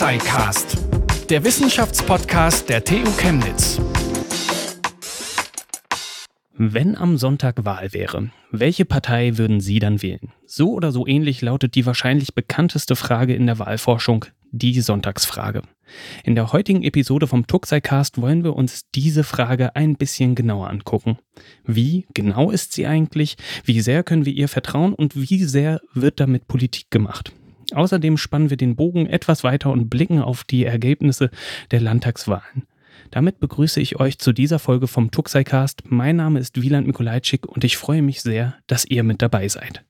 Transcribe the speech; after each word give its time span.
Tuxicast, 0.00 0.78
der 1.28 1.44
Wissenschaftspodcast 1.44 2.70
der 2.70 2.82
TU 2.82 3.04
Chemnitz. 3.18 3.78
Wenn 6.54 6.96
am 6.96 7.18
Sonntag 7.18 7.66
Wahl 7.66 7.92
wäre, 7.92 8.30
welche 8.50 8.86
Partei 8.86 9.36
würden 9.36 9.60
Sie 9.60 9.78
dann 9.78 10.00
wählen? 10.00 10.32
So 10.46 10.72
oder 10.72 10.90
so 10.90 11.06
ähnlich 11.06 11.42
lautet 11.42 11.74
die 11.74 11.84
wahrscheinlich 11.84 12.34
bekannteste 12.34 12.96
Frage 12.96 13.34
in 13.34 13.44
der 13.44 13.58
Wahlforschung, 13.58 14.24
die 14.52 14.80
Sonntagsfrage. 14.80 15.60
In 16.24 16.34
der 16.34 16.54
heutigen 16.54 16.82
Episode 16.82 17.26
vom 17.26 17.46
Tuxicast 17.46 18.22
wollen 18.22 18.42
wir 18.42 18.56
uns 18.56 18.88
diese 18.94 19.22
Frage 19.22 19.76
ein 19.76 19.96
bisschen 19.96 20.34
genauer 20.34 20.70
angucken. 20.70 21.18
Wie 21.66 22.06
genau 22.14 22.50
ist 22.50 22.72
sie 22.72 22.86
eigentlich? 22.86 23.36
Wie 23.64 23.82
sehr 23.82 24.02
können 24.02 24.24
wir 24.24 24.32
ihr 24.32 24.48
vertrauen 24.48 24.94
und 24.94 25.14
wie 25.14 25.44
sehr 25.44 25.82
wird 25.92 26.20
damit 26.20 26.48
Politik 26.48 26.90
gemacht? 26.90 27.34
Außerdem 27.72 28.16
spannen 28.16 28.50
wir 28.50 28.56
den 28.56 28.76
Bogen 28.76 29.06
etwas 29.06 29.44
weiter 29.44 29.70
und 29.70 29.88
blicken 29.88 30.20
auf 30.20 30.44
die 30.44 30.64
Ergebnisse 30.64 31.30
der 31.70 31.80
Landtagswahlen. 31.80 32.66
Damit 33.10 33.40
begrüße 33.40 33.80
ich 33.80 33.98
euch 33.98 34.18
zu 34.18 34.32
dieser 34.32 34.58
Folge 34.58 34.86
vom 34.86 35.10
Tuxicast. 35.10 35.82
Mein 35.86 36.16
Name 36.16 36.38
ist 36.38 36.60
Wieland 36.60 36.86
Mikolajczyk 36.86 37.46
und 37.46 37.64
ich 37.64 37.76
freue 37.76 38.02
mich 38.02 38.22
sehr, 38.22 38.54
dass 38.66 38.84
ihr 38.84 39.02
mit 39.02 39.22
dabei 39.22 39.48
seid. 39.48 39.84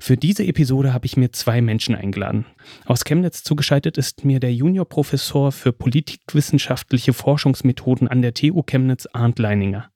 Für 0.00 0.16
diese 0.16 0.44
Episode 0.44 0.92
habe 0.92 1.06
ich 1.06 1.16
mir 1.16 1.32
zwei 1.32 1.62
Menschen 1.62 1.94
eingeladen. 1.94 2.44
Aus 2.84 3.04
Chemnitz 3.04 3.42
zugeschaltet 3.42 3.96
ist 3.96 4.24
mir 4.24 4.40
der 4.40 4.52
Juniorprofessor 4.52 5.52
für 5.52 5.72
politikwissenschaftliche 5.72 7.12
Forschungsmethoden 7.12 8.08
an 8.08 8.20
der 8.20 8.34
TU 8.34 8.62
Chemnitz 8.62 9.06
Arndt 9.12 9.38
Leininger. 9.38 9.88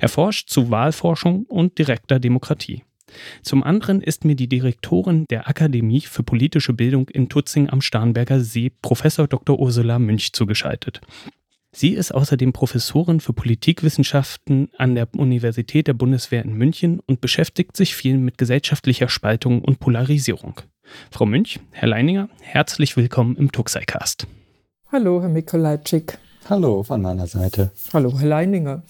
Er 0.00 0.08
forscht 0.08 0.48
zu 0.48 0.70
Wahlforschung 0.70 1.44
und 1.44 1.78
direkter 1.78 2.18
Demokratie. 2.18 2.82
Zum 3.42 3.62
anderen 3.62 4.00
ist 4.00 4.24
mir 4.24 4.36
die 4.36 4.48
Direktorin 4.48 5.26
der 5.30 5.48
Akademie 5.48 6.00
für 6.00 6.22
politische 6.22 6.72
Bildung 6.72 7.08
in 7.08 7.28
Tutzing 7.28 7.70
am 7.70 7.80
Starnberger 7.80 8.40
See, 8.40 8.72
Professor 8.82 9.26
Dr. 9.28 9.58
Ursula 9.58 9.98
Münch, 9.98 10.32
zugeschaltet. 10.32 11.00
Sie 11.74 11.94
ist 11.94 12.12
außerdem 12.12 12.52
Professorin 12.52 13.20
für 13.20 13.32
Politikwissenschaften 13.32 14.68
an 14.76 14.94
der 14.94 15.08
Universität 15.16 15.86
der 15.86 15.94
Bundeswehr 15.94 16.44
in 16.44 16.52
München 16.52 17.00
und 17.06 17.22
beschäftigt 17.22 17.78
sich 17.78 17.96
viel 17.96 18.18
mit 18.18 18.36
gesellschaftlicher 18.36 19.08
Spaltung 19.08 19.62
und 19.62 19.80
Polarisierung. 19.80 20.60
Frau 21.10 21.24
Münch, 21.24 21.60
Herr 21.70 21.88
Leininger, 21.88 22.28
herzlich 22.40 22.98
willkommen 22.98 23.36
im 23.36 23.50
Tuxicast. 23.52 24.26
Hallo, 24.90 25.22
Herr 25.22 25.30
Mikolajczyk. 25.30 26.18
Hallo 26.50 26.82
von 26.82 27.00
meiner 27.00 27.26
Seite. 27.26 27.70
Hallo, 27.94 28.18
Herr 28.18 28.28
Leininger. 28.28 28.82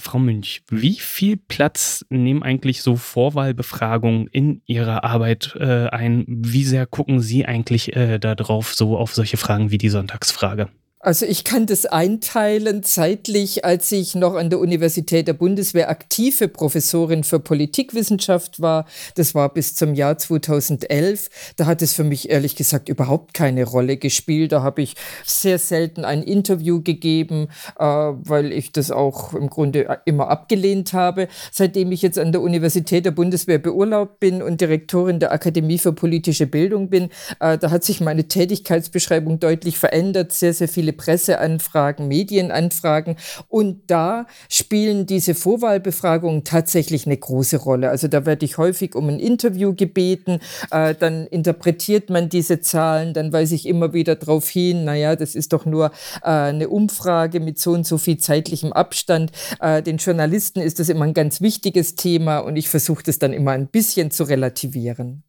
Frau 0.00 0.18
Münch, 0.18 0.62
wie 0.70 0.94
viel 0.94 1.36
Platz 1.36 2.04
nehmen 2.10 2.42
eigentlich 2.42 2.82
so 2.82 2.96
Vorwahlbefragungen 2.96 4.26
in 4.28 4.62
Ihrer 4.66 5.04
Arbeit 5.04 5.56
äh, 5.58 5.88
ein? 5.88 6.24
Wie 6.26 6.64
sehr 6.64 6.86
gucken 6.86 7.20
Sie 7.20 7.46
eigentlich 7.46 7.94
äh, 7.94 8.18
darauf, 8.18 8.74
so 8.74 8.96
auf 8.96 9.14
solche 9.14 9.36
Fragen 9.36 9.70
wie 9.70 9.78
die 9.78 9.88
Sonntagsfrage? 9.88 10.68
Also 11.02 11.24
ich 11.24 11.44
kann 11.44 11.64
das 11.64 11.86
einteilen 11.86 12.82
zeitlich, 12.82 13.64
als 13.64 13.90
ich 13.90 14.14
noch 14.14 14.34
an 14.34 14.50
der 14.50 14.58
Universität 14.58 15.26
der 15.28 15.32
Bundeswehr 15.32 15.88
aktive 15.88 16.46
Professorin 16.46 17.24
für 17.24 17.40
Politikwissenschaft 17.40 18.60
war. 18.60 18.84
Das 19.14 19.34
war 19.34 19.50
bis 19.54 19.74
zum 19.74 19.94
Jahr 19.94 20.18
2011. 20.18 21.30
Da 21.56 21.64
hat 21.64 21.80
es 21.80 21.94
für 21.94 22.04
mich 22.04 22.28
ehrlich 22.28 22.54
gesagt 22.54 22.90
überhaupt 22.90 23.32
keine 23.32 23.64
Rolle 23.64 23.96
gespielt. 23.96 24.52
Da 24.52 24.62
habe 24.62 24.82
ich 24.82 24.94
sehr 25.24 25.58
selten 25.58 26.04
ein 26.04 26.22
Interview 26.22 26.82
gegeben, 26.82 27.48
äh, 27.78 27.82
weil 27.82 28.52
ich 28.52 28.70
das 28.70 28.90
auch 28.90 29.32
im 29.32 29.48
Grunde 29.48 30.02
immer 30.04 30.28
abgelehnt 30.28 30.92
habe. 30.92 31.28
Seitdem 31.50 31.92
ich 31.92 32.02
jetzt 32.02 32.18
an 32.18 32.30
der 32.30 32.42
Universität 32.42 33.06
der 33.06 33.12
Bundeswehr 33.12 33.58
beurlaubt 33.58 34.20
bin 34.20 34.42
und 34.42 34.60
Direktorin 34.60 35.18
der 35.18 35.32
Akademie 35.32 35.78
für 35.78 35.94
politische 35.94 36.46
Bildung 36.46 36.90
bin, 36.90 37.08
äh, 37.40 37.56
da 37.56 37.70
hat 37.70 37.84
sich 37.84 38.02
meine 38.02 38.28
Tätigkeitsbeschreibung 38.28 39.40
deutlich 39.40 39.78
verändert. 39.78 40.34
Sehr, 40.34 40.52
sehr 40.52 40.68
viele 40.68 40.89
viele 40.90 40.92
Presseanfragen, 40.92 42.08
Medienanfragen. 42.08 43.16
Und 43.48 43.90
da 43.90 44.26
spielen 44.48 45.06
diese 45.06 45.34
Vorwahlbefragungen 45.34 46.44
tatsächlich 46.44 47.06
eine 47.06 47.16
große 47.16 47.58
Rolle. 47.58 47.90
Also 47.90 48.08
da 48.08 48.26
werde 48.26 48.44
ich 48.44 48.58
häufig 48.58 48.94
um 48.94 49.08
ein 49.08 49.20
Interview 49.20 49.74
gebeten, 49.74 50.40
äh, 50.70 50.94
dann 50.94 51.26
interpretiert 51.26 52.10
man 52.10 52.28
diese 52.28 52.60
Zahlen, 52.60 53.14
dann 53.14 53.32
weise 53.32 53.54
ich 53.54 53.66
immer 53.66 53.92
wieder 53.92 54.16
darauf 54.16 54.48
hin, 54.48 54.84
naja, 54.84 55.16
das 55.16 55.34
ist 55.34 55.52
doch 55.52 55.66
nur 55.66 55.92
äh, 56.22 56.28
eine 56.28 56.68
Umfrage 56.68 57.40
mit 57.40 57.58
so 57.58 57.72
und 57.72 57.86
so 57.86 57.98
viel 57.98 58.18
zeitlichem 58.18 58.72
Abstand. 58.72 59.32
Äh, 59.60 59.82
den 59.82 59.98
Journalisten 59.98 60.60
ist 60.60 60.78
das 60.78 60.88
immer 60.88 61.04
ein 61.04 61.14
ganz 61.14 61.40
wichtiges 61.40 61.94
Thema 61.94 62.38
und 62.38 62.56
ich 62.56 62.68
versuche 62.68 63.02
das 63.04 63.18
dann 63.18 63.32
immer 63.32 63.52
ein 63.52 63.68
bisschen 63.68 64.10
zu 64.10 64.24
relativieren. 64.24 65.22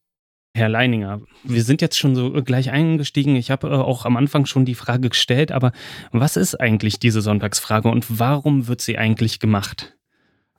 Herr 0.53 0.67
Leininger, 0.67 1.22
wir 1.44 1.63
sind 1.63 1.81
jetzt 1.81 1.97
schon 1.97 2.13
so 2.16 2.31
gleich 2.44 2.72
eingestiegen. 2.72 3.38
Ich 3.38 3.51
habe 3.51 3.69
äh, 3.69 3.72
auch 3.72 4.06
am 4.06 4.17
Anfang 4.17 4.45
schon 4.45 4.66
die 4.66 4.75
Frage 4.75 5.09
gestellt, 5.09 5.51
aber 5.51 5.72
was 6.12 6.35
ist 6.35 6.59
eigentlich 6.59 7.00
diese 7.00 7.22
Sonntagsfrage 7.22 7.88
und 7.89 8.19
warum 8.19 8.67
wird 8.67 8.81
sie 8.81 8.97
eigentlich 8.97 9.40
gemacht? 9.40 9.95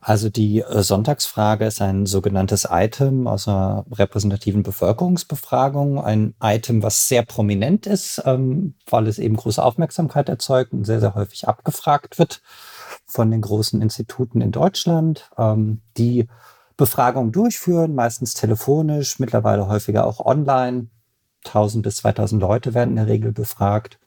Also 0.01 0.31
die 0.31 0.63
äh, 0.63 0.83
Sonntagsfrage 0.83 1.67
ist 1.67 1.81
ein 1.83 2.07
sogenanntes 2.07 2.67
Item 2.69 3.29
aus 3.29 3.47
einer 3.47 3.85
repräsentativen 3.93 4.63
Bevölkerungsbefragung. 4.65 6.03
Ein 6.03 6.35
Item, 6.43 6.83
was 6.83 7.07
sehr 7.07 7.23
prominent 7.23 7.87
ist, 7.87 8.21
ähm, 8.25 8.75
weil 8.91 9.07
es 9.07 9.21
eben 9.21 9.37
große 9.37 9.63
Aufmerksamkeit 9.63 10.29
erzeugt 10.29 10.73
und 10.73 10.85
sehr, 10.85 11.01
sehr 11.01 11.15
häufig 11.15 11.47
abgefragt 11.47 12.19
wird 12.19 12.43
von 13.07 13.31
den 13.31 13.43
großen 13.43 13.81
Instituten 13.81 14.41
in 14.41 14.51
Deutschland, 14.51 15.31
ähm, 15.39 15.83
die 15.97 16.27
Befragungen 16.83 17.31
durchführen, 17.31 17.95
meistens 17.95 18.35
telefonisch, 18.35 19.21
mittlerweile 19.21 19.69
häufiger 19.69 20.05
auch 20.05 20.19
online. 20.19 20.89
1000 21.45 21.85
bis 21.85 21.99
2000 21.99 22.43
Leute 22.43 22.75
werden 22.75 22.91
in 22.91 22.97
der 22.97 23.07
Regel 23.07 23.31
befragt 23.31 24.01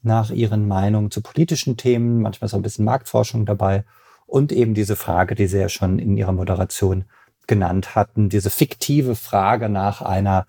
nach 0.00 0.30
ihren 0.30 0.66
Meinungen 0.66 1.10
zu 1.10 1.20
politischen 1.20 1.76
Themen, 1.76 2.22
manchmal 2.22 2.48
so 2.48 2.56
ein 2.56 2.62
bisschen 2.62 2.86
Marktforschung 2.86 3.44
dabei 3.44 3.84
und 4.26 4.52
eben 4.52 4.72
diese 4.72 4.96
Frage, 4.96 5.34
die 5.34 5.48
Sie 5.48 5.58
ja 5.58 5.68
schon 5.68 5.98
in 5.98 6.16
Ihrer 6.16 6.32
Moderation 6.32 7.04
genannt 7.46 7.94
hatten, 7.94 8.30
diese 8.30 8.48
fiktive 8.48 9.14
Frage 9.14 9.68
nach 9.68 10.00
einer 10.00 10.46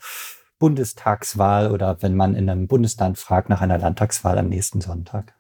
Bundestagswahl 0.60 1.74
oder 1.74 2.02
wenn 2.02 2.16
man 2.16 2.36
in 2.36 2.50
einem 2.50 2.68
Bundesland 2.68 3.18
fragt 3.18 3.50
nach 3.50 3.60
einer 3.60 3.80
Landtagswahl 3.80 4.38
am 4.38 4.48
nächsten 4.48 4.80
Sonntag. 4.80 5.34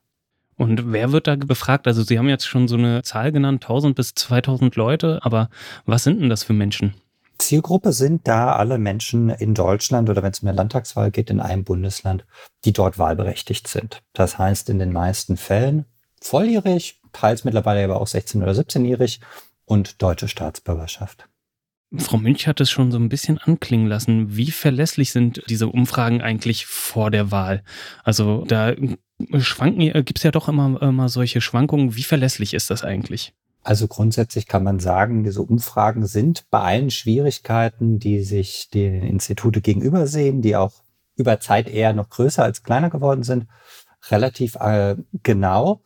Und 0.59 0.91
wer 0.91 1.13
wird 1.13 1.27
da 1.27 1.37
befragt? 1.37 1.87
Also 1.87 2.03
Sie 2.03 2.19
haben 2.19 2.27
jetzt 2.27 2.45
schon 2.45 2.67
so 2.67 2.75
eine 2.75 3.01
Zahl 3.01 3.31
genannt, 3.31 3.63
1000 3.63 3.95
bis 3.95 4.13
2000 4.13 4.75
Leute, 4.75 5.19
aber 5.21 5.49
was 5.85 6.03
sind 6.03 6.19
denn 6.19 6.29
das 6.29 6.43
für 6.43 6.51
Menschen? 6.51 6.95
Zielgruppe 7.37 7.93
sind 7.93 8.27
da 8.27 8.57
alle 8.57 8.77
Menschen 8.77 9.29
in 9.29 9.53
Deutschland 9.53 10.09
oder 10.09 10.21
wenn 10.21 10.33
es 10.33 10.39
um 10.39 10.49
eine 10.49 10.57
Landtagswahl 10.57 11.11
geht, 11.11 11.29
in 11.29 11.39
einem 11.39 11.63
Bundesland, 11.63 12.25
die 12.65 12.73
dort 12.73 12.99
wahlberechtigt 12.99 13.69
sind. 13.69 14.01
Das 14.11 14.37
heißt 14.37 14.69
in 14.69 14.79
den 14.79 14.91
meisten 14.91 15.37
Fällen 15.37 15.85
volljährig, 16.19 16.99
teils 17.13 17.45
mittlerweile 17.45 17.81
aber 17.85 18.01
auch 18.01 18.07
16- 18.07 18.43
oder 18.43 18.51
17-jährig 18.51 19.21
und 19.63 20.01
deutsche 20.01 20.27
Staatsbürgerschaft. 20.27 21.29
Frau 21.95 22.17
Münch 22.17 22.47
hat 22.47 22.59
es 22.59 22.69
schon 22.69 22.91
so 22.91 22.99
ein 22.99 23.07
bisschen 23.07 23.37
anklingen 23.37 23.87
lassen. 23.87 24.35
Wie 24.35 24.51
verlässlich 24.51 25.13
sind 25.13 25.41
diese 25.47 25.69
Umfragen 25.69 26.21
eigentlich 26.21 26.65
vor 26.65 27.11
der 27.11 27.31
Wahl? 27.31 27.63
Also 28.03 28.43
da 28.45 28.75
schwanken, 29.39 29.81
äh, 29.81 30.03
gibt 30.03 30.19
es 30.19 30.23
ja 30.23 30.31
doch 30.31 30.47
immer, 30.47 30.81
immer 30.81 31.09
solche 31.09 31.41
Schwankungen. 31.41 31.95
Wie 31.95 32.03
verlässlich 32.03 32.53
ist 32.53 32.69
das 32.69 32.83
eigentlich? 32.83 33.33
Also 33.63 33.87
grundsätzlich 33.87 34.47
kann 34.47 34.63
man 34.63 34.79
sagen, 34.79 35.23
diese 35.23 35.41
Umfragen 35.41 36.07
sind 36.07 36.49
bei 36.49 36.59
allen 36.59 36.91
Schwierigkeiten, 36.91 37.99
die 37.99 38.23
sich 38.23 38.69
die 38.73 38.85
Institute 38.85 39.61
gegenüber 39.61 40.07
sehen, 40.07 40.41
die 40.41 40.55
auch 40.55 40.73
über 41.17 41.39
Zeit 41.39 41.67
eher 41.67 41.93
noch 41.93 42.09
größer 42.09 42.43
als 42.43 42.63
kleiner 42.63 42.89
geworden 42.89 43.23
sind, 43.23 43.47
relativ 44.09 44.55
äh, 44.55 44.95
genau. 45.23 45.81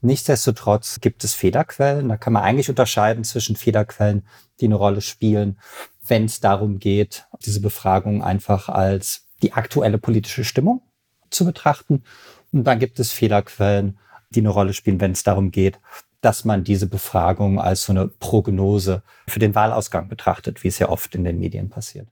Nichtsdestotrotz 0.00 1.00
gibt 1.00 1.24
es 1.24 1.34
Fehlerquellen. 1.34 2.08
Da 2.08 2.16
kann 2.16 2.32
man 2.32 2.42
eigentlich 2.42 2.70
unterscheiden 2.70 3.22
zwischen 3.22 3.54
Fehlerquellen, 3.54 4.26
die 4.60 4.64
eine 4.64 4.76
Rolle 4.76 5.02
spielen, 5.02 5.58
wenn 6.06 6.24
es 6.24 6.40
darum 6.40 6.78
geht, 6.78 7.26
diese 7.44 7.60
Befragung 7.60 8.24
einfach 8.24 8.70
als 8.70 9.26
die 9.42 9.52
aktuelle 9.52 9.98
politische 9.98 10.44
Stimmung 10.44 10.80
zu 11.28 11.44
betrachten 11.44 12.02
und 12.52 12.64
dann 12.64 12.78
gibt 12.78 12.98
es 13.00 13.12
Fehlerquellen, 13.12 13.98
die 14.30 14.40
eine 14.40 14.48
Rolle 14.48 14.72
spielen, 14.72 15.00
wenn 15.00 15.12
es 15.12 15.22
darum 15.22 15.50
geht, 15.50 15.80
dass 16.20 16.44
man 16.44 16.64
diese 16.64 16.86
Befragung 16.86 17.60
als 17.60 17.84
so 17.84 17.92
eine 17.92 18.08
Prognose 18.08 19.02
für 19.26 19.38
den 19.38 19.54
Wahlausgang 19.54 20.08
betrachtet, 20.08 20.62
wie 20.62 20.68
es 20.68 20.78
ja 20.78 20.88
oft 20.88 21.14
in 21.14 21.24
den 21.24 21.38
Medien 21.38 21.70
passiert. 21.70 22.08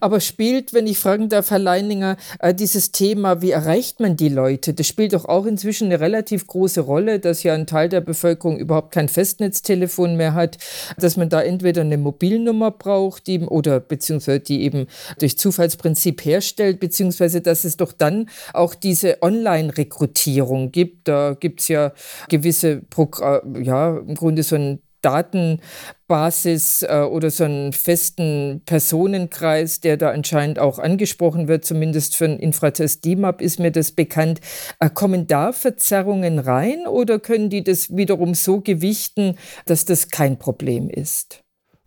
Aber 0.00 0.20
spielt, 0.20 0.72
wenn 0.72 0.86
ich 0.86 0.98
fragen 0.98 1.28
darf, 1.28 1.50
Herr 1.50 1.58
Leininger, 1.58 2.16
äh, 2.38 2.54
dieses 2.54 2.92
Thema, 2.92 3.42
wie 3.42 3.50
erreicht 3.50 4.00
man 4.00 4.16
die 4.16 4.28
Leute? 4.28 4.74
Das 4.74 4.86
spielt 4.86 5.12
doch 5.12 5.24
auch 5.24 5.46
inzwischen 5.46 5.86
eine 5.86 6.00
relativ 6.00 6.46
große 6.46 6.80
Rolle, 6.80 7.18
dass 7.18 7.42
ja 7.42 7.54
ein 7.54 7.66
Teil 7.66 7.88
der 7.88 8.00
Bevölkerung 8.00 8.58
überhaupt 8.58 8.92
kein 8.92 9.08
Festnetztelefon 9.08 10.16
mehr 10.16 10.34
hat, 10.34 10.58
dass 10.96 11.16
man 11.16 11.28
da 11.28 11.42
entweder 11.42 11.82
eine 11.82 11.98
Mobilnummer 11.98 12.70
braucht, 12.70 13.26
die, 13.26 13.40
oder 13.40 13.80
beziehungsweise 13.80 14.40
die 14.40 14.62
eben 14.62 14.86
durch 15.18 15.38
Zufallsprinzip 15.38 16.24
herstellt, 16.24 16.80
beziehungsweise 16.80 17.40
dass 17.40 17.64
es 17.64 17.76
doch 17.76 17.92
dann 17.92 18.28
auch 18.52 18.74
diese 18.74 19.22
Online-Rekrutierung 19.22 20.72
gibt. 20.72 21.08
Da 21.08 21.34
gibt 21.38 21.60
es 21.60 21.68
ja 21.68 21.92
gewisse, 22.28 22.82
Progr 22.90 23.42
ja, 23.62 23.98
im 23.98 24.14
Grunde 24.14 24.42
so 24.42 24.56
ein 24.56 24.80
Datenbasis 25.02 26.82
äh, 26.82 27.06
oder 27.08 27.30
so 27.30 27.44
einen 27.44 27.72
festen 27.72 28.62
Personenkreis, 28.64 29.80
der 29.80 29.96
da 29.96 30.10
anscheinend 30.10 30.58
auch 30.58 30.78
angesprochen 30.78 31.48
wird, 31.48 31.64
zumindest 31.64 32.16
für 32.16 32.24
ein 32.24 32.38
Infratest 32.38 33.04
DIMAP 33.04 33.42
ist 33.42 33.58
mir 33.58 33.70
das 33.70 33.92
bekannt. 33.92 34.40
Äh, 34.80 34.90
kommen 34.90 35.26
da 35.26 35.52
Verzerrungen 35.52 36.38
rein 36.38 36.86
oder 36.86 37.18
können 37.18 37.50
die 37.50 37.64
das 37.64 37.94
wiederum 37.94 38.34
so 38.34 38.60
gewichten, 38.60 39.36
dass 39.66 39.84
das 39.84 40.08
kein 40.08 40.38
Problem 40.38 40.88
ist? 40.88 41.42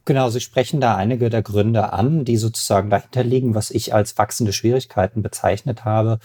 Genau, 0.06 0.30
Sie 0.30 0.40
sprechen 0.40 0.80
da 0.80 0.96
einige 0.96 1.32
der 1.32 1.42
Gründe 1.42 1.92
an, 1.92 2.26
die 2.26 2.38
sozusagen 2.38 2.92
dahinter 2.92 3.24
liegen, 3.24 3.56
was 3.56 3.72
ich 3.72 3.92
als 3.92 4.16
wachsende 4.20 4.54
Schwierigkeiten 4.54 5.24
bezeichnet 5.24 5.84
habe. 5.84 6.20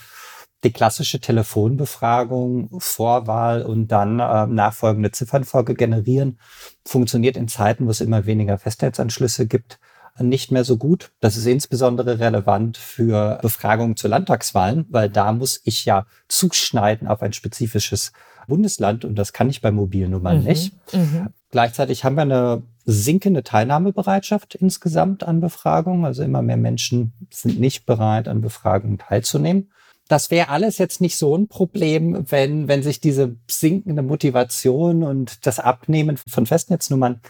Die 0.63 0.73
klassische 0.73 1.21
Telefonbefragung, 1.21 2.69
Vorwahl 2.81 3.63
und 3.63 3.89
dann 3.89 4.21
äh, 4.21 4.47
nachfolgende 4.47 5.11
Ziffernfolge 5.11 5.75
generieren, 5.75 6.39
funktioniert 6.85 7.37
in 7.37 7.49
Zeiten, 7.49 7.87
wo 7.87 7.91
es 7.91 8.01
immer 8.01 8.27
weniger 8.27 8.59
Festnetzanschlüsse 8.59 9.47
gibt, 9.47 9.79
nicht 10.19 10.53
mehr 10.53 10.65
so 10.65 10.77
gut. 10.77 11.13
Das 11.21 11.37
ist 11.37 11.47
insbesondere 11.47 12.19
relevant 12.19 12.77
für 12.77 13.39
Befragungen 13.43 13.97
zu 13.97 14.09
Landtagswahlen, 14.09 14.87
weil 14.91 15.09
da 15.09 15.33
muss 15.33 15.61
ich 15.65 15.85
ja 15.85 16.07
zuschneiden 16.29 17.09
auf 17.09 17.23
ein 17.23 17.33
spezifisches 17.33 18.13
Bundesland 18.47 19.05
und 19.05 19.15
das 19.15 19.33
kann 19.33 19.49
ich 19.49 19.61
bei 19.61 19.71
mobilen 19.71 20.11
Nummern 20.11 20.41
mhm. 20.41 20.45
nicht. 20.45 20.95
Mhm. 20.95 21.29
Gleichzeitig 21.51 22.05
haben 22.05 22.17
wir 22.17 22.23
eine 22.23 22.63
sinkende 22.85 23.43
Teilnahmebereitschaft 23.43 24.55
insgesamt 24.55 25.23
an 25.25 25.41
Befragungen. 25.41 26.05
Also 26.05 26.23
immer 26.23 26.43
mehr 26.43 26.57
Menschen 26.57 27.13
sind 27.31 27.61
nicht 27.61 27.87
bereit, 27.87 28.29
an 28.29 28.41
Befragungen 28.41 28.99
teilzunehmen. 28.99 29.71
Das 30.11 30.33
wäre 30.33 30.49
alles 30.49 30.79
jetzt 30.79 31.01
nicht 31.01 31.17
so 31.17 31.37
ein 31.37 31.47
Problem, 31.47 32.25
wenn, 32.33 32.67
wenn 32.67 32.83
sich 32.83 33.01
diese 33.01 33.37
sinkende 33.49 34.03
Motivation 34.03 35.05
und 35.05 35.47
das 35.47 35.61
Abnehmen 35.61 36.17
von 36.17 36.47
Festnetznummern 36.47 37.21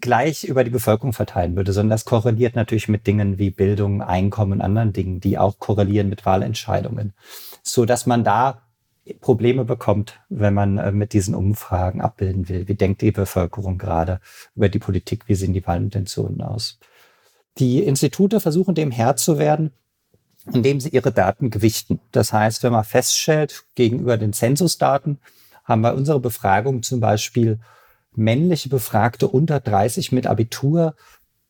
gleich 0.00 0.44
über 0.44 0.64
die 0.64 0.70
Bevölkerung 0.70 1.12
verteilen 1.12 1.56
würde, 1.56 1.74
sondern 1.74 1.90
das 1.90 2.06
korreliert 2.06 2.56
natürlich 2.56 2.88
mit 2.88 3.06
Dingen 3.06 3.38
wie 3.38 3.50
Bildung, 3.50 4.00
Einkommen 4.00 4.52
und 4.52 4.60
anderen 4.62 4.94
Dingen, 4.94 5.20
die 5.20 5.36
auch 5.36 5.58
korrelieren 5.58 6.08
mit 6.08 6.24
Wahlentscheidungen, 6.24 7.12
so 7.62 7.84
dass 7.84 8.06
man 8.06 8.24
da 8.24 8.62
Probleme 9.20 9.66
bekommt, 9.66 10.18
wenn 10.30 10.54
man 10.54 10.78
äh, 10.78 10.92
mit 10.92 11.12
diesen 11.12 11.34
Umfragen 11.34 12.00
abbilden 12.00 12.48
will. 12.48 12.66
Wie 12.66 12.76
denkt 12.76 13.02
die 13.02 13.12
Bevölkerung 13.12 13.76
gerade 13.76 14.20
über 14.54 14.70
die 14.70 14.78
Politik? 14.78 15.24
Wie 15.28 15.34
sehen 15.34 15.52
die 15.52 15.66
Wahlintentionen 15.66 16.40
aus? 16.40 16.78
Die 17.58 17.82
Institute 17.84 18.40
versuchen 18.40 18.74
dem 18.74 18.90
Herr 18.90 19.16
zu 19.16 19.38
werden, 19.38 19.72
indem 20.52 20.80
sie 20.80 20.90
ihre 20.90 21.12
Daten 21.12 21.50
gewichten. 21.50 22.00
Das 22.12 22.32
heißt, 22.32 22.62
wenn 22.62 22.72
man 22.72 22.84
feststellt, 22.84 23.64
gegenüber 23.74 24.16
den 24.16 24.32
Zensusdaten 24.32 25.18
haben 25.64 25.80
wir 25.80 25.94
unsere 25.94 26.20
Befragung 26.20 26.82
zum 26.82 27.00
Beispiel 27.00 27.58
männliche 28.14 28.68
Befragte 28.68 29.28
unter 29.28 29.60
30 29.60 30.12
mit 30.12 30.26
Abitur 30.26 30.94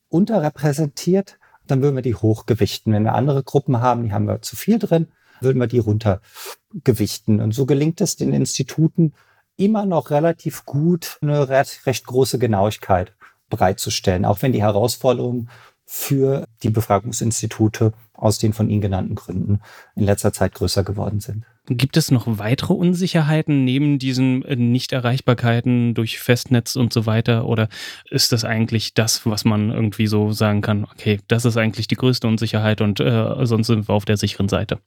unterrepräsentiert, 0.08 1.38
dann 1.66 1.82
würden 1.82 1.96
wir 1.96 2.02
die 2.02 2.14
hochgewichten. 2.14 2.92
Wenn 2.92 3.04
wir 3.04 3.14
andere 3.14 3.42
Gruppen 3.42 3.80
haben, 3.80 4.04
die 4.04 4.12
haben 4.12 4.26
wir 4.26 4.42
zu 4.42 4.56
viel 4.56 4.78
drin, 4.78 5.08
würden 5.40 5.60
wir 5.60 5.66
die 5.66 5.78
runtergewichten. 5.78 7.40
Und 7.40 7.52
so 7.52 7.66
gelingt 7.66 8.00
es 8.00 8.16
den 8.16 8.32
Instituten 8.32 9.12
immer 9.56 9.86
noch 9.86 10.10
relativ 10.10 10.64
gut, 10.64 11.18
eine 11.22 11.48
recht, 11.48 11.86
recht 11.86 12.06
große 12.06 12.38
Genauigkeit 12.38 13.14
bereitzustellen, 13.48 14.24
auch 14.24 14.42
wenn 14.42 14.52
die 14.52 14.62
Herausforderungen 14.62 15.48
für 15.86 16.46
die 16.64 16.70
Befragungsinstitute 16.70 17.92
aus 18.12 18.38
den 18.38 18.52
von 18.52 18.68
Ihnen 18.68 18.80
genannten 18.80 19.14
Gründen 19.14 19.60
in 19.94 20.04
letzter 20.04 20.32
Zeit 20.32 20.54
größer 20.54 20.82
geworden 20.82 21.20
sind. 21.20 21.44
Gibt 21.68 21.96
es 21.96 22.10
noch 22.10 22.26
weitere 22.26 22.74
Unsicherheiten 22.74 23.64
neben 23.64 23.98
diesen 23.98 24.44
äh, 24.44 24.56
Nichterreichbarkeiten 24.56 25.94
durch 25.94 26.18
Festnetz 26.18 26.76
und 26.76 26.92
so 26.92 27.06
weiter? 27.06 27.46
Oder 27.46 27.68
ist 28.10 28.32
das 28.32 28.44
eigentlich 28.44 28.94
das, 28.94 29.26
was 29.26 29.44
man 29.44 29.70
irgendwie 29.70 30.06
so 30.06 30.32
sagen 30.32 30.60
kann, 30.60 30.84
okay, 30.84 31.20
das 31.28 31.44
ist 31.44 31.56
eigentlich 31.56 31.88
die 31.88 31.96
größte 31.96 32.26
Unsicherheit 32.26 32.80
und 32.80 33.00
äh, 33.00 33.46
sonst 33.46 33.68
sind 33.68 33.88
wir 33.88 33.94
auf 33.94 34.04
der 34.04 34.16
sicheren 34.16 34.48
Seite? 34.48 34.80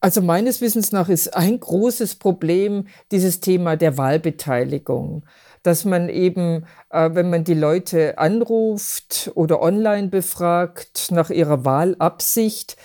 Also 0.00 0.22
meines 0.22 0.60
Wissens 0.60 0.92
nach 0.92 1.08
ist 1.08 1.36
ein 1.36 1.58
großes 1.58 2.16
Problem 2.16 2.86
dieses 3.10 3.40
Thema 3.40 3.76
der 3.76 3.96
Wahlbeteiligung, 3.96 5.24
dass 5.62 5.84
man 5.84 6.08
eben, 6.08 6.66
äh, 6.90 7.10
wenn 7.12 7.30
man 7.30 7.44
die 7.44 7.54
Leute 7.54 8.18
anruft 8.18 9.30
oder 9.34 9.60
online 9.60 10.08
befragt 10.08 11.10
nach 11.10 11.30
ihrer 11.30 11.64
Wahlabsicht, 11.64 12.76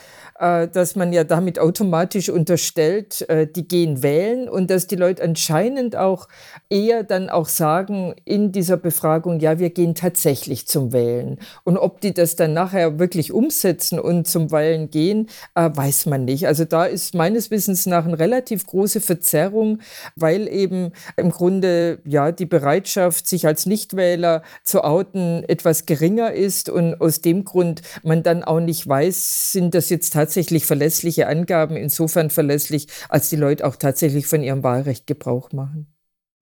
dass 0.44 0.98
man 0.98 1.14
ja 1.14 1.24
damit 1.24 1.58
automatisch 1.58 2.28
unterstellt, 2.28 3.22
äh, 3.30 3.48
die 3.48 3.66
gehen 3.66 4.04
wählen 4.04 4.50
und 4.50 4.70
dass 4.70 4.88
die 4.88 4.98
Leute 4.98 5.24
anscheinend 5.24 5.96
auch 5.96 6.28
eher 6.70 7.04
dann 7.04 7.30
auch 7.30 7.48
sagen 7.48 8.14
in 8.26 8.52
dieser 8.52 8.76
Befragung, 8.76 9.40
ja, 9.40 9.58
wir 9.58 9.70
gehen 9.70 9.96
tatsächlich 9.96 10.68
zum 10.68 10.92
Wählen. 10.92 11.40
Und 11.64 11.78
ob 11.78 12.02
die 12.02 12.14
das 12.14 12.36
dann 12.36 12.52
nachher 12.52 13.00
wirklich 13.00 13.32
umsetzen 13.32 14.00
und 14.00 14.28
zum 14.28 14.52
Wählen 14.52 14.90
gehen, 14.90 15.30
äh, 15.56 15.70
weiß 15.74 16.08
man 16.08 16.26
nicht. 16.26 16.46
Also 16.46 16.66
da 16.66 16.86
ist 16.86 17.16
meines 17.16 17.50
Wissens 17.50 17.86
nach 17.86 18.06
eine 18.06 18.20
relativ 18.20 18.66
große 18.66 19.00
Verzerrung, 19.00 19.80
weil 20.18 20.50
eben 20.50 20.92
im 21.16 21.32
Grunde 21.32 22.00
ja 22.04 22.34
die 22.34 22.46
Bereitschaft, 22.46 23.30
sich 23.30 23.48
als 23.48 23.66
Nichtwähler 23.66 24.44
zu 24.66 24.84
outen, 24.84 25.46
etwas 25.48 25.86
geringer 25.86 26.34
ist 26.34 26.68
und 26.68 27.00
aus 27.00 27.22
dem 27.22 27.46
Grund 27.46 27.82
man 28.04 28.24
dann 28.24 28.44
auch 28.44 28.60
nicht 28.60 28.86
weiß, 28.86 29.54
sind 29.54 29.74
das 29.74 29.90
jetzt 29.90 30.12
tatsächlich 30.12 30.33
tatsächlich 30.34 30.66
verlässliche 30.66 31.28
Angaben, 31.28 31.76
insofern 31.76 32.32
verlässlich, 32.32 32.88
als 33.08 33.30
die 33.30 33.36
Leute 33.36 33.68
auch 33.68 33.76
tatsächlich 33.76 34.26
von 34.26 34.42
ihrem 34.42 34.64
Wahlrecht 34.64 35.06
Gebrauch 35.06 35.52
machen. 35.52 35.94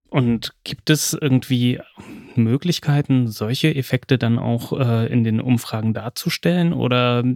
Und 0.09 0.53
gibt 0.63 0.89
es 0.89 1.17
irgendwie 1.19 1.79
Möglichkeiten, 2.35 3.27
solche 3.27 3.75
Effekte 3.75 4.17
dann 4.17 4.39
auch 4.39 4.71
äh, 4.77 5.07
in 5.07 5.25
den 5.25 5.41
Umfragen 5.41 5.93
darzustellen? 5.93 6.71
Oder 6.71 7.19
äh, 7.19 7.35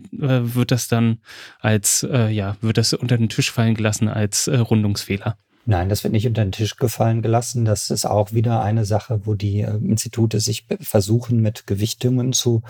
wird 0.56 0.72
das 0.72 0.88
dann 0.88 1.20
als, 1.60 2.04
äh, 2.10 2.30
ja, 2.30 2.56
wird 2.62 2.78
das 2.78 2.94
unter 2.94 3.18
den 3.18 3.28
Tisch 3.28 3.52
fallen 3.52 3.76
gelassen 3.76 4.08
als 4.08 4.48
äh, 4.48 4.58
Rundungsfehler? 4.58 5.38
Nein, 5.66 5.90
das 5.90 6.04
wird 6.04 6.14
nicht 6.14 6.28
unter 6.28 6.44
den 6.44 6.52
Tisch 6.54 6.78
gefallen 6.78 7.22
gelassen. 7.22 7.66
Das 7.66 7.90
ist 7.90 8.06
auch 8.06 8.32
wieder 8.32 8.62
eine 8.62 8.86
Sache, 8.86 9.22
wo 9.26 9.34
die 9.34 9.62
äh, 9.62 9.76
Institute 9.76 10.40
sich 10.40 10.66
versuchen, 10.80 11.42
mit 11.42 11.68
Gewichtungen 11.68 12.32
zu 12.32 12.62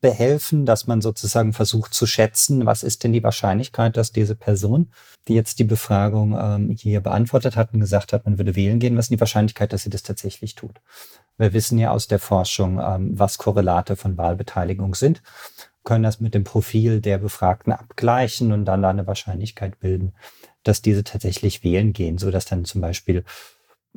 behelfen, 0.00 0.66
dass 0.66 0.86
man 0.86 1.00
sozusagen 1.00 1.52
versucht 1.52 1.94
zu 1.94 2.06
schätzen, 2.06 2.66
was 2.66 2.82
ist 2.82 3.04
denn 3.04 3.12
die 3.12 3.22
Wahrscheinlichkeit, 3.22 3.96
dass 3.96 4.12
diese 4.12 4.34
Person, 4.34 4.92
die 5.26 5.34
jetzt 5.34 5.58
die 5.58 5.64
Befragung 5.64 6.36
ähm, 6.38 6.70
hier 6.70 7.00
beantwortet 7.00 7.56
hat 7.56 7.72
und 7.72 7.80
gesagt 7.80 8.12
hat, 8.12 8.24
man 8.24 8.38
würde 8.38 8.56
wählen 8.56 8.78
gehen, 8.78 8.96
was 8.96 9.06
ist 9.06 9.10
die 9.10 9.20
Wahrscheinlichkeit, 9.20 9.72
dass 9.72 9.82
sie 9.82 9.90
das 9.90 10.02
tatsächlich 10.02 10.54
tut? 10.54 10.80
Wir 11.36 11.52
wissen 11.52 11.78
ja 11.78 11.90
aus 11.90 12.08
der 12.08 12.18
Forschung, 12.18 12.80
ähm, 12.80 13.18
was 13.18 13.38
Korrelate 13.38 13.96
von 13.96 14.16
Wahlbeteiligung 14.16 14.94
sind, 14.94 15.22
können 15.84 16.04
das 16.04 16.20
mit 16.20 16.34
dem 16.34 16.44
Profil 16.44 17.00
der 17.00 17.18
Befragten 17.18 17.72
abgleichen 17.72 18.52
und 18.52 18.64
dann 18.64 18.82
da 18.82 18.90
eine 18.90 19.06
Wahrscheinlichkeit 19.06 19.80
bilden, 19.80 20.12
dass 20.62 20.82
diese 20.82 21.04
tatsächlich 21.04 21.64
wählen 21.64 21.92
gehen, 21.92 22.18
so 22.18 22.30
dass 22.30 22.44
dann 22.44 22.64
zum 22.64 22.80
Beispiel 22.80 23.24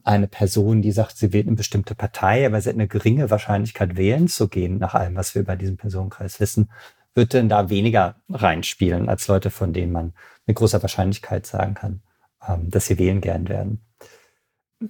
eine 0.03 0.27
Person, 0.27 0.81
die 0.81 0.91
sagt, 0.91 1.17
sie 1.17 1.33
wählt 1.33 1.47
eine 1.47 1.55
bestimmte 1.55 1.95
Partei, 1.95 2.45
aber 2.45 2.59
sie 2.61 2.69
hat 2.69 2.75
eine 2.75 2.87
geringe 2.87 3.29
Wahrscheinlichkeit, 3.29 3.97
wählen 3.97 4.27
zu 4.27 4.47
gehen, 4.47 4.77
nach 4.77 4.95
allem, 4.95 5.15
was 5.15 5.35
wir 5.35 5.41
über 5.41 5.55
diesen 5.55 5.77
Personenkreis 5.77 6.39
wissen, 6.39 6.71
wird 7.13 7.33
denn 7.33 7.49
da 7.49 7.69
weniger 7.69 8.15
reinspielen 8.29 9.09
als 9.09 9.27
Leute, 9.27 9.49
von 9.49 9.73
denen 9.73 9.91
man 9.91 10.13
mit 10.45 10.55
großer 10.55 10.81
Wahrscheinlichkeit 10.81 11.45
sagen 11.45 11.73
kann, 11.75 12.01
ähm, 12.47 12.69
dass 12.69 12.87
sie 12.87 12.97
wählen 12.97 13.21
gern 13.21 13.47
werden. 13.49 13.81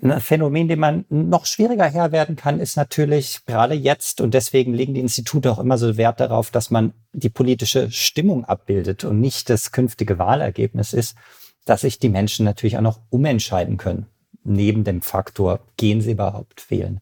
Ein 0.02 0.22
Phänomen, 0.22 0.70
dem 0.70 0.80
man 0.80 1.06
noch 1.10 1.46
schwieriger 1.46 1.86
Herr 1.86 2.14
werden 2.14 2.38
kann, 2.38 2.62
ist 2.62 2.78
natürlich 2.78 3.46
gerade 3.46 3.74
jetzt, 3.74 4.22
und 4.22 4.34
deswegen 4.34 4.74
legen 4.74 4.94
die 4.94 5.02
Institute 5.02 5.52
auch 5.52 5.60
immer 5.60 5.78
so 5.78 5.98
Wert 5.98 6.22
darauf, 6.22 6.50
dass 6.50 6.70
man 6.70 6.94
die 7.12 7.30
politische 7.30 7.92
Stimmung 7.92 8.46
abbildet 8.46 9.04
und 9.04 9.20
nicht 9.20 9.50
das 9.50 9.74
künftige 9.74 10.18
Wahlergebnis 10.18 10.94
ist, 10.94 11.18
dass 11.66 11.82
sich 11.82 12.00
die 12.00 12.08
Menschen 12.08 12.46
natürlich 12.46 12.78
auch 12.78 12.82
noch 12.82 13.02
umentscheiden 13.10 13.76
können 13.76 14.06
neben 14.44 14.84
dem 14.84 15.02
Faktor, 15.02 15.60
gehen 15.78 16.02
sie 16.02 16.12
überhaupt 16.12 16.70
wählen. 16.70 17.00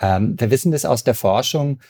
Ähm, 0.00 0.38
wir 0.38 0.50
wissen 0.50 0.72
das 0.72 0.84
aus 0.84 1.04
der 1.04 1.14
Forschung, 1.14 1.80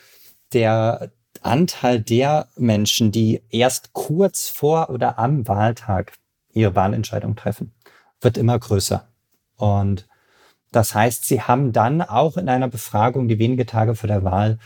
der 0.53 1.11
Anteil 1.41 2.01
der 2.01 2.47
Menschen, 2.55 3.11
die 3.11 3.43
erst 3.49 3.93
kurz 3.93 4.49
vor 4.49 4.89
oder 4.89 5.19
am 5.19 5.47
Wahltag 5.47 6.13
ihre 6.51 6.75
Wahlentscheidung 6.75 7.35
treffen, 7.35 7.73
wird 8.19 8.37
immer 8.37 8.57
größer. 8.57 9.07
Und 9.55 10.07
das 10.71 10.93
heißt, 10.93 11.25
sie 11.25 11.41
haben 11.41 11.71
dann 11.71 12.01
auch 12.01 12.37
in 12.37 12.49
einer 12.49 12.67
Befragung, 12.67 13.27
die 13.27 13.39
wenige 13.39 13.65
Tage 13.65 13.95
vor 13.95 14.07
der 14.07 14.23
Wahl 14.23 14.59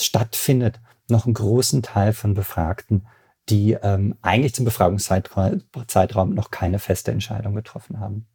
stattfindet, 0.00 0.80
noch 1.08 1.26
einen 1.26 1.34
großen 1.34 1.82
Teil 1.82 2.12
von 2.12 2.34
Befragten, 2.34 3.06
die 3.48 3.72
ähm, 3.72 4.16
eigentlich 4.22 4.54
zum 4.54 4.64
Befragungszeitraum 4.64 6.34
noch 6.34 6.50
keine 6.50 6.78
feste 6.78 7.10
Entscheidung 7.10 7.54
getroffen 7.54 8.00
haben. 8.00 8.26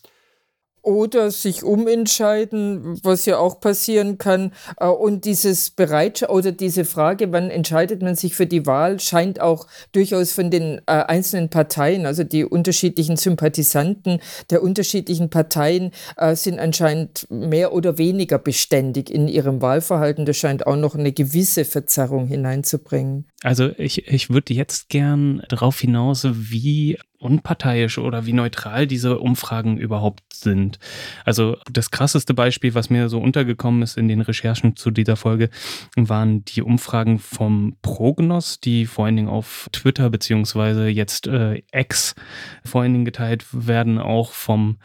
Oder 0.90 1.30
sich 1.30 1.64
umentscheiden, 1.64 3.00
was 3.04 3.28
ja 3.28 3.38
auch 3.38 3.60
passieren 3.60 4.18
kann. 4.18 4.54
Äh, 4.78 4.88
und 4.88 5.26
dieses 5.26 5.70
Bereitschaft 5.70 6.32
oder 6.32 6.52
diese 6.52 6.84
Frage, 6.84 7.32
wann 7.32 7.52
entscheidet 7.52 8.02
man 8.02 8.16
sich 8.16 8.34
für 8.34 8.48
die 8.48 8.66
Wahl, 8.66 9.00
scheint 9.00 9.40
auch 9.40 9.68
durchaus 9.92 10.32
von 10.32 10.50
den 10.50 10.80
äh, 10.88 10.92
einzelnen 10.92 11.50
Parteien, 11.50 12.08
also 12.08 12.24
die 12.24 12.44
unterschiedlichen 12.44 13.18
Sympathisanten 13.18 14.20
der 14.50 14.64
unterschiedlichen 14.64 15.30
Parteien 15.30 15.92
äh, 16.18 16.36
sind 16.36 16.58
anscheinend 16.58 17.28
mehr 17.30 17.72
oder 17.74 18.00
weniger 18.00 18.40
beständig 18.40 19.12
in 19.12 19.28
ihrem 19.28 19.62
Wahlverhalten. 19.62 20.26
Das 20.26 20.38
scheint 20.38 20.66
auch 20.66 20.76
noch 20.76 20.96
eine 20.96 21.12
gewisse 21.12 21.66
Verzerrung 21.66 22.26
hineinzubringen. 22.26 23.28
Also 23.44 23.70
ich, 23.78 24.08
ich 24.08 24.32
würde 24.32 24.56
jetzt 24.56 24.90
gern 24.90 25.44
darauf 25.50 25.80
hinaus, 25.80 26.26
wie 26.32 26.98
unparteiisch 27.20 27.98
oder 27.98 28.26
wie 28.26 28.34
neutral 28.34 28.88
diese 28.88 29.20
Umfragen 29.20 29.78
überhaupt 29.78 30.34
sind. 30.34 30.80
Also 31.26 31.58
das 31.72 31.92
krasseste 31.92 32.34
Beispiel, 32.34 32.74
was 32.74 32.90
mir 32.90 33.10
so 33.10 33.20
untergekommen 33.20 33.82
ist 33.82 33.98
in 33.98 34.08
den 34.08 34.22
Recherchen 34.22 34.76
zu 34.76 34.90
dieser 34.90 35.16
Folge, 35.16 35.50
waren 35.96 36.46
die 36.46 36.62
Umfragen 36.62 37.20
vom 37.20 37.76
Prognos, 37.82 38.60
die 38.60 38.86
vor 38.86 39.06
allen 39.06 39.18
Dingen 39.18 39.30
auf 39.30 39.70
Twitter 39.72 40.10
beziehungsweise 40.10 40.88
jetzt 40.88 41.28
äh, 41.28 41.62
X 41.74 42.16
vor 42.64 42.82
allen 42.82 42.94
Dingen 42.94 43.06
geteilt 43.06 43.46
werden, 43.52 44.00
auch 44.00 44.32
vom 44.32 44.78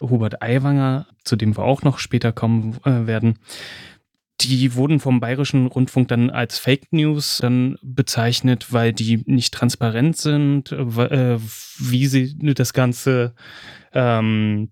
Hubert 0.00 0.42
Aiwanger, 0.42 1.06
zu 1.24 1.36
dem 1.36 1.56
wir 1.56 1.64
auch 1.64 1.82
noch 1.82 1.98
später 1.98 2.32
kommen 2.32 2.78
äh, 2.84 3.06
werden. 3.06 3.38
Die 4.40 4.74
wurden 4.74 5.00
vom 5.00 5.20
Bayerischen 5.20 5.66
Rundfunk 5.66 6.08
dann 6.08 6.30
als 6.30 6.58
Fake 6.58 6.92
News 6.92 7.38
dann 7.38 7.76
bezeichnet, 7.82 8.72
weil 8.72 8.92
die 8.92 9.22
nicht 9.26 9.52
transparent 9.52 10.16
sind, 10.16 10.72
äh, 10.72 11.38
wie 11.78 12.06
sie 12.06 12.36
das 12.54 12.72
Ganze 12.72 13.34
ähm, 13.92 14.70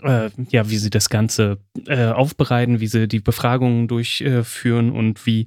äh, 0.00 0.30
ja, 0.50 0.70
wie 0.70 0.78
sie 0.78 0.90
das 0.90 1.08
Ganze 1.08 1.58
äh, 1.86 2.06
aufbereiten, 2.06 2.80
wie 2.80 2.86
sie 2.86 3.08
die 3.08 3.20
Befragungen 3.20 3.88
durchführen 3.88 4.90
und 4.90 5.26
wie, 5.26 5.46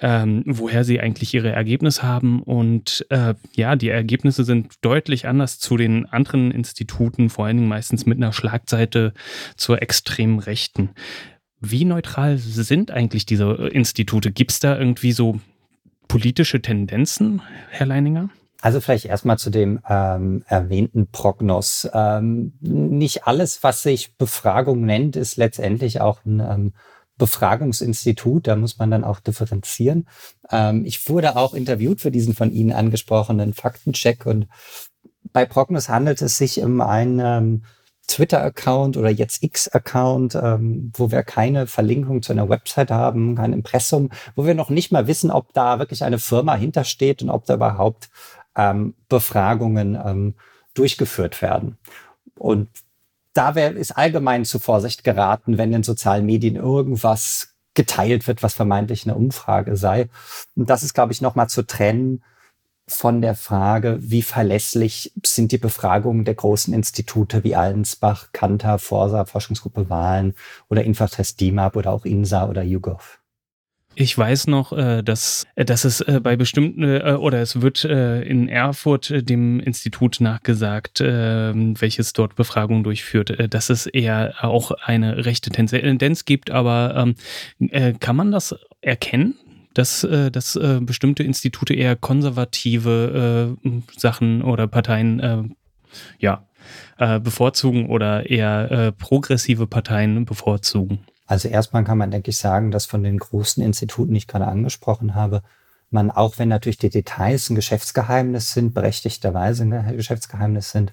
ähm, 0.00 0.42
woher 0.46 0.84
sie 0.84 1.00
eigentlich 1.00 1.34
ihre 1.34 1.52
Ergebnisse 1.52 2.02
haben. 2.02 2.42
Und 2.42 3.04
äh, 3.10 3.34
ja, 3.54 3.76
die 3.76 3.88
Ergebnisse 3.88 4.44
sind 4.44 4.74
deutlich 4.80 5.26
anders 5.26 5.58
zu 5.58 5.76
den 5.76 6.06
anderen 6.06 6.50
Instituten, 6.50 7.30
vor 7.30 7.46
allen 7.46 7.58
Dingen 7.58 7.68
meistens 7.68 8.06
mit 8.06 8.18
einer 8.18 8.32
Schlagseite 8.32 9.12
zur 9.56 9.82
extremen 9.82 10.38
Rechten. 10.38 10.90
Wie 11.70 11.84
neutral 11.84 12.36
sind 12.38 12.90
eigentlich 12.90 13.26
diese 13.26 13.52
Institute? 13.72 14.30
Gibt 14.32 14.52
es 14.52 14.60
da 14.60 14.78
irgendwie 14.78 15.12
so 15.12 15.40
politische 16.08 16.60
Tendenzen, 16.60 17.42
Herr 17.70 17.86
Leininger? 17.86 18.28
Also 18.60 18.80
vielleicht 18.80 19.06
erstmal 19.06 19.38
zu 19.38 19.50
dem 19.50 19.80
ähm, 19.88 20.42
erwähnten 20.46 21.08
Prognos. 21.10 21.88
Ähm, 21.92 22.54
nicht 22.60 23.26
alles, 23.26 23.62
was 23.62 23.82
sich 23.82 24.16
Befragung 24.16 24.84
nennt, 24.84 25.16
ist 25.16 25.36
letztendlich 25.36 26.00
auch 26.00 26.24
ein 26.24 26.40
ähm, 26.40 26.72
Befragungsinstitut. 27.18 28.46
Da 28.46 28.56
muss 28.56 28.78
man 28.78 28.90
dann 28.90 29.04
auch 29.04 29.20
differenzieren. 29.20 30.06
Ähm, 30.50 30.84
ich 30.84 31.08
wurde 31.08 31.36
auch 31.36 31.54
interviewt 31.54 32.00
für 32.00 32.10
diesen 32.10 32.34
von 32.34 32.52
Ihnen 32.52 32.72
angesprochenen 32.72 33.54
Faktencheck 33.54 34.26
und 34.26 34.48
bei 35.32 35.44
Prognos 35.46 35.88
handelt 35.88 36.22
es 36.22 36.38
sich 36.38 36.62
um 36.62 36.80
einen 36.80 37.20
ähm, 37.20 37.62
Twitter-Account 38.06 38.96
oder 38.96 39.10
jetzt 39.10 39.42
X-Account, 39.42 40.34
ähm, 40.34 40.92
wo 40.94 41.10
wir 41.10 41.22
keine 41.22 41.66
Verlinkung 41.66 42.22
zu 42.22 42.32
einer 42.32 42.48
Website 42.48 42.90
haben, 42.90 43.36
kein 43.36 43.52
Impressum, 43.52 44.10
wo 44.36 44.46
wir 44.46 44.54
noch 44.54 44.70
nicht 44.70 44.92
mal 44.92 45.06
wissen, 45.06 45.30
ob 45.30 45.52
da 45.52 45.78
wirklich 45.78 46.04
eine 46.04 46.18
Firma 46.18 46.54
hintersteht 46.54 47.22
und 47.22 47.30
ob 47.30 47.46
da 47.46 47.54
überhaupt 47.54 48.10
ähm, 48.56 48.94
Befragungen 49.08 49.98
ähm, 50.04 50.34
durchgeführt 50.74 51.40
werden. 51.42 51.78
Und 52.36 52.68
da 53.32 53.54
wär, 53.54 53.74
ist 53.74 53.96
allgemein 53.96 54.44
zu 54.44 54.58
Vorsicht 54.58 55.04
geraten, 55.04 55.58
wenn 55.58 55.72
in 55.72 55.82
sozialen 55.82 56.26
Medien 56.26 56.56
irgendwas 56.56 57.54
geteilt 57.74 58.28
wird, 58.28 58.42
was 58.42 58.54
vermeintlich 58.54 59.04
eine 59.04 59.16
Umfrage 59.16 59.76
sei. 59.76 60.08
Und 60.54 60.70
das 60.70 60.82
ist, 60.82 60.94
glaube 60.94 61.12
ich, 61.12 61.20
nochmal 61.20 61.48
zu 61.48 61.66
trennen 61.66 62.22
von 62.86 63.22
der 63.22 63.34
Frage, 63.34 63.98
wie 64.00 64.22
verlässlich 64.22 65.12
sind 65.24 65.52
die 65.52 65.58
Befragungen 65.58 66.24
der 66.24 66.34
großen 66.34 66.74
Institute 66.74 67.42
wie 67.42 67.56
Allensbach, 67.56 68.32
Kantar, 68.32 68.78
Forsa, 68.78 69.24
Forschungsgruppe 69.24 69.88
Wahlen 69.88 70.34
oder 70.68 70.84
Infratest 70.84 71.40
DIMAP 71.40 71.76
oder 71.76 71.92
auch 71.92 72.04
INSA 72.04 72.48
oder 72.48 72.62
YouGov. 72.62 73.20
Ich 73.96 74.16
weiß 74.16 74.48
noch, 74.48 74.72
äh, 74.72 75.02
dass, 75.02 75.46
äh, 75.54 75.64
dass 75.64 75.84
es 75.84 76.00
äh, 76.00 76.20
bei 76.20 76.36
bestimmten 76.36 76.84
oder 76.84 77.40
es 77.40 77.60
wird 77.60 77.84
in 77.84 78.48
Erfurt 78.48 79.12
dem 79.28 79.60
Institut 79.60 80.20
nachgesagt, 80.20 81.00
welches 81.00 82.12
dort 82.12 82.34
Befragungen 82.34 82.84
durchführt, 82.84 83.52
dass 83.52 83.70
es 83.70 83.86
eher 83.86 84.34
auch 84.42 84.72
eine 84.72 85.24
rechte 85.24 85.50
Tendenz 85.50 86.24
gibt. 86.24 86.50
Aber 86.50 87.14
ähm, 87.60 87.98
kann 88.00 88.16
man 88.16 88.32
das 88.32 88.54
erkennen? 88.80 89.36
Dass, 89.74 90.04
äh, 90.04 90.30
dass 90.30 90.56
äh, 90.56 90.80
bestimmte 90.80 91.22
Institute 91.22 91.74
eher 91.74 91.96
konservative 91.96 93.56
äh, 93.64 93.70
Sachen 93.96 94.42
oder 94.42 94.66
Parteien 94.66 95.20
äh, 95.20 95.42
ja, 96.18 96.46
äh, 96.98 97.20
bevorzugen 97.20 97.88
oder 97.88 98.30
eher 98.30 98.70
äh, 98.70 98.92
progressive 98.92 99.66
Parteien 99.66 100.24
bevorzugen. 100.24 101.00
Also 101.26 101.48
erstmal 101.48 101.84
kann 101.84 101.98
man, 101.98 102.10
denke 102.10 102.30
ich, 102.30 102.38
sagen, 102.38 102.70
dass 102.70 102.86
von 102.86 103.02
den 103.02 103.18
großen 103.18 103.62
Instituten, 103.62 104.12
die 104.12 104.18
ich 104.18 104.28
gerade 104.28 104.46
angesprochen 104.46 105.14
habe, 105.14 105.42
man, 105.90 106.10
auch 106.10 106.38
wenn 106.38 106.48
natürlich 106.48 106.78
die 106.78 106.90
Details 106.90 107.48
ein 107.50 107.54
Geschäftsgeheimnis 107.54 108.52
sind, 108.52 108.74
berechtigterweise 108.74 109.62
ein 109.64 109.96
Geschäftsgeheimnis 109.96 110.70
sind, 110.70 110.92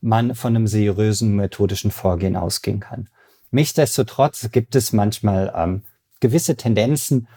man 0.00 0.34
von 0.34 0.54
einem 0.54 0.66
seriösen 0.66 1.34
methodischen 1.34 1.90
Vorgehen 1.90 2.36
ausgehen 2.36 2.80
kann. 2.80 3.08
Nichtsdestotrotz 3.52 4.50
gibt 4.50 4.74
es 4.74 4.92
manchmal 4.92 5.52
ähm, 5.56 5.82
gewisse 6.20 6.56
Tendenzen, 6.56 7.28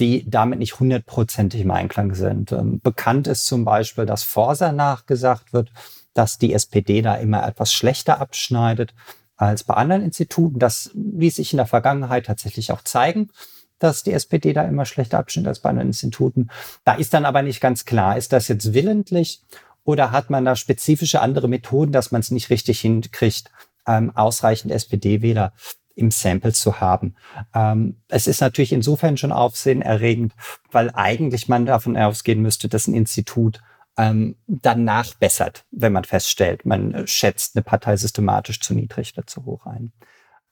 die 0.00 0.28
damit 0.28 0.58
nicht 0.58 0.80
hundertprozentig 0.80 1.60
im 1.60 1.70
Einklang 1.70 2.14
sind. 2.14 2.52
Ähm, 2.52 2.80
bekannt 2.80 3.26
ist 3.26 3.46
zum 3.46 3.64
Beispiel, 3.64 4.06
dass 4.06 4.22
Forsa 4.22 4.72
nachgesagt 4.72 5.52
wird, 5.52 5.70
dass 6.14 6.38
die 6.38 6.54
SPD 6.54 7.02
da 7.02 7.14
immer 7.16 7.46
etwas 7.46 7.72
schlechter 7.72 8.20
abschneidet 8.20 8.94
als 9.36 9.64
bei 9.64 9.74
anderen 9.74 10.02
Instituten. 10.02 10.58
Das 10.58 10.90
ließ 10.94 11.36
sich 11.36 11.52
in 11.52 11.58
der 11.58 11.66
Vergangenheit 11.66 12.26
tatsächlich 12.26 12.72
auch 12.72 12.82
zeigen, 12.82 13.30
dass 13.78 14.02
die 14.02 14.12
SPD 14.12 14.52
da 14.52 14.64
immer 14.64 14.84
schlechter 14.86 15.18
abschneidet 15.18 15.48
als 15.48 15.60
bei 15.60 15.70
anderen 15.70 15.88
Instituten. 15.88 16.48
Da 16.84 16.94
ist 16.94 17.14
dann 17.14 17.24
aber 17.24 17.42
nicht 17.42 17.60
ganz 17.60 17.84
klar, 17.84 18.16
ist 18.16 18.32
das 18.32 18.48
jetzt 18.48 18.74
willentlich 18.74 19.42
oder 19.84 20.12
hat 20.12 20.30
man 20.30 20.44
da 20.44 20.56
spezifische 20.56 21.20
andere 21.20 21.48
Methoden, 21.48 21.92
dass 21.92 22.10
man 22.10 22.20
es 22.20 22.30
nicht 22.30 22.50
richtig 22.50 22.80
hinkriegt, 22.80 23.50
ähm, 23.86 24.14
ausreichend 24.14 24.72
SPD-Wähler 24.72 25.52
im 26.00 26.10
Sample 26.10 26.52
zu 26.52 26.80
haben. 26.80 27.14
Ähm, 27.54 27.96
es 28.08 28.26
ist 28.26 28.40
natürlich 28.40 28.72
insofern 28.72 29.16
schon 29.16 29.32
aufsehenerregend, 29.32 30.32
weil 30.72 30.90
eigentlich 30.94 31.48
man 31.48 31.66
davon 31.66 31.96
ausgehen 31.96 32.42
müsste, 32.42 32.68
dass 32.68 32.88
ein 32.88 32.94
Institut 32.94 33.60
ähm, 33.96 34.36
dann 34.46 34.84
nachbessert, 34.84 35.64
wenn 35.70 35.92
man 35.92 36.04
feststellt, 36.04 36.64
man 36.64 37.06
schätzt 37.06 37.54
eine 37.54 37.62
Partei 37.62 37.96
systematisch 37.96 38.60
zu 38.60 38.74
niedrig 38.74 39.12
oder 39.16 39.26
zu 39.26 39.44
hoch 39.44 39.66
ein. 39.66 39.92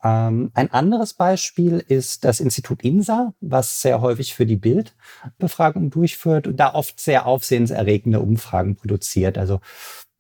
Ähm, 0.05 0.51
ein 0.55 0.71
anderes 0.71 1.15
Beispiel 1.15 1.79
ist 1.79 2.25
das 2.25 2.41
Institut 2.41 2.83
INSA, 2.83 3.33
was 3.41 3.83
sehr 3.83 4.01
häufig 4.01 4.35
für 4.35 4.47
die 4.47 4.57
Bildbefragung 4.57 5.91
durchführt 5.91 6.47
und 6.47 6.57
da 6.57 6.75
oft 6.75 7.01
sehr 7.01 7.27
aufsehenserregende 7.27 8.21
Umfragen 8.21 8.77
produziert. 8.77 9.39
Also 9.39 9.61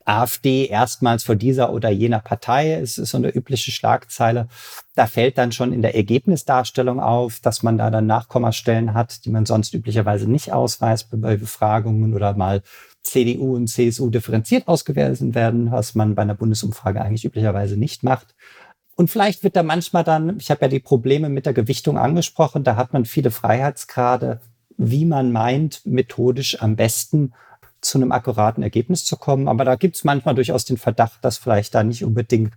AfD 0.08 0.66
erstmals 0.66 1.22
vor 1.22 1.36
dieser 1.36 1.72
oder 1.72 1.90
jener 1.90 2.20
Partei. 2.20 2.72
Es 2.72 2.98
ist 2.98 3.10
so 3.10 3.18
eine 3.18 3.28
übliche 3.30 3.70
Schlagzeile. 3.70 4.48
Da 4.94 5.06
fällt 5.06 5.36
dann 5.36 5.52
schon 5.52 5.72
in 5.72 5.82
der 5.82 5.94
Ergebnisdarstellung 5.94 6.98
auf, 6.98 7.40
dass 7.40 7.62
man 7.62 7.76
da 7.76 7.90
dann 7.90 8.06
Nachkommastellen 8.06 8.94
hat, 8.94 9.24
die 9.24 9.30
man 9.30 9.46
sonst 9.46 9.74
üblicherweise 9.74 10.30
nicht 10.30 10.52
ausweist 10.52 11.08
bei 11.10 11.36
Befragungen 11.36 12.14
oder 12.14 12.34
mal 12.34 12.62
CDU 13.02 13.54
und 13.54 13.68
CSU 13.68 14.10
differenziert 14.10 14.66
ausgewählt 14.66 15.18
werden, 15.34 15.70
was 15.70 15.94
man 15.94 16.14
bei 16.14 16.22
einer 16.22 16.34
Bundesumfrage 16.34 17.00
eigentlich 17.00 17.24
üblicherweise 17.24 17.76
nicht 17.76 18.02
macht. 18.02 18.34
Und 18.96 19.10
vielleicht 19.10 19.44
wird 19.44 19.56
da 19.56 19.62
manchmal 19.62 20.04
dann, 20.04 20.38
ich 20.38 20.50
habe 20.50 20.62
ja 20.62 20.68
die 20.68 20.80
Probleme 20.80 21.28
mit 21.28 21.46
der 21.46 21.52
Gewichtung 21.52 21.98
angesprochen, 21.98 22.64
da 22.64 22.76
hat 22.76 22.92
man 22.92 23.04
viele 23.04 23.30
Freiheitsgrade, 23.30 24.40
wie 24.76 25.04
man 25.04 25.32
meint, 25.32 25.82
methodisch 25.84 26.60
am 26.60 26.76
besten 26.76 27.32
zu 27.88 27.98
einem 27.98 28.12
akkuraten 28.12 28.62
Ergebnis 28.62 29.04
zu 29.04 29.16
kommen. 29.16 29.48
Aber 29.48 29.64
da 29.64 29.76
gibt 29.76 29.96
es 29.96 30.04
manchmal 30.04 30.34
durchaus 30.34 30.64
den 30.64 30.76
Verdacht, 30.76 31.24
dass 31.24 31.38
vielleicht 31.38 31.74
da 31.74 31.82
nicht 31.82 32.04
unbedingt 32.04 32.54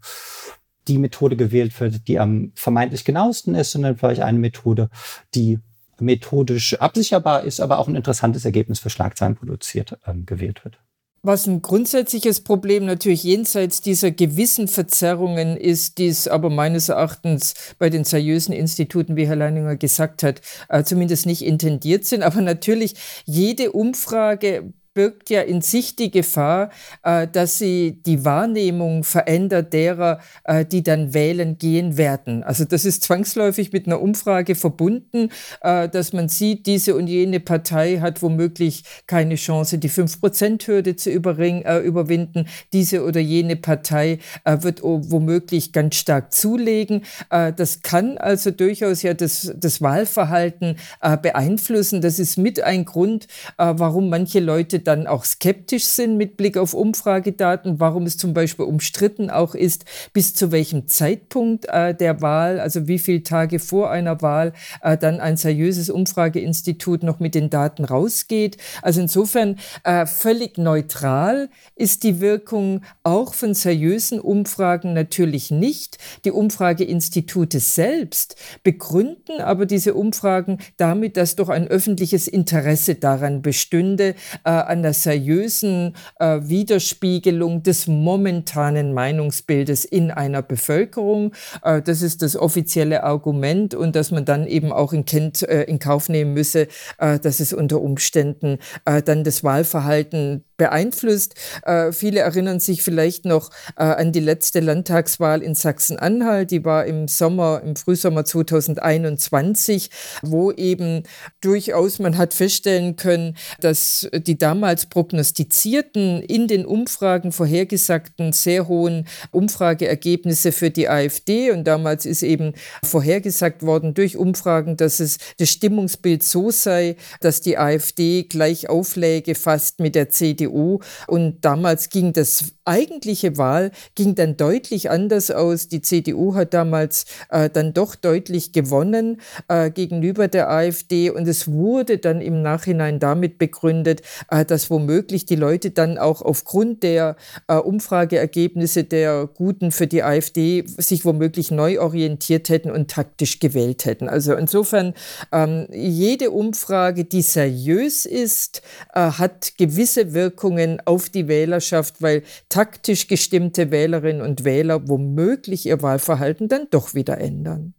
die 0.88 0.98
Methode 0.98 1.36
gewählt 1.36 1.80
wird, 1.80 2.08
die 2.08 2.20
am 2.20 2.52
vermeintlich 2.56 3.06
genauesten 3.06 3.56
ist, 3.56 3.72
sondern 3.72 3.98
vielleicht 3.98 4.22
eine 4.22 4.40
Methode, 4.40 4.90
die 5.36 5.60
methodisch 6.00 6.74
absicherbar 6.80 7.44
ist, 7.44 7.60
aber 7.60 7.78
auch 7.78 7.88
ein 7.88 7.96
interessantes 7.96 8.46
Ergebnis 8.46 8.80
für 8.80 8.90
Schlagzeilen 8.90 9.36
produziert, 9.36 10.00
ähm, 10.08 10.26
gewählt 10.26 10.64
wird. 10.64 10.80
Was 11.24 11.46
ein 11.46 11.62
grundsätzliches 11.62 12.42
Problem 12.42 12.86
natürlich 12.86 13.24
jenseits 13.24 13.80
dieser 13.80 14.10
gewissen 14.10 14.68
Verzerrungen 14.68 15.56
ist, 15.56 16.00
die 16.00 16.08
es 16.08 16.28
aber 16.28 16.50
meines 16.50 16.90
Erachtens 16.90 17.54
bei 17.78 17.92
den 17.92 18.06
seriösen 18.06 18.56
Instituten, 18.56 19.16
wie 19.16 19.28
Herr 19.28 19.36
Leininger 19.36 19.76
gesagt 19.76 20.24
hat, 20.24 20.42
äh, 20.68 20.84
zumindest 20.84 21.28
nicht 21.28 21.44
intendiert 21.44 22.06
sind. 22.06 22.24
Aber 22.24 22.42
natürlich 22.42 22.96
jede 23.26 23.72
Umfrage 23.72 24.74
birgt 24.94 25.30
ja 25.30 25.42
in 25.42 25.62
sich 25.62 25.96
die 25.96 26.12
Gefahr, 26.12 26.70
äh, 27.04 27.28
dass 27.28 27.58
sie 27.58 28.02
die 28.06 28.26
Wahrnehmung 28.26 29.04
verändert 29.04 29.72
derer, 29.74 30.20
äh, 30.44 30.66
die 30.66 30.84
dann 30.84 31.14
wählen 31.14 31.58
gehen 31.58 31.96
werden. 31.96 32.44
Also 32.44 32.66
das 32.66 32.84
ist 32.84 33.04
zwangsläufig 33.04 33.72
mit 33.72 33.88
einer 33.88 34.02
Umfrage 34.02 34.56
verbunden, 34.56 35.30
äh, 35.62 35.88
dass 35.88 36.12
man 36.12 36.28
sieht, 36.28 36.66
diese 36.68 36.96
und 36.96 37.08
jene 37.08 37.40
Partei 37.40 38.00
hat 38.00 38.22
womöglich 38.22 38.84
keine 39.08 39.36
Chance, 39.36 39.78
die 39.78 39.90
5%-Hürde 39.90 40.96
zu 40.96 41.10
überwinden. 41.10 42.48
Diese 42.74 43.04
oder 43.06 43.20
jene 43.20 43.56
Partei 43.56 44.20
wird 44.46 44.82
womöglich 44.84 45.72
ganz 45.72 45.96
stark 45.96 46.34
zulegen. 46.34 47.04
Das 47.30 47.82
kann 47.82 48.18
also 48.18 48.52
durchaus 48.52 49.02
ja 49.02 49.14
das, 49.14 49.54
das 49.56 49.82
Wahlverhalten 49.82 50.78
beeinflussen. 51.22 52.02
Das 52.02 52.20
ist 52.20 52.38
mit 52.38 52.62
ein 52.62 52.86
Grund, 52.86 53.28
warum 53.58 54.10
manche 54.10 54.40
Leute 54.40 54.81
dann 54.82 55.08
auch 55.08 55.24
skeptisch 55.24 55.86
sind 55.86 56.18
mit 56.18 56.38
Blick 56.38 56.58
auf 56.58 56.74
Umfragedaten, 56.74 57.80
warum 57.80 58.06
es 58.06 58.18
zum 58.18 58.34
Beispiel 58.34 58.66
umstritten 58.66 59.30
auch 59.30 59.56
ist, 59.56 59.86
bis 60.14 60.34
zu 60.34 60.52
welchem 60.52 60.88
Zeitpunkt 60.88 61.66
äh, 61.68 61.94
der 61.94 62.22
Wahl, 62.22 62.60
also 62.60 62.88
wie 62.88 63.00
viele 63.00 63.24
Tage 63.24 63.60
vor 63.60 63.92
einer 63.92 64.22
Wahl, 64.22 64.54
äh, 64.82 64.98
dann 64.98 65.20
ein 65.20 65.38
seriöses 65.38 65.90
Umfrageinstitut 65.90 67.04
noch 67.04 67.20
mit 67.20 67.36
den 67.36 67.50
Daten 67.50 67.86
rausgeht. 67.86 68.58
Also 68.82 69.02
insofern 69.02 69.58
äh, 69.84 70.06
völlig 70.06 70.58
neutral 70.58 71.50
ist 71.76 72.04
die 72.04 72.22
Wirkung 72.22 72.82
auch 73.04 73.34
von 73.34 73.54
seriösen 73.54 74.20
Umfragen 74.20 74.94
natürlich 74.94 75.52
nicht. 75.52 75.98
Die 76.26 76.32
Umfrageinstitute 76.32 77.60
selbst 77.60 78.36
begründen 78.64 79.42
aber 79.42 79.66
diese 79.66 79.94
Umfragen 79.94 80.60
damit, 80.78 81.18
dass 81.18 81.36
doch 81.36 81.50
ein 81.50 81.68
öffentliches 81.68 82.28
Interesse 82.28 82.96
daran 82.96 83.42
bestünde, 83.42 84.16
äh, 84.44 84.50
an 84.72 84.82
der 84.82 84.94
seriösen 84.94 85.96
äh, 86.20 86.40
Widerspiegelung 86.42 87.62
des 87.62 87.88
momentanen 87.88 88.94
Meinungsbildes 88.94 89.86
in 89.86 90.10
einer 90.10 90.42
Bevölkerung. 90.42 91.34
Äh, 91.64 91.82
das 91.82 92.02
ist 92.02 92.22
das 92.22 92.38
offizielle 92.38 93.04
Argument 93.04 93.76
und 93.76 93.96
dass 93.96 94.12
man 94.12 94.26
dann 94.26 94.48
eben 94.48 94.72
auch 94.72 94.94
in, 94.94 95.06
Kent, 95.06 95.44
äh, 95.44 95.64
in 95.64 95.78
Kauf 95.78 96.08
nehmen 96.10 96.34
müsse, 96.34 96.68
äh, 96.98 97.20
dass 97.20 97.42
es 97.42 97.52
unter 97.52 97.82
Umständen 97.82 98.58
äh, 98.86 99.04
dann 99.04 99.24
das 99.24 99.44
Wahlverhalten 99.44 100.46
beeinflusst. 100.62 101.34
Äh, 101.66 101.92
viele 101.92 102.20
erinnern 102.20 102.60
sich 102.60 102.84
vielleicht 102.84 103.26
noch 103.26 103.50
äh, 103.78 103.82
an 103.82 104.12
die 104.12 104.20
letzte 104.20 104.60
Landtagswahl 104.60 105.42
in 105.42 105.56
Sachsen-Anhalt. 105.56 106.52
Die 106.52 106.64
war 106.64 106.86
im 106.86 107.08
Sommer, 107.08 107.64
im 107.66 107.76
Frühsommer 107.76 108.26
2021, 108.26 109.90
wo 110.22 110.52
eben 110.52 111.02
durchaus 111.42 111.98
man 111.98 112.16
hat 112.16 112.36
feststellen 112.36 112.96
können, 112.96 113.38
dass 113.60 114.08
die 114.14 114.38
damals 114.38 114.86
prognostizierten, 114.86 116.22
in 116.22 116.48
den 116.48 116.68
Umfragen 116.68 117.32
vorhergesagten 117.32 118.32
sehr 118.32 118.68
hohen 118.68 119.08
Umfrageergebnisse 119.32 120.52
für 120.52 120.70
die 120.70 120.90
AfD 120.90 121.50
und 121.50 121.64
damals 121.64 122.06
ist 122.06 122.22
eben 122.22 122.54
vorhergesagt 122.84 123.64
worden 123.64 123.96
durch 123.96 124.16
Umfragen, 124.16 124.78
dass 124.78 125.00
es 125.00 125.18
das 125.40 125.50
Stimmungsbild 125.50 126.22
so 126.22 126.52
sei, 126.52 126.98
dass 127.20 127.42
die 127.42 127.58
AfD 127.58 128.26
gleich 128.30 128.70
aufläge 128.70 129.34
fast 129.34 129.80
mit 129.80 129.96
der 129.96 130.10
CDU 130.10 130.51
CDU. 130.52 130.80
Und 131.08 131.44
damals 131.46 131.90
ging 131.90 132.14
das 132.14 132.54
eigentliche 132.66 133.38
Wahl 133.38 133.72
ging 133.96 134.16
dann 134.16 134.38
deutlich 134.38 134.90
anders 134.90 135.32
aus. 135.32 135.68
Die 135.68 135.82
CDU 135.82 136.36
hat 136.36 136.54
damals 136.54 137.06
äh, 137.30 137.50
dann 137.50 137.74
doch 137.74 137.96
deutlich 137.96 138.52
gewonnen 138.52 139.20
äh, 139.48 139.72
gegenüber 139.72 140.28
der 140.28 140.50
AfD 140.50 141.10
und 141.10 141.28
es 141.28 141.52
wurde 141.52 141.98
dann 141.98 142.22
im 142.22 142.42
Nachhinein 142.42 143.00
damit 143.00 143.38
begründet, 143.38 144.02
äh, 144.30 144.46
dass 144.46 144.70
womöglich 144.70 145.26
die 145.26 145.36
Leute 145.36 145.72
dann 145.72 145.98
auch 145.98 146.22
aufgrund 146.22 146.84
der 146.84 147.16
äh, 147.48 147.56
Umfrageergebnisse 147.56 148.84
der 148.84 149.28
Guten 149.34 149.72
für 149.72 149.88
die 149.88 150.04
AfD 150.04 150.64
sich 150.78 151.04
womöglich 151.04 151.52
neu 151.52 151.80
orientiert 151.80 152.50
hätten 152.50 152.72
und 152.72 152.92
taktisch 152.92 153.40
gewählt 153.40 153.86
hätten. 153.86 154.08
Also 154.08 154.36
insofern 154.36 154.94
ähm, 155.32 155.68
jede 155.72 156.32
Umfrage, 156.32 157.06
die 157.06 157.22
seriös 157.22 158.06
ist, 158.06 158.62
äh, 158.94 159.00
hat 159.00 159.58
gewisse 159.58 160.14
Wirkungen 160.42 160.80
auf 160.86 161.10
die 161.10 161.28
Wählerschaft, 161.28 162.02
weil 162.02 162.24
taktisch 162.50 163.08
gestimmte 163.08 163.70
Wählerinnen 163.70 164.22
und 164.22 164.44
Wähler 164.44 164.88
womöglich 164.88 165.68
ihr 165.68 165.84
Wahlverhalten 165.84 166.48
dann 166.48 166.68
doch 166.72 166.96
wieder 166.96 167.20
ändern. 167.20 167.76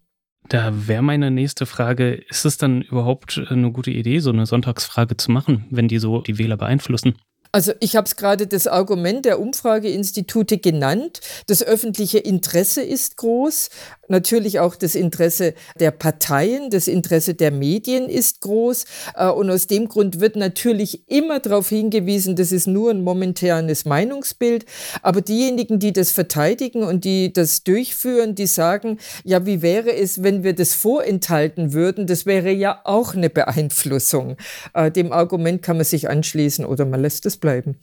Da 0.49 0.73
wäre 0.87 1.03
meine 1.03 1.31
nächste 1.31 1.67
Frage, 1.67 2.13
ist 2.13 2.45
es 2.45 2.59
dann 2.59 2.83
überhaupt 2.83 3.41
eine 3.49 3.73
gute 3.73 3.91
Idee, 3.91 4.21
so 4.21 4.31
eine 4.31 4.47
Sonntagsfrage 4.47 5.17
zu 5.17 5.33
machen, 5.33 5.67
wenn 5.71 5.89
die 5.89 5.99
so 5.99 6.21
die 6.21 6.39
Wähler 6.39 6.57
beeinflussen? 6.57 7.15
Also 7.55 7.73
ich 7.81 7.97
habe 7.97 8.07
es 8.07 8.17
gerade 8.17 8.47
das 8.47 8.67
Argument 8.67 9.27
der 9.27 9.39
Umfrageinstitute 9.39 10.57
genannt. 10.57 11.21
Das 11.49 11.63
öffentliche 11.63 12.19
Interesse 12.19 12.83
ist 12.83 13.19
groß. 13.19 13.69
Natürlich 14.13 14.61
auch 14.61 14.77
das 14.77 14.95
Interesse 14.95 15.55
der 15.81 15.91
Parteien, 15.91 16.69
das 16.69 16.87
Interesse 16.87 17.33
der 17.33 17.51
Medien 17.51 18.11
ist 18.11 18.43
groß. 18.43 18.85
Äh, 19.17 19.31
und 19.31 19.49
aus 19.49 19.69
dem 19.69 19.89
Grund 19.89 20.21
wird 20.21 20.37
natürlich 20.37 21.09
immer 21.09 21.41
darauf 21.41 21.71
hingewiesen, 21.71 22.37
das 22.37 22.53
ist 22.53 22.67
nur 22.67 22.91
ein 22.91 23.03
momentanes 23.03 23.87
Meinungsbild. 23.87 24.67
Aber 25.01 25.23
diejenigen, 25.23 25.79
die 25.79 25.95
das 25.95 26.11
verteidigen 26.11 26.83
und 26.83 27.07
die 27.07 27.33
das 27.33 27.65
durchführen, 27.65 28.35
die 28.35 28.47
sagen, 28.47 28.99
ja, 29.25 29.47
wie 29.47 29.63
wäre 29.63 29.95
es, 29.95 30.23
wenn 30.23 30.45
wir 30.45 30.53
das 30.53 30.75
vorenthalten 30.75 31.73
würden? 31.73 32.07
Das 32.07 32.27
wäre 32.27 32.51
ja 32.51 32.83
auch 32.85 33.15
eine 33.15 33.31
Beeinflussung. 33.31 34.37
Äh, 34.75 34.91
dem 34.91 35.11
Argument 35.11 35.63
kann 35.63 35.79
man 35.79 35.87
sich 35.87 36.11
anschließen 36.11 36.67
oder 36.67 36.85
man 36.85 37.01
lässt 37.01 37.25
es 37.25 37.39
bleiben. 37.39 37.79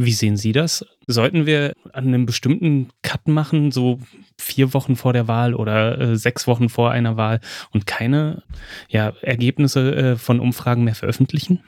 Wie 0.00 0.12
sehen 0.12 0.36
Sie 0.36 0.52
das? 0.52 0.86
Sollten 1.08 1.44
wir 1.44 1.72
an 1.92 2.06
einem 2.06 2.24
bestimmten 2.24 2.90
Cut 3.02 3.26
machen, 3.26 3.72
so 3.72 3.98
vier 4.38 4.72
Wochen 4.72 4.94
vor 4.94 5.12
der 5.12 5.26
Wahl 5.26 5.54
oder 5.54 6.00
äh, 6.00 6.16
sechs 6.16 6.46
Wochen 6.46 6.68
vor 6.68 6.92
einer 6.92 7.16
Wahl 7.16 7.40
und 7.72 7.84
keine 7.84 8.44
ja, 8.88 9.12
Ergebnisse 9.22 9.94
äh, 9.96 10.16
von 10.16 10.38
Umfragen 10.38 10.84
mehr 10.84 10.94
veröffentlichen? 10.94 11.64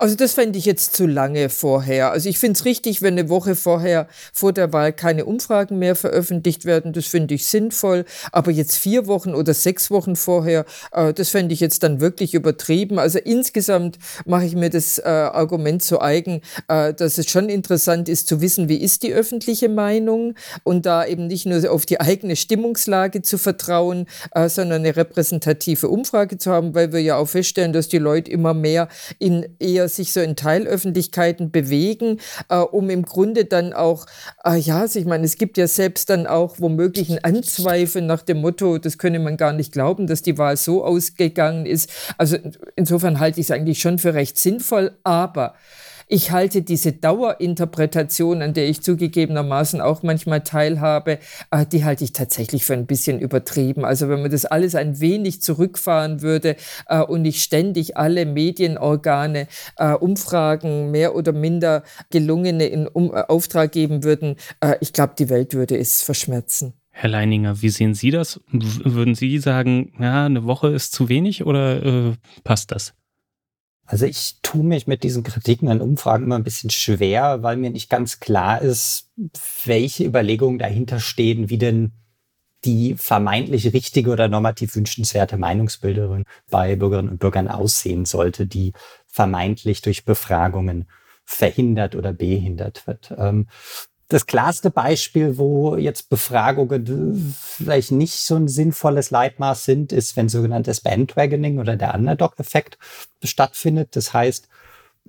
Also 0.00 0.14
das 0.14 0.32
fände 0.32 0.58
ich 0.58 0.64
jetzt 0.64 0.96
zu 0.96 1.06
lange 1.06 1.50
vorher. 1.50 2.10
Also 2.10 2.30
ich 2.30 2.38
finde 2.38 2.56
es 2.58 2.64
richtig, 2.64 3.02
wenn 3.02 3.18
eine 3.18 3.28
Woche 3.28 3.54
vorher 3.54 4.08
vor 4.32 4.54
der 4.54 4.72
Wahl 4.72 4.94
keine 4.94 5.26
Umfragen 5.26 5.78
mehr 5.78 5.94
veröffentlicht 5.94 6.64
werden. 6.64 6.94
Das 6.94 7.04
finde 7.04 7.34
ich 7.34 7.44
sinnvoll. 7.44 8.06
Aber 8.32 8.50
jetzt 8.50 8.76
vier 8.76 9.06
Wochen 9.06 9.34
oder 9.34 9.52
sechs 9.52 9.90
Wochen 9.90 10.16
vorher, 10.16 10.64
äh, 10.92 11.12
das 11.12 11.28
fände 11.28 11.52
ich 11.52 11.60
jetzt 11.60 11.82
dann 11.82 12.00
wirklich 12.00 12.32
übertrieben. 12.32 12.98
Also 12.98 13.18
insgesamt 13.18 13.98
mache 14.24 14.46
ich 14.46 14.54
mir 14.54 14.70
das 14.70 14.96
äh, 14.96 15.02
Argument 15.02 15.82
zu 15.82 16.00
eigen, 16.00 16.40
äh, 16.68 16.94
dass 16.94 17.18
es 17.18 17.28
schon 17.30 17.50
interessant 17.50 18.08
ist 18.08 18.26
zu 18.26 18.40
wissen, 18.40 18.70
wie 18.70 18.80
ist 18.80 19.02
die 19.02 19.12
öffentliche 19.12 19.68
Meinung 19.68 20.32
und 20.64 20.86
da 20.86 21.04
eben 21.04 21.26
nicht 21.26 21.44
nur 21.44 21.70
auf 21.70 21.84
die 21.84 22.00
eigene 22.00 22.36
Stimmungslage 22.36 23.20
zu 23.20 23.36
vertrauen, 23.36 24.06
äh, 24.34 24.48
sondern 24.48 24.80
eine 24.80 24.96
repräsentative 24.96 25.90
Umfrage 25.90 26.38
zu 26.38 26.50
haben, 26.50 26.74
weil 26.74 26.90
wir 26.94 27.02
ja 27.02 27.18
auch 27.18 27.28
feststellen, 27.28 27.74
dass 27.74 27.88
die 27.88 27.98
Leute 27.98 28.30
immer 28.30 28.54
mehr 28.54 28.88
in 29.18 29.46
eher 29.58 29.89
sich 29.96 30.12
so 30.12 30.20
in 30.20 30.36
Teilöffentlichkeiten 30.36 31.50
bewegen, 31.50 32.18
äh, 32.48 32.56
um 32.56 32.90
im 32.90 33.04
Grunde 33.04 33.44
dann 33.44 33.72
auch, 33.72 34.06
äh, 34.44 34.56
ja, 34.56 34.80
also 34.80 34.98
ich 34.98 35.06
meine, 35.06 35.24
es 35.24 35.36
gibt 35.36 35.58
ja 35.58 35.66
selbst 35.66 36.10
dann 36.10 36.26
auch 36.26 36.56
womöglich 36.58 37.10
ein 37.10 37.22
Anzweifeln 37.22 38.06
nach 38.06 38.22
dem 38.22 38.40
Motto, 38.40 38.78
das 38.78 38.98
könne 38.98 39.18
man 39.18 39.36
gar 39.36 39.52
nicht 39.52 39.72
glauben, 39.72 40.06
dass 40.06 40.22
die 40.22 40.38
Wahl 40.38 40.56
so 40.56 40.84
ausgegangen 40.84 41.66
ist. 41.66 41.90
Also 42.18 42.36
insofern 42.76 43.20
halte 43.20 43.40
ich 43.40 43.46
es 43.46 43.50
eigentlich 43.50 43.80
schon 43.80 43.98
für 43.98 44.14
recht 44.14 44.38
sinnvoll, 44.38 44.92
aber 45.04 45.54
ich 46.10 46.32
halte 46.32 46.62
diese 46.62 46.92
Dauerinterpretation, 46.92 48.42
an 48.42 48.52
der 48.52 48.68
ich 48.68 48.82
zugegebenermaßen 48.82 49.80
auch 49.80 50.02
manchmal 50.02 50.42
teilhabe, 50.42 51.20
äh, 51.52 51.64
die 51.64 51.84
halte 51.84 52.02
ich 52.02 52.12
tatsächlich 52.12 52.64
für 52.64 52.74
ein 52.74 52.86
bisschen 52.86 53.20
übertrieben. 53.20 53.84
Also 53.84 54.08
wenn 54.08 54.20
man 54.20 54.30
das 54.30 54.44
alles 54.44 54.74
ein 54.74 54.98
wenig 54.98 55.40
zurückfahren 55.40 56.20
würde 56.20 56.56
äh, 56.88 57.00
und 57.00 57.22
nicht 57.22 57.42
ständig 57.42 57.96
alle 57.96 58.26
Medienorgane 58.26 59.46
äh, 59.76 59.92
Umfragen 59.92 60.90
mehr 60.90 61.14
oder 61.14 61.32
minder 61.32 61.84
gelungene 62.10 62.66
in 62.66 62.88
Auftrag 62.88 63.72
geben 63.72 64.02
würden, 64.02 64.36
ich 64.80 64.92
glaube, 64.92 65.14
die 65.18 65.28
Welt 65.28 65.54
würde 65.54 65.78
es 65.78 66.02
verschmerzen. 66.02 66.72
Herr 66.90 67.10
Leininger, 67.10 67.62
wie 67.62 67.68
sehen 67.68 67.94
Sie 67.94 68.10
das? 68.10 68.40
Würden 68.50 69.14
Sie 69.14 69.38
sagen, 69.38 69.92
ja, 70.00 70.26
eine 70.26 70.44
Woche 70.44 70.68
ist 70.68 70.92
zu 70.92 71.08
wenig 71.08 71.46
oder 71.46 71.84
äh, 71.84 72.12
passt 72.42 72.72
das? 72.72 72.94
Also 73.90 74.06
ich 74.06 74.36
tue 74.42 74.62
mich 74.62 74.86
mit 74.86 75.02
diesen 75.02 75.24
Kritiken 75.24 75.68
an 75.68 75.80
Umfragen 75.80 76.22
immer 76.22 76.36
ein 76.36 76.44
bisschen 76.44 76.70
schwer, 76.70 77.42
weil 77.42 77.56
mir 77.56 77.70
nicht 77.70 77.90
ganz 77.90 78.20
klar 78.20 78.62
ist, 78.62 79.10
welche 79.64 80.04
Überlegungen 80.04 80.60
dahinter 80.60 81.00
stehen, 81.00 81.50
wie 81.50 81.58
denn 81.58 81.90
die 82.64 82.94
vermeintlich 82.94 83.72
richtige 83.72 84.12
oder 84.12 84.28
normativ 84.28 84.76
wünschenswerte 84.76 85.38
Meinungsbilderin 85.38 86.22
bei 86.48 86.76
Bürgerinnen 86.76 87.08
und 87.10 87.18
Bürgern 87.18 87.48
aussehen 87.48 88.04
sollte, 88.04 88.46
die 88.46 88.74
vermeintlich 89.08 89.82
durch 89.82 90.04
Befragungen 90.04 90.88
verhindert 91.24 91.96
oder 91.96 92.12
behindert 92.12 92.86
wird. 92.86 93.12
Das 94.10 94.26
klarste 94.26 94.72
Beispiel, 94.72 95.38
wo 95.38 95.76
jetzt 95.76 96.10
Befragungen 96.10 97.32
vielleicht 97.40 97.92
nicht 97.92 98.16
so 98.16 98.34
ein 98.34 98.48
sinnvolles 98.48 99.12
Leitmaß 99.12 99.64
sind, 99.64 99.92
ist, 99.92 100.16
wenn 100.16 100.28
sogenanntes 100.28 100.80
Bandwagoning 100.80 101.60
oder 101.60 101.76
der 101.76 101.94
Underdog-Effekt 101.94 102.76
stattfindet. 103.22 103.94
Das 103.94 104.12
heißt, 104.12 104.48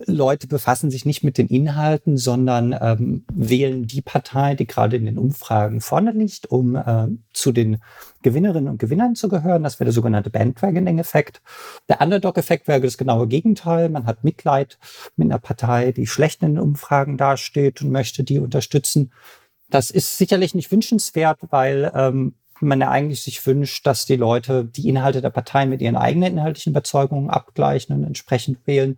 Leute 0.05 0.47
befassen 0.47 0.91
sich 0.91 1.05
nicht 1.05 1.23
mit 1.23 1.37
den 1.37 1.47
Inhalten, 1.47 2.17
sondern 2.17 2.75
ähm, 2.79 3.25
wählen 3.33 3.87
die 3.87 4.01
Partei, 4.01 4.55
die 4.55 4.67
gerade 4.67 4.95
in 4.95 5.05
den 5.05 5.17
Umfragen 5.17 5.81
vorne 5.81 6.11
liegt, 6.11 6.47
um 6.47 6.75
äh, 6.75 7.07
zu 7.33 7.51
den 7.51 7.81
Gewinnerinnen 8.21 8.69
und 8.69 8.79
Gewinnern 8.79 9.15
zu 9.15 9.29
gehören. 9.29 9.63
Das 9.63 9.79
wäre 9.79 9.85
der 9.85 9.93
sogenannte 9.93 10.29
Bandwagoning-Effekt. 10.29 11.41
Der 11.89 12.01
Underdog-Effekt 12.01 12.67
wäre 12.67 12.81
das 12.81 12.97
genaue 12.97 13.27
Gegenteil. 13.27 13.89
Man 13.89 14.05
hat 14.05 14.23
Mitleid 14.23 14.77
mit 15.15 15.25
einer 15.25 15.39
Partei, 15.39 15.91
die 15.91 16.07
schlecht 16.07 16.43
in 16.43 16.55
den 16.55 16.63
Umfragen 16.63 17.17
dasteht 17.17 17.81
und 17.81 17.91
möchte 17.91 18.23
die 18.23 18.39
unterstützen. 18.39 19.11
Das 19.69 19.89
ist 19.89 20.17
sicherlich 20.17 20.53
nicht 20.53 20.71
wünschenswert, 20.71 21.39
weil 21.49 21.91
ähm, 21.95 22.35
man 22.61 22.79
ja 22.79 22.89
eigentlich 22.89 23.21
sich 23.21 23.45
wünscht, 23.45 23.85
dass 23.85 24.05
die 24.05 24.15
Leute 24.15 24.65
die 24.65 24.87
Inhalte 24.87 25.21
der 25.21 25.29
Parteien 25.29 25.69
mit 25.69 25.81
ihren 25.81 25.95
eigenen 25.95 26.33
inhaltlichen 26.33 26.71
Überzeugungen 26.71 27.29
abgleichen 27.29 27.95
und 27.95 28.03
entsprechend 28.03 28.65
wählen. 28.65 28.97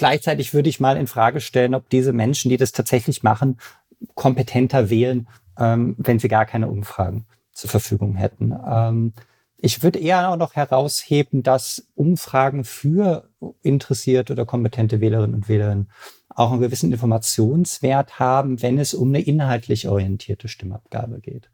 Gleichzeitig 0.00 0.54
würde 0.54 0.70
ich 0.70 0.80
mal 0.80 0.96
in 0.96 1.06
Frage 1.06 1.42
stellen, 1.42 1.74
ob 1.74 1.90
diese 1.90 2.14
Menschen, 2.14 2.48
die 2.48 2.56
das 2.56 2.72
tatsächlich 2.72 3.22
machen, 3.22 3.58
kompetenter 4.14 4.88
wählen, 4.88 5.28
ähm, 5.58 5.94
wenn 5.98 6.18
sie 6.18 6.28
gar 6.28 6.46
keine 6.46 6.68
Umfragen 6.68 7.26
zur 7.52 7.68
Verfügung 7.68 8.14
hätten. 8.14 8.54
Ähm, 8.66 9.12
ich 9.58 9.82
würde 9.82 9.98
eher 9.98 10.30
auch 10.30 10.38
noch 10.38 10.54
herausheben, 10.54 11.42
dass 11.42 11.86
Umfragen 11.96 12.64
für 12.64 13.28
interessierte 13.60 14.32
oder 14.32 14.46
kompetente 14.46 15.02
Wählerinnen 15.02 15.34
und 15.34 15.50
Wähler 15.50 15.84
auch 16.40 16.52
einen 16.52 16.62
gewissen 16.62 16.90
Informationswert 16.90 18.18
haben, 18.18 18.62
wenn 18.62 18.78
es 18.78 18.94
um 18.94 19.08
eine 19.08 19.20
inhaltlich 19.20 19.88
orientierte 19.88 20.48
Stimmabgabe 20.48 21.20
geht. 21.20 21.50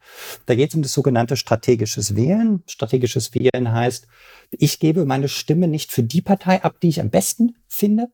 Da 0.46 0.54
geht 0.54 0.70
es 0.70 0.76
um 0.76 0.82
das 0.82 0.92
sogenannte 0.92 1.36
strategisches 1.36 2.14
Wählen. 2.14 2.62
Strategisches 2.68 3.34
Wählen 3.34 3.72
heißt, 3.72 4.06
ich 4.52 4.78
gebe 4.78 5.04
meine 5.04 5.26
Stimme 5.26 5.66
nicht 5.66 5.90
für 5.90 6.04
die 6.04 6.22
Partei 6.22 6.62
ab, 6.62 6.76
die 6.80 6.88
ich 6.88 7.00
am 7.00 7.10
besten 7.10 7.56
finde, 7.66 8.06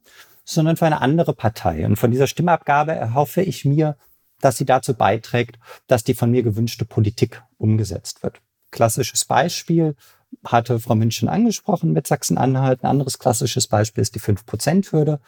sondern 0.44 0.78
für 0.78 0.86
eine 0.86 1.02
andere 1.02 1.34
Partei. 1.34 1.84
Und 1.84 1.96
von 1.96 2.10
dieser 2.10 2.26
Stimmabgabe 2.26 2.92
erhoffe 2.92 3.42
ich 3.42 3.66
mir, 3.66 3.98
dass 4.40 4.56
sie 4.56 4.64
dazu 4.64 4.94
beiträgt, 4.94 5.58
dass 5.88 6.04
die 6.04 6.14
von 6.14 6.30
mir 6.30 6.42
gewünschte 6.42 6.86
Politik 6.86 7.42
umgesetzt 7.58 8.22
wird. 8.22 8.40
Klassisches 8.70 9.26
Beispiel 9.26 9.94
hatte 10.42 10.80
Frau 10.80 10.94
München 10.94 11.28
angesprochen 11.28 11.92
mit 11.92 12.06
Sachsen-Anhalt. 12.06 12.82
Ein 12.82 12.88
anderes 12.88 13.18
klassisches 13.18 13.66
Beispiel 13.66 14.00
ist 14.00 14.14
die 14.14 14.20
5-Prozent-Hürde. 14.20 15.20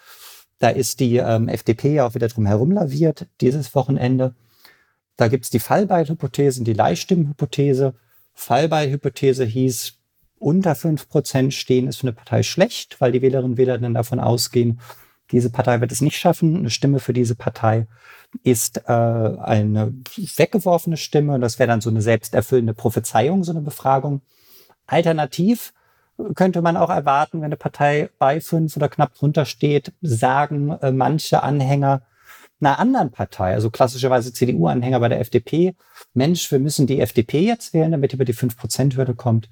Da 0.59 0.69
ist 0.69 1.01
die 1.01 1.17
ähm, 1.17 1.49
FDP 1.49 2.01
auch 2.01 2.15
wieder 2.15 2.29
drum 2.29 2.47
herum 2.47 2.71
laviert 2.71 3.27
dieses 3.41 3.75
Wochenende. 3.75 4.35
Da 5.17 5.29
gibt 5.29 5.45
es 5.45 5.51
die 5.51 5.59
Fallbeilhypothese 5.59 6.61
und 6.61 6.65
die 6.65 6.73
Leihstimmenhypothese. 6.73 7.95
Fallbeilhypothese 8.35 9.45
hieß, 9.45 9.99
unter 10.39 10.75
fünf 10.75 11.09
Prozent 11.09 11.55
stehen 11.55 11.87
ist 11.89 11.99
für 11.99 12.09
eine 12.09 12.13
Partei 12.13 12.43
schlecht, 12.43 13.01
weil 13.01 13.13
die 13.13 13.23
Wählerinnen 13.23 13.53
und 13.53 13.57
Wähler 13.57 13.79
dann 13.79 13.95
davon 13.95 14.21
ausgehen, 14.21 14.81
diese 15.31 15.51
Partei 15.51 15.81
wird 15.81 15.91
es 15.91 16.01
nicht 16.01 16.19
schaffen. 16.19 16.57
Eine 16.57 16.71
Stimme 16.71 17.01
für 17.01 17.13
diese 17.13 17.35
Partei 17.35 17.87
ist 18.43 18.83
äh, 18.87 18.93
eine 18.93 19.95
weggeworfene 20.17 20.97
Stimme. 20.97 21.41
Das 21.41 21.59
wäre 21.59 21.69
dann 21.69 21.81
so 21.81 21.91
eine 21.91 22.03
selbsterfüllende 22.03 22.75
Prophezeiung, 22.75 23.43
so 23.43 23.53
eine 23.53 23.63
Befragung. 23.63 24.21
Alternativ 24.87 25.73
könnte 26.35 26.63
man 26.63 26.77
auch 26.77 26.91
erwarten, 26.91 27.39
wenn 27.39 27.47
eine 27.47 27.57
Partei 27.57 28.11
bei 28.19 28.41
fünf 28.41 28.77
oder 28.77 28.89
knapp 28.89 29.15
drunter 29.15 29.45
steht, 29.45 29.93
sagen 30.01 30.71
äh, 30.81 30.93
manche 30.93 31.43
Anhänger 31.43 32.03
einer 32.61 32.79
anderen 32.79 33.11
Partei, 33.11 33.53
also 33.55 33.71
klassischerweise 33.71 34.33
CDU-Anhänger 34.33 35.01
bei 35.01 35.09
der 35.09 35.21
FDP, 35.21 35.75
Mensch, 36.15 36.51
wir 36.51 36.59
müssen 36.59 36.87
die 36.87 37.01
FDP 37.01 37.41
jetzt 37.41 37.75
wählen, 37.75 37.91
damit 37.91 38.13
über 38.13 38.25
die 38.25 38.35
5%-Hürde 38.35 39.15
kommt, 39.15 39.51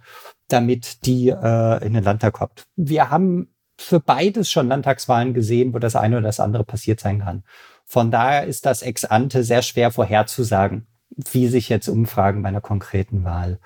damit 0.48 1.04
die 1.06 1.28
äh, 1.28 1.84
in 1.84 1.94
den 1.94 2.04
Landtag 2.04 2.34
kommt. 2.34 2.64
Wir 2.76 3.10
haben 3.10 3.48
für 3.78 4.00
beides 4.00 4.50
schon 4.50 4.68
Landtagswahlen 4.68 5.34
gesehen, 5.34 5.74
wo 5.74 5.78
das 5.78 5.96
eine 5.96 6.18
oder 6.18 6.26
das 6.26 6.40
andere 6.40 6.64
passiert 6.64 7.00
sein 7.00 7.20
kann. 7.20 7.42
Von 7.84 8.10
daher 8.10 8.46
ist 8.46 8.64
das 8.64 8.82
ex 8.82 9.04
ante 9.04 9.44
sehr 9.44 9.62
schwer 9.62 9.90
vorherzusagen, 9.90 10.86
wie 11.32 11.48
sich 11.48 11.68
jetzt 11.68 11.88
Umfragen 11.88 12.42
bei 12.42 12.48
einer 12.48 12.60
konkreten 12.60 13.24
Wahl 13.24 13.58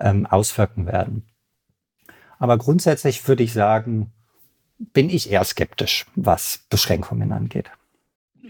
ähm, 0.00 0.26
auswirken 0.26 0.86
werden. 0.86 1.26
Aber 2.44 2.58
grundsätzlich 2.58 3.26
würde 3.26 3.42
ich 3.42 3.54
sagen, 3.54 4.12
bin 4.78 5.08
ich 5.08 5.30
eher 5.30 5.44
skeptisch, 5.44 6.04
was 6.14 6.60
Beschränkungen 6.68 7.32
angeht. 7.32 7.70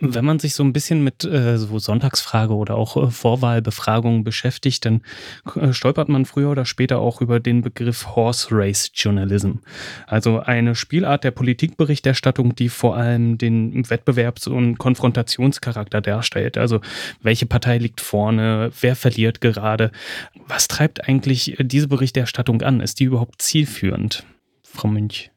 Wenn 0.00 0.24
man 0.24 0.40
sich 0.40 0.54
so 0.54 0.64
ein 0.64 0.72
bisschen 0.72 1.04
mit 1.04 1.24
äh, 1.24 1.56
so 1.56 1.78
Sonntagsfrage 1.78 2.52
oder 2.54 2.74
auch 2.74 2.96
äh, 2.96 3.10
Vorwahlbefragungen 3.10 4.24
beschäftigt, 4.24 4.84
dann 4.84 5.02
äh, 5.54 5.72
stolpert 5.72 6.08
man 6.08 6.24
früher 6.24 6.50
oder 6.50 6.64
später 6.64 6.98
auch 6.98 7.20
über 7.20 7.38
den 7.38 7.62
Begriff 7.62 8.16
Horse 8.16 8.48
Race 8.50 8.90
Journalism. 8.92 9.58
Also 10.06 10.40
eine 10.40 10.74
Spielart 10.74 11.22
der 11.22 11.30
Politikberichterstattung, 11.30 12.56
die 12.56 12.70
vor 12.70 12.96
allem 12.96 13.38
den 13.38 13.84
Wettbewerbs- 13.84 14.48
und 14.48 14.78
Konfrontationscharakter 14.78 16.00
darstellt. 16.00 16.58
Also 16.58 16.80
welche 17.22 17.46
Partei 17.46 17.78
liegt 17.78 18.00
vorne, 18.00 18.72
wer 18.80 18.96
verliert 18.96 19.40
gerade. 19.40 19.92
Was 20.48 20.66
treibt 20.66 21.08
eigentlich 21.08 21.56
diese 21.60 21.86
Berichterstattung 21.88 22.62
an? 22.62 22.80
Ist 22.80 22.98
die 22.98 23.04
überhaupt 23.04 23.40
zielführend, 23.40 24.24
Frau 24.62 24.88
Münch? 24.88 25.33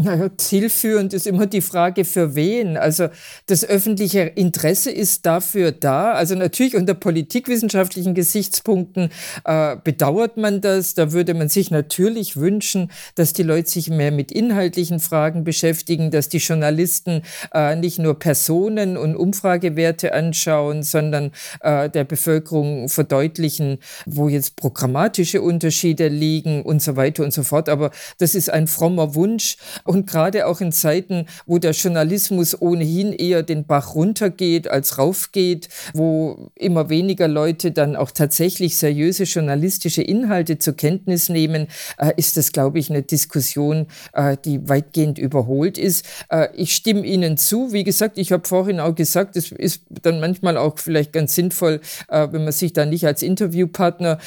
Naja, 0.00 0.30
zielführend 0.36 1.12
ist 1.12 1.26
immer 1.26 1.46
die 1.46 1.60
Frage, 1.60 2.04
für 2.04 2.36
wen. 2.36 2.76
Also 2.76 3.08
das 3.46 3.64
öffentliche 3.64 4.20
Interesse 4.20 4.92
ist 4.92 5.26
dafür 5.26 5.72
da. 5.72 6.12
Also 6.12 6.36
natürlich 6.36 6.76
unter 6.76 6.94
politikwissenschaftlichen 6.94 8.14
Gesichtspunkten 8.14 9.10
äh, 9.44 9.76
bedauert 9.82 10.36
man 10.36 10.60
das. 10.60 10.94
Da 10.94 11.10
würde 11.10 11.34
man 11.34 11.48
sich 11.48 11.72
natürlich 11.72 12.36
wünschen, 12.36 12.92
dass 13.16 13.32
die 13.32 13.42
Leute 13.42 13.70
sich 13.70 13.90
mehr 13.90 14.12
mit 14.12 14.30
inhaltlichen 14.30 15.00
Fragen 15.00 15.42
beschäftigen, 15.42 16.12
dass 16.12 16.28
die 16.28 16.38
Journalisten 16.38 17.22
äh, 17.52 17.74
nicht 17.74 17.98
nur 17.98 18.20
Personen 18.20 18.96
und 18.96 19.16
Umfragewerte 19.16 20.14
anschauen, 20.14 20.84
sondern 20.84 21.32
äh, 21.60 21.90
der 21.90 22.04
Bevölkerung 22.04 22.88
verdeutlichen, 22.88 23.78
wo 24.06 24.28
jetzt 24.28 24.54
programmatische 24.54 25.42
Unterschiede 25.42 26.06
liegen 26.06 26.62
und 26.62 26.80
so 26.80 26.94
weiter 26.94 27.24
und 27.24 27.32
so 27.32 27.42
fort. 27.42 27.68
Aber 27.68 27.90
das 28.18 28.36
ist 28.36 28.48
ein 28.48 28.68
frommer 28.68 29.16
Wunsch. 29.16 29.56
Und 29.88 30.06
gerade 30.06 30.46
auch 30.46 30.60
in 30.60 30.70
Zeiten, 30.70 31.24
wo 31.46 31.56
der 31.56 31.70
Journalismus 31.70 32.60
ohnehin 32.60 33.14
eher 33.14 33.42
den 33.42 33.64
Bach 33.64 33.94
runtergeht 33.94 34.68
als 34.68 34.98
raufgeht, 34.98 35.70
wo 35.94 36.50
immer 36.56 36.90
weniger 36.90 37.26
Leute 37.26 37.70
dann 37.70 37.96
auch 37.96 38.10
tatsächlich 38.10 38.76
seriöse 38.76 39.24
journalistische 39.24 40.02
Inhalte 40.02 40.58
zur 40.58 40.76
Kenntnis 40.76 41.30
nehmen, 41.30 41.68
äh, 41.96 42.12
ist 42.18 42.36
das, 42.36 42.52
glaube 42.52 42.78
ich, 42.78 42.90
eine 42.90 43.00
Diskussion, 43.00 43.86
äh, 44.12 44.36
die 44.44 44.68
weitgehend 44.68 45.18
überholt 45.18 45.78
ist. 45.78 46.04
Äh, 46.28 46.48
ich 46.54 46.74
stimme 46.74 47.06
Ihnen 47.06 47.38
zu. 47.38 47.72
Wie 47.72 47.82
gesagt, 47.82 48.18
ich 48.18 48.30
habe 48.30 48.46
vorhin 48.46 48.80
auch 48.80 48.94
gesagt, 48.94 49.36
es 49.36 49.52
ist 49.52 49.84
dann 50.02 50.20
manchmal 50.20 50.58
auch 50.58 50.78
vielleicht 50.78 51.14
ganz 51.14 51.34
sinnvoll, 51.34 51.80
wenn 52.10 52.44
man 52.44 52.52
sich 52.52 52.74
da 52.74 52.84
nicht 52.84 53.06
als 53.06 53.22
Interviewpartner 53.22 54.18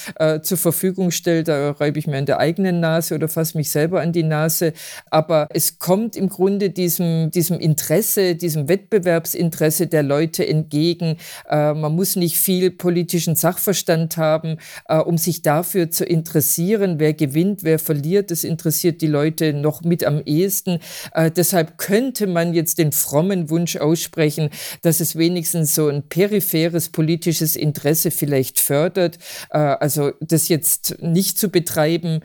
zur 0.41 0.57
Verfügung 0.57 1.11
stellt. 1.11 1.47
Da 1.47 1.71
reibe 1.71 1.99
ich 1.99 2.07
mir 2.07 2.17
an 2.17 2.25
der 2.25 2.39
eigenen 2.39 2.79
Nase 2.79 3.13
oder 3.13 3.27
fasse 3.27 3.57
mich 3.57 3.69
selber 3.69 4.01
an 4.01 4.11
die 4.11 4.23
Nase. 4.23 4.73
Aber 5.09 5.49
es 5.53 5.79
kommt 5.79 6.15
im 6.15 6.29
Grunde 6.29 6.69
diesem, 6.69 7.31
diesem 7.31 7.59
Interesse, 7.59 8.35
diesem 8.35 8.67
Wettbewerbsinteresse 8.67 9.87
der 9.87 10.03
Leute 10.03 10.47
entgegen. 10.47 11.17
Äh, 11.49 11.73
man 11.73 11.95
muss 11.95 12.15
nicht 12.15 12.37
viel 12.37 12.71
politischen 12.71 13.35
Sachverstand 13.35 14.17
haben, 14.17 14.57
äh, 14.87 14.97
um 14.97 15.17
sich 15.17 15.41
dafür 15.41 15.91
zu 15.91 16.05
interessieren, 16.05 16.99
wer 16.99 17.13
gewinnt, 17.13 17.63
wer 17.63 17.79
verliert. 17.79 18.31
Das 18.31 18.43
interessiert 18.43 19.01
die 19.01 19.07
Leute 19.07 19.53
noch 19.53 19.81
mit 19.81 20.03
am 20.03 20.21
ehesten. 20.25 20.79
Äh, 21.13 21.31
deshalb 21.31 21.77
könnte 21.77 22.27
man 22.27 22.53
jetzt 22.53 22.77
den 22.77 22.91
frommen 22.91 23.49
Wunsch 23.49 23.77
aussprechen, 23.77 24.49
dass 24.81 24.99
es 24.99 25.15
wenigstens 25.15 25.75
so 25.75 25.87
ein 25.87 26.03
peripheres 26.03 26.89
politisches 26.89 27.55
Interesse 27.55 28.11
vielleicht 28.11 28.59
fördert. 28.59 29.17
Also 29.49 30.11
das 30.19 30.47
jetzt 30.47 30.97
nicht 31.01 31.37
zu 31.37 31.49
betreiben, 31.49 32.21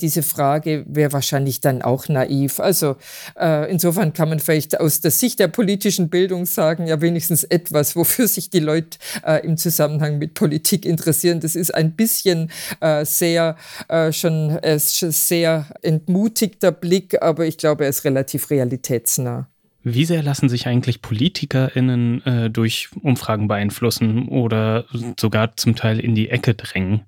diese 0.00 0.22
Frage 0.22 0.84
wäre 0.88 1.12
wahrscheinlich 1.12 1.60
dann 1.60 1.82
auch 1.82 2.08
naiv. 2.08 2.60
Also 2.62 2.96
äh, 3.38 3.70
insofern 3.70 4.12
kann 4.12 4.28
man 4.28 4.40
vielleicht 4.40 4.80
aus 4.80 5.00
der 5.00 5.10
Sicht 5.10 5.38
der 5.38 5.48
politischen 5.48 6.08
Bildung 6.08 6.46
sagen, 6.46 6.86
ja 6.86 7.00
wenigstens 7.00 7.44
etwas, 7.44 7.96
wofür 7.96 8.28
sich 8.28 8.50
die 8.50 8.60
Leute 8.60 8.98
äh, 9.26 9.44
im 9.44 9.56
Zusammenhang 9.56 10.18
mit 10.18 10.34
Politik 10.34 10.86
interessieren. 10.86 11.40
Das 11.40 11.56
ist 11.56 11.74
ein 11.74 11.92
bisschen 11.92 12.50
äh, 12.80 13.04
sehr 13.04 13.56
äh, 13.88 14.12
schon, 14.12 14.50
äh, 14.62 14.78
sehr 14.78 15.66
entmutigter 15.82 16.72
Blick, 16.72 17.20
aber 17.22 17.46
ich 17.46 17.58
glaube, 17.58 17.84
er 17.84 17.90
ist 17.90 18.04
relativ 18.04 18.50
realitätsnah. 18.50 19.48
Wie 19.84 20.04
sehr 20.04 20.22
lassen 20.22 20.48
sich 20.48 20.68
eigentlich 20.68 21.02
PolitikerInnen 21.02 22.24
äh, 22.24 22.50
durch 22.50 22.90
Umfragen 23.02 23.48
beeinflussen 23.48 24.28
oder 24.28 24.84
sogar 25.18 25.56
zum 25.56 25.74
Teil 25.74 25.98
in 25.98 26.14
die 26.14 26.30
Ecke 26.30 26.54
drängen? 26.54 27.02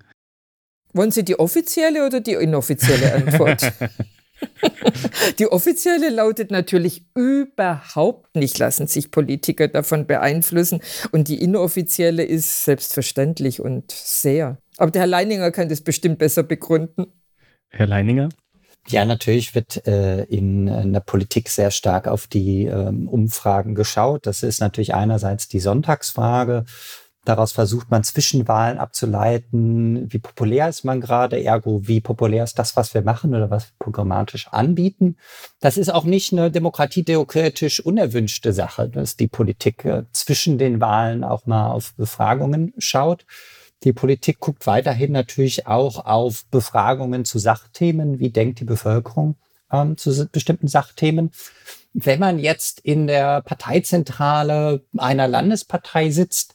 Wollen 0.91 1.11
Sie 1.11 1.23
die 1.23 1.39
offizielle 1.39 2.05
oder 2.05 2.19
die 2.19 2.33
inoffizielle 2.33 3.13
Antwort? 3.13 3.73
Die 5.39 5.47
offizielle 5.47 6.09
lautet 6.09 6.51
natürlich 6.51 7.05
überhaupt 7.15 8.35
nicht, 8.35 8.57
lassen 8.57 8.87
sich 8.87 9.11
Politiker 9.11 9.67
davon 9.67 10.07
beeinflussen. 10.07 10.81
Und 11.11 11.27
die 11.27 11.41
inoffizielle 11.41 12.23
ist 12.23 12.65
selbstverständlich 12.65 13.61
und 13.61 13.91
sehr. 13.91 14.57
Aber 14.77 14.91
der 14.91 15.01
Herr 15.01 15.07
Leininger 15.07 15.51
kann 15.51 15.69
das 15.69 15.81
bestimmt 15.81 16.19
besser 16.19 16.43
begründen. 16.43 17.07
Herr 17.69 17.87
Leininger? 17.87 18.29
Ja, 18.87 19.03
natürlich 19.03 19.55
wird 19.55 19.87
äh, 19.87 20.23
in, 20.25 20.67
in 20.67 20.93
der 20.93 20.99
Politik 20.99 21.49
sehr 21.49 21.71
stark 21.71 22.07
auf 22.07 22.27
die 22.27 22.65
ähm, 22.65 23.07
Umfragen 23.07 23.73
geschaut. 23.73 24.27
Das 24.27 24.43
ist 24.43 24.61
natürlich 24.61 24.93
einerseits 24.93 25.47
die 25.47 25.59
Sonntagsfrage. 25.59 26.65
Daraus 27.25 27.51
versucht 27.51 27.89
man 27.89 28.03
Zwischenwahlen 28.03 28.77
abzuleiten. 28.77 30.11
Wie 30.13 30.19
populär 30.19 30.69
ist 30.69 30.85
man 30.85 31.01
gerade? 31.01 31.43
Ergo, 31.43 31.81
wie 31.87 31.99
populär 31.99 32.43
ist 32.43 32.59
das, 32.59 32.75
was 32.75 32.93
wir 32.93 33.01
machen 33.01 33.33
oder 33.33 33.49
was 33.49 33.65
wir 33.65 33.73
programmatisch 33.79 34.47
anbieten? 34.49 35.17
Das 35.59 35.77
ist 35.77 35.91
auch 35.91 36.03
nicht 36.03 36.31
eine 36.31 36.51
demokratietheoretisch 36.51 37.79
unerwünschte 37.79 38.53
Sache, 38.53 38.87
dass 38.89 39.17
die 39.17 39.27
Politik 39.27 39.83
äh, 39.85 40.03
zwischen 40.13 40.59
den 40.59 40.79
Wahlen 40.79 41.23
auch 41.23 41.47
mal 41.47 41.71
auf 41.71 41.95
Befragungen 41.95 42.73
schaut. 42.77 43.25
Die 43.83 43.93
Politik 43.93 44.39
guckt 44.39 44.67
weiterhin 44.67 45.11
natürlich 45.11 45.65
auch 45.65 46.05
auf 46.05 46.45
Befragungen 46.51 47.25
zu 47.25 47.39
Sachthemen. 47.39 48.19
Wie 48.19 48.29
denkt 48.29 48.59
die 48.59 48.65
Bevölkerung 48.65 49.35
ähm, 49.71 49.97
zu 49.97 50.27
bestimmten 50.27 50.67
Sachthemen? 50.67 51.31
Wenn 51.93 52.19
man 52.19 52.39
jetzt 52.39 52.81
in 52.81 53.07
der 53.07 53.41
Parteizentrale 53.41 54.83
einer 54.97 55.27
Landespartei 55.27 56.11
sitzt, 56.11 56.53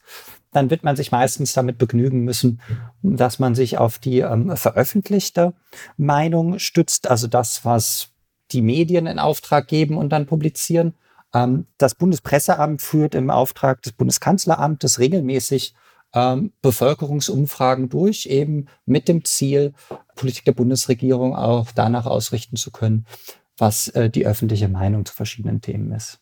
dann 0.53 0.71
wird 0.71 0.83
man 0.83 0.97
sich 0.97 1.13
meistens 1.13 1.53
damit 1.53 1.79
begnügen 1.79 2.25
müssen, 2.25 2.61
dass 3.03 3.39
man 3.39 3.55
sich 3.55 3.79
auf 3.79 3.99
die 3.99 4.21
ähm, 4.21 4.57
veröffentlichte 4.57 5.55
Meinung 5.97 6.59
stützt, 6.59 7.09
also 7.09 7.27
das, 7.27 7.65
was 7.65 8.09
die 8.53 8.63
Medien 8.63 9.07
in 9.07 9.19
Auftrag 9.19 9.69
geben 9.69 9.97
und 9.97 10.11
dann 10.11 10.27
publizieren. 10.27 10.95
Ähm, 11.33 11.67
das 11.79 11.95
Bundespresseamt 11.95 12.83
führt 12.83 13.15
im 13.15 13.31
Auftrag 13.31 13.83
des 13.83 13.93
Bundeskanzleramtes 13.93 14.99
regelmäßig 14.99 15.75
ähm, 16.13 16.53
Bevölkerungsumfragen 16.63 17.89
durch, 17.89 18.27
eben 18.27 18.67
mit 18.85 19.07
dem 19.09 19.25
Ziel, 19.25 19.75
Politik 20.17 20.45
der 20.45 20.53
Bundesregierung 20.53 21.37
auch 21.37 21.69
danach 21.73 22.07
ausrichten 22.07 22.57
zu 22.57 22.73
können, 22.73 23.07
was 23.57 23.89
äh, 23.89 24.11
die 24.11 24.27
öffentliche 24.27 24.69
Meinung 24.69 25.07
zu 25.07 25.15
verschiedenen 25.15 25.61
Themen 25.61 25.93
ist. 25.93 26.19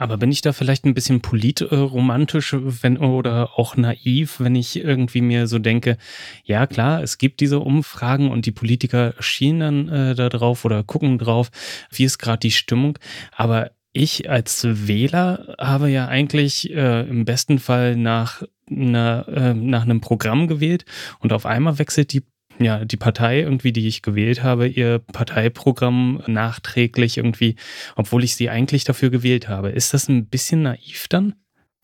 Aber 0.00 0.16
bin 0.16 0.32
ich 0.32 0.40
da 0.40 0.52
vielleicht 0.52 0.84
ein 0.84 0.94
bisschen 0.94 1.20
politromantisch 1.20 2.56
wenn, 2.58 2.98
oder 2.98 3.58
auch 3.58 3.76
naiv, 3.76 4.40
wenn 4.40 4.56
ich 4.56 4.76
irgendwie 4.82 5.20
mir 5.20 5.46
so 5.46 5.58
denke, 5.58 5.96
ja 6.42 6.66
klar, 6.66 7.02
es 7.02 7.18
gibt 7.18 7.40
diese 7.40 7.60
Umfragen 7.60 8.30
und 8.30 8.46
die 8.46 8.52
Politiker 8.52 9.14
schienen 9.20 9.60
dann 9.60 9.88
äh, 9.88 10.14
da 10.14 10.28
drauf 10.28 10.64
oder 10.64 10.82
gucken 10.82 11.18
drauf, 11.18 11.50
wie 11.90 12.04
ist 12.04 12.18
gerade 12.18 12.40
die 12.40 12.50
Stimmung. 12.50 12.98
Aber 13.32 13.72
ich 13.92 14.30
als 14.30 14.64
Wähler 14.64 15.54
habe 15.58 15.90
ja 15.90 16.08
eigentlich 16.08 16.72
äh, 16.72 17.08
im 17.08 17.24
besten 17.24 17.58
Fall 17.58 17.96
nach, 17.96 18.42
einer, 18.70 19.26
äh, 19.28 19.54
nach 19.54 19.82
einem 19.82 20.00
Programm 20.00 20.46
gewählt 20.46 20.84
und 21.18 21.32
auf 21.32 21.44
einmal 21.44 21.78
wechselt 21.78 22.12
die 22.12 22.22
ja, 22.60 22.84
die 22.84 22.96
Partei 22.96 23.40
irgendwie, 23.40 23.72
die 23.72 23.88
ich 23.88 24.02
gewählt 24.02 24.42
habe, 24.42 24.68
ihr 24.68 24.98
Parteiprogramm 24.98 26.22
nachträglich 26.26 27.16
irgendwie, 27.16 27.56
obwohl 27.96 28.22
ich 28.24 28.36
sie 28.36 28.50
eigentlich 28.50 28.84
dafür 28.84 29.10
gewählt 29.10 29.48
habe. 29.48 29.70
Ist 29.70 29.94
das 29.94 30.08
ein 30.08 30.26
bisschen 30.26 30.62
naiv 30.62 31.08
dann? 31.08 31.34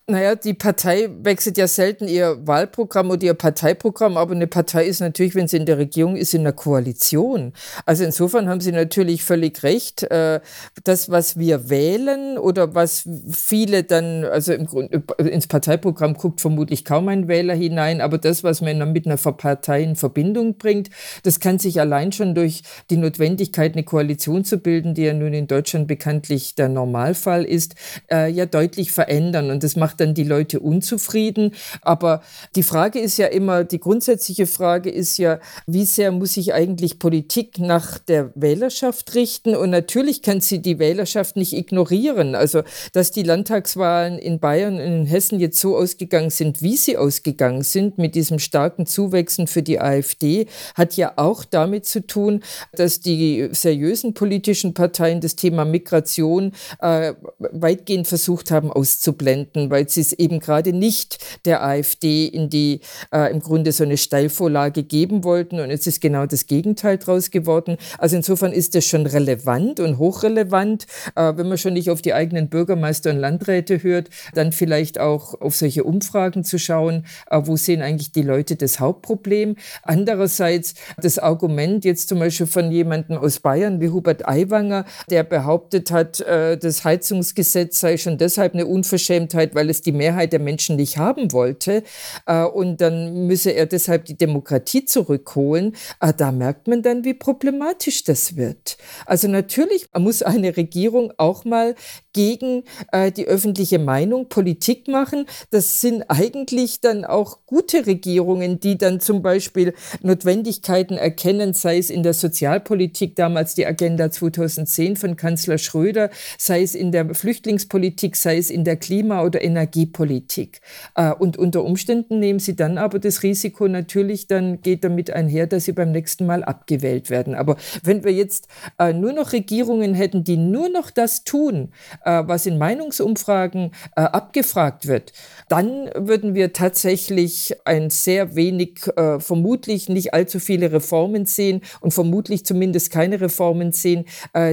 Naja, 0.09 0.35
die 0.35 0.53
Partei 0.53 1.09
wechselt 1.21 1.57
ja 1.57 1.67
selten 1.67 2.07
ihr 2.07 2.37
Wahlprogramm 2.47 3.09
oder 3.09 3.23
ihr 3.23 3.33
Parteiprogramm, 3.33 4.15
aber 4.15 4.35
eine 4.35 4.47
Partei 4.47 4.85
ist 4.85 5.01
natürlich, 5.01 5.35
wenn 5.35 5.49
sie 5.49 5.57
in 5.57 5.65
der 5.65 5.77
Regierung 5.77 6.15
ist, 6.15 6.33
in 6.33 6.43
einer 6.43 6.53
Koalition. 6.53 7.51
Also 7.85 8.05
insofern 8.05 8.47
haben 8.47 8.61
Sie 8.61 8.71
natürlich 8.71 9.25
völlig 9.25 9.63
recht. 9.63 10.03
Äh, 10.03 10.39
das, 10.85 11.09
was 11.09 11.37
wir 11.37 11.69
wählen 11.69 12.37
oder 12.37 12.73
was 12.73 13.03
viele 13.29 13.83
dann, 13.83 14.23
also 14.23 14.53
im 14.53 14.67
Grund, 14.67 14.93
ins 15.17 15.47
Parteiprogramm 15.47 16.13
guckt 16.13 16.39
vermutlich 16.39 16.85
kaum 16.85 17.09
ein 17.09 17.27
Wähler 17.27 17.55
hinein, 17.55 17.99
aber 17.99 18.17
das, 18.17 18.45
was 18.45 18.61
man 18.61 18.93
mit 18.93 19.07
einer 19.07 19.17
Partei 19.17 19.83
in 19.83 19.97
Verbindung 19.97 20.57
bringt, 20.57 20.89
das 21.23 21.41
kann 21.41 21.59
sich 21.59 21.81
allein 21.81 22.13
schon 22.13 22.33
durch 22.33 22.61
die 22.89 22.95
Notwendigkeit, 22.95 23.73
eine 23.73 23.83
Koalition 23.83 24.45
zu 24.45 24.57
bilden, 24.59 24.93
die 24.93 25.03
ja 25.03 25.13
nun 25.13 25.33
in 25.33 25.47
Deutschland 25.47 25.85
bekanntlich 25.85 26.55
der 26.55 26.69
Normalfall 26.69 27.43
ist, 27.43 27.75
äh, 28.09 28.31
ja 28.31 28.45
deutlich 28.45 28.93
verändern. 28.93 29.51
Und 29.51 29.65
das 29.65 29.75
macht 29.75 29.96
macht 29.97 30.01
dann 30.01 30.13
die 30.13 30.23
Leute 30.23 30.59
unzufrieden. 30.59 31.51
Aber 31.81 32.21
die 32.55 32.63
Frage 32.63 32.99
ist 32.99 33.17
ja 33.17 33.27
immer, 33.27 33.63
die 33.63 33.79
grundsätzliche 33.79 34.45
Frage 34.45 34.89
ist 34.89 35.17
ja, 35.17 35.39
wie 35.65 35.85
sehr 35.85 36.11
muss 36.11 36.33
sich 36.33 36.53
eigentlich 36.53 36.99
Politik 36.99 37.59
nach 37.59 37.99
der 37.99 38.31
Wählerschaft 38.35 39.15
richten? 39.15 39.55
Und 39.55 39.71
natürlich 39.71 40.21
kann 40.21 40.41
sie 40.41 40.61
die 40.61 40.79
Wählerschaft 40.79 41.35
nicht 41.35 41.53
ignorieren. 41.53 42.35
Also, 42.35 42.63
dass 42.93 43.11
die 43.11 43.23
Landtagswahlen 43.23 44.19
in 44.19 44.39
Bayern 44.39 44.75
und 44.75 44.81
in 44.81 45.05
Hessen 45.05 45.39
jetzt 45.39 45.59
so 45.59 45.75
ausgegangen 45.77 46.29
sind, 46.29 46.61
wie 46.61 46.77
sie 46.77 46.97
ausgegangen 46.97 47.63
sind, 47.63 47.97
mit 47.97 48.15
diesem 48.15 48.39
starken 48.39 48.85
Zuwächsen 48.85 49.47
für 49.47 49.63
die 49.63 49.79
AfD, 49.79 50.47
hat 50.75 50.95
ja 50.97 51.13
auch 51.15 51.43
damit 51.45 51.85
zu 51.85 52.05
tun, 52.05 52.43
dass 52.73 52.99
die 52.99 53.49
seriösen 53.51 54.13
politischen 54.13 54.73
Parteien 54.73 55.21
das 55.21 55.35
Thema 55.35 55.65
Migration 55.65 56.51
äh, 56.81 57.13
weitgehend 57.39 58.07
versucht 58.07 58.51
haben 58.51 58.71
auszublenden, 58.71 59.69
weil 59.69 59.86
sie 59.91 60.01
es 60.01 60.13
eben 60.13 60.39
gerade 60.39 60.73
nicht 60.73 61.17
der 61.45 61.63
AfD 61.63 62.25
in 62.25 62.49
die 62.49 62.81
äh, 63.13 63.31
im 63.31 63.39
Grunde 63.39 63.71
so 63.71 63.83
eine 63.83 63.97
Steilvorlage 63.97 64.83
geben 64.83 65.23
wollten. 65.23 65.59
Und 65.59 65.69
jetzt 65.69 65.87
ist 65.87 66.01
genau 66.01 66.25
das 66.25 66.47
Gegenteil 66.47 66.97
draus 66.97 67.31
geworden. 67.31 67.77
Also 67.97 68.15
insofern 68.15 68.51
ist 68.51 68.75
das 68.75 68.85
schon 68.85 69.05
relevant 69.05 69.79
und 69.79 69.97
hochrelevant. 69.97 70.85
Äh, 71.15 71.33
wenn 71.35 71.47
man 71.47 71.57
schon 71.57 71.73
nicht 71.73 71.89
auf 71.89 72.01
die 72.01 72.13
eigenen 72.13 72.49
Bürgermeister 72.49 73.11
und 73.11 73.17
Landräte 73.17 73.81
hört, 73.83 74.09
dann 74.33 74.51
vielleicht 74.51 74.99
auch 74.99 75.39
auf 75.41 75.55
solche 75.55 75.83
Umfragen 75.83 76.43
zu 76.43 76.59
schauen, 76.59 77.05
äh, 77.29 77.41
wo 77.43 77.55
sehen 77.55 77.81
eigentlich 77.81 78.11
die 78.11 78.21
Leute 78.21 78.55
das 78.55 78.79
Hauptproblem. 78.79 79.55
Andererseits 79.83 80.75
das 80.97 81.19
Argument 81.19 81.85
jetzt 81.85 82.09
zum 82.09 82.19
Beispiel 82.19 82.47
von 82.47 82.71
jemandem 82.71 83.17
aus 83.17 83.39
Bayern 83.39 83.81
wie 83.81 83.89
Hubert 83.89 84.27
Aiwanger, 84.27 84.85
der 85.09 85.23
behauptet 85.23 85.91
hat, 85.91 86.19
äh, 86.21 86.57
das 86.57 86.83
Heizungsgesetz 86.83 87.79
sei 87.79 87.97
schon 87.97 88.17
deshalb 88.17 88.53
eine 88.53 88.65
Unverschämtheit, 88.65 89.55
weil 89.55 89.69
es 89.69 89.76
es 89.77 89.81
die 89.81 89.91
Mehrheit 89.91 90.33
der 90.33 90.39
Menschen 90.39 90.75
nicht 90.75 90.97
haben 90.97 91.31
wollte. 91.31 91.83
Äh, 92.25 92.43
und 92.43 92.81
dann 92.81 93.27
müsse 93.27 93.51
er 93.51 93.65
deshalb 93.65 94.05
die 94.05 94.17
Demokratie 94.17 94.85
zurückholen. 94.85 95.75
Äh, 96.01 96.13
da 96.15 96.31
merkt 96.31 96.67
man 96.67 96.81
dann, 96.81 97.03
wie 97.03 97.13
problematisch 97.13 98.03
das 98.03 98.35
wird. 98.35 98.77
Also 99.05 99.27
natürlich 99.27 99.87
muss 99.97 100.23
eine 100.23 100.57
Regierung 100.57 101.13
auch 101.17 101.45
mal 101.45 101.75
gegen 102.13 102.63
äh, 102.91 103.11
die 103.11 103.27
öffentliche 103.27 103.77
Meinung 103.77 104.27
Politik 104.27 104.87
machen. 104.87 105.27
Das 105.51 105.81
sind 105.81 106.03
eigentlich 106.07 106.81
dann 106.81 107.05
auch 107.05 107.45
gute 107.45 107.85
Regierungen, 107.85 108.59
die 108.59 108.77
dann 108.77 108.99
zum 108.99 109.21
Beispiel 109.21 109.73
Notwendigkeiten 110.01 110.97
erkennen, 110.97 111.53
sei 111.53 111.77
es 111.77 111.91
in 111.91 112.01
der 112.01 112.13
Sozialpolitik, 112.13 113.15
damals 113.15 113.53
die 113.53 113.67
Agenda 113.67 114.09
2010 114.09 114.95
von 114.95 115.15
Kanzler 115.15 115.59
Schröder, 115.59 116.09
sei 116.39 116.63
es 116.63 116.73
in 116.73 116.91
der 116.91 117.13
Flüchtlingspolitik, 117.13 118.15
sei 118.15 118.37
es 118.37 118.49
in 118.49 118.63
der 118.63 118.77
Klima- 118.77 119.23
oder 119.23 119.41
Energiepolitik. 119.57 120.61
Äh, 120.95 121.13
und 121.13 121.37
unter 121.37 121.63
Umständen 121.63 122.19
nehmen 122.19 122.39
sie 122.39 122.55
dann 122.55 122.77
aber 122.77 122.99
das 122.99 123.23
Risiko 123.23 123.67
natürlich, 123.67 124.27
dann 124.27 124.61
geht 124.61 124.83
damit 124.83 125.11
einher, 125.11 125.47
dass 125.47 125.65
sie 125.65 125.71
beim 125.71 125.91
nächsten 125.91 126.25
Mal 126.25 126.43
abgewählt 126.43 127.09
werden. 127.09 127.33
Aber 127.33 127.57
wenn 127.83 128.03
wir 128.03 128.13
jetzt 128.13 128.47
äh, 128.77 128.93
nur 128.93 129.13
noch 129.13 129.33
Regierungen 129.33 129.93
hätten, 129.93 130.23
die 130.23 130.37
nur 130.37 130.69
noch 130.69 130.91
das 130.91 131.23
tun, 131.23 131.71
äh, 132.05 132.23
was 132.25 132.45
in 132.45 132.57
Meinungsumfragen 132.57 133.71
abgefragt 133.95 134.87
wird, 134.87 135.13
dann 135.49 135.89
würden 135.95 136.35
wir 136.35 136.53
tatsächlich 136.53 137.55
ein 137.65 137.89
sehr 137.89 138.35
wenig, 138.35 138.79
vermutlich 139.19 139.89
nicht 139.89 140.13
allzu 140.13 140.39
viele 140.39 140.71
Reformen 140.71 141.25
sehen 141.25 141.61
und 141.79 141.93
vermutlich 141.93 142.45
zumindest 142.45 142.91
keine 142.91 143.19
Reformen 143.21 143.71
sehen, 143.71 144.05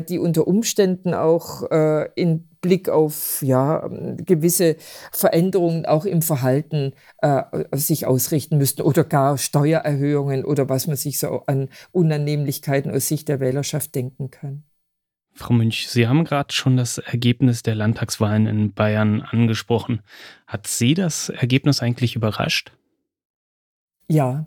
die 0.08 0.18
unter 0.18 0.46
Umständen 0.46 1.14
auch 1.14 1.62
in 2.14 2.44
Blick 2.64 2.88
auf 2.88 3.42
ja, 3.42 3.86
gewisse 4.16 4.76
Veränderungen 5.12 5.84
auch 5.84 6.06
im 6.06 6.22
Verhalten 6.22 6.94
äh, 7.18 7.42
sich 7.72 8.06
ausrichten 8.06 8.56
müssten 8.56 8.80
oder 8.80 9.04
gar 9.04 9.36
Steuererhöhungen 9.36 10.46
oder 10.46 10.70
was 10.70 10.86
man 10.86 10.96
sich 10.96 11.18
so 11.18 11.42
an 11.46 11.68
Unannehmlichkeiten 11.92 12.90
aus 12.90 13.06
Sicht 13.06 13.28
der 13.28 13.38
Wählerschaft 13.38 13.94
denken 13.94 14.30
kann. 14.30 14.64
Frau 15.34 15.52
Münch, 15.52 15.88
Sie 15.90 16.08
haben 16.08 16.24
gerade 16.24 16.54
schon 16.54 16.78
das 16.78 16.96
Ergebnis 16.96 17.62
der 17.62 17.74
Landtagswahlen 17.74 18.46
in 18.46 18.72
Bayern 18.72 19.20
angesprochen. 19.20 20.00
Hat 20.46 20.66
Sie 20.66 20.94
das 20.94 21.28
Ergebnis 21.28 21.82
eigentlich 21.82 22.16
überrascht? 22.16 22.72
Ja, 24.08 24.46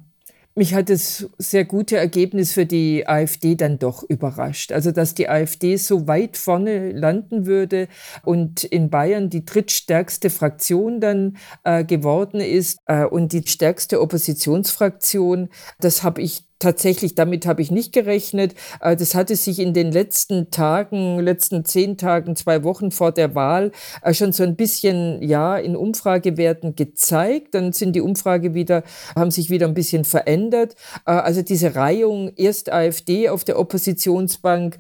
mich 0.58 0.74
hat 0.74 0.90
das 0.90 1.30
sehr 1.38 1.66
gute 1.66 1.98
Ergebnis 1.98 2.52
für 2.52 2.66
die 2.66 3.08
AfD 3.08 3.56
dann 3.56 3.78
doch 3.78 4.04
überrascht. 4.04 4.72
Also, 4.72 4.92
dass 4.92 5.14
die 5.14 5.30
AfD 5.30 5.78
so 5.78 6.08
weit 6.08 6.36
vorne 6.36 6.92
landen 6.92 7.46
würde 7.46 7.88
und 8.24 8.64
in 8.64 8.90
Bayern 8.90 9.30
die 9.30 9.46
drittstärkste 9.46 10.30
Fraktion 10.30 11.00
dann 11.00 11.38
äh, 11.64 11.84
geworden 11.84 12.42
ist 12.42 12.80
äh, 12.88 13.06
und 13.06 13.34
die 13.34 13.44
stärkste 13.46 14.02
Oppositionsfraktion, 14.02 15.50
das 15.80 16.02
habe 16.02 16.22
ich 16.22 16.47
tatsächlich, 16.60 17.16
damit 17.16 17.46
habe 17.46 17.62
ich 17.62 17.72
nicht 17.72 17.94
gerechnet. 17.94 18.56
Äh, 18.82 18.96
das 18.96 19.16
hatte 19.16 19.36
sich 19.36 19.60
in 19.60 19.74
den 19.74 19.92
letzten 19.92 20.50
Tagen, 20.52 21.20
letzten 21.20 21.66
zehn 21.66 21.98
Tagen, 21.98 22.36
zwei 22.36 22.64
Wochen 22.64 22.92
vor 22.92 23.12
der 23.12 23.36
Wahl 23.36 23.72
äh, 24.02 24.14
schon 24.14 24.32
so 24.32 24.44
ein 24.44 24.56
bisschen, 24.56 25.22
ja, 25.22 25.58
in 25.58 25.76
Umfragewerten 25.76 26.76
gezeigt. 26.76 27.54
Dann 27.56 27.74
sind 27.74 27.96
die 27.96 28.02
Umfrage 28.02 28.54
wieder, 28.54 28.84
haben 29.16 29.32
sich 29.32 29.50
wieder 29.50 29.68
ein 29.68 29.74
bisschen 29.74 30.04
verändert. 30.04 30.76
Äh, 31.06 31.12
also 31.12 31.42
diese 31.42 31.76
Reihung, 31.76 32.32
erst 32.36 32.72
AfD 32.72 33.30
auf 33.30 33.44
der 33.44 33.60
Oppositionsbank 33.60 34.78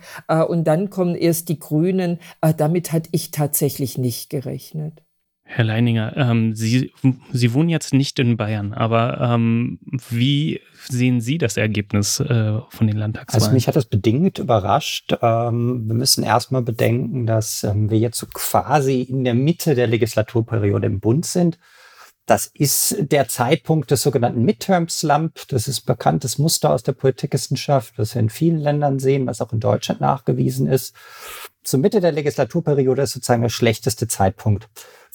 und 0.48 0.66
dann 0.66 0.90
kommen 0.90 1.16
erst 1.16 1.50
die 1.50 1.60
Grünen, 1.60 2.20
damit 2.58 2.92
hatte 2.92 3.10
ich 3.12 3.32
tatsächlich 3.32 3.98
nicht 3.98 4.30
gerechnet. 4.30 5.07
Herr 5.50 5.64
Leininger, 5.64 6.16
ähm, 6.18 6.56
Sie, 6.56 6.92
Sie 7.32 7.54
wohnen 7.54 7.70
jetzt 7.70 7.94
nicht 7.94 8.20
in 8.20 8.36
Bayern, 8.36 8.74
aber 8.74 9.22
ähm, 9.22 9.80
wie 10.10 10.60
sehen 10.90 11.22
Sie 11.22 11.38
das 11.38 11.56
Ergebnis 11.56 12.20
äh, 12.20 12.60
von 12.70 12.86
den 12.88 12.98
Landtagswahlen? 12.98 13.44
Also 13.44 13.54
mich 13.54 13.68
hat 13.68 13.78
das 13.78 13.86
bedingt 13.86 14.40
überrascht. 14.40 15.16
Ähm, 15.22 15.88
wir 15.88 15.96
müssen 15.96 16.26
erstmal 16.26 16.64
bedenken, 16.64 17.26
dass 17.26 17.64
ähm, 17.64 17.90
wir 17.90 17.98
jetzt 17.98 18.20
so 18.20 18.28
quasi 18.32 19.02
in 19.04 19.24
der 19.24 19.36
Mitte 19.36 19.74
der 19.74 19.88
Legislaturperiode 19.88 20.86
im 20.86 21.00
Bund 21.00 21.26
sind. 21.26 21.58
Das 22.26 22.48
ist 22.54 22.98
der 23.00 23.30
Zeitpunkt 23.30 23.90
des 23.90 24.02
sogenannten 24.04 24.44
Midterm 24.44 24.90
Slump. 24.90 25.48
Das 25.48 25.70
ist 25.70 25.86
bekanntes 25.86 26.38
Muster 26.38 26.72
aus 26.72 26.84
der 26.84 26.92
Politikwissenschaft, 26.92 27.94
das 27.98 28.16
wir 28.16 28.20
in 28.20 28.30
vielen 28.30 28.60
Ländern 28.60 29.00
sehen, 29.00 29.26
was 29.28 29.40
auch 29.40 29.54
in 29.54 29.62
Deutschland 29.62 30.02
nachgewiesen 30.02 30.68
ist. 30.68 30.94
Zur 31.64 31.80
Mitte 31.80 32.02
der 32.02 32.12
Legislaturperiode 32.12 33.04
ist 33.04 33.14
sozusagen 33.14 33.44
der 33.44 33.50
schlechteste 33.50 34.10
Zeitpunkt 34.10 34.68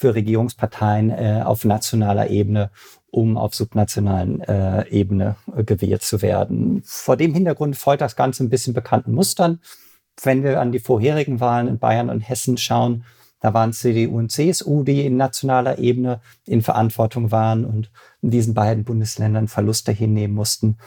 für 0.03 0.17
Regierungsparteien 0.17 1.11
äh, 1.11 1.43
auf 1.45 1.65
nationaler 1.65 2.29
Ebene, 2.29 2.73
um 3.13 3.39
auf 3.39 3.55
subnationalen 3.55 4.41
äh, 4.41 4.89
Ebene 4.89 5.37
äh, 5.57 5.63
gewählt 5.63 6.03
zu 6.03 6.23
werden. 6.23 6.83
Vor 6.85 7.17
dem 7.17 7.33
Hintergrund 7.33 7.77
folgt 7.77 8.01
das 8.01 8.17
Ganze 8.17 8.43
ein 8.43 8.49
bisschen 8.49 8.75
bekannten 8.75 9.13
Mustern. 9.13 9.61
Wenn 10.21 10.43
wir 10.43 10.61
an 10.61 10.73
die 10.73 10.81
vorherigen 10.81 11.39
Wahlen 11.39 11.69
in 11.69 11.79
Bayern 11.79 12.11
und 12.11 12.21
Hessen 12.21 12.57
schauen, 12.59 13.05
da 13.39 13.55
waren 13.55 13.73
CDU 13.73 14.19
und 14.19 14.33
CSU, 14.33 14.83
die 14.83 15.07
in 15.07 15.17
nationaler 15.17 15.79
Ebene 15.79 16.21
in 16.47 16.63
Verantwortung 16.63 17.31
waren 17.31 17.65
und 17.65 17.93
in 18.23 18.33
diesen 18.33 18.55
beiden 18.55 18.83
Bundesländern 18.83 19.47
Verluste 19.47 19.93
hinnehmen 19.93 20.35
mussten. 20.35 20.79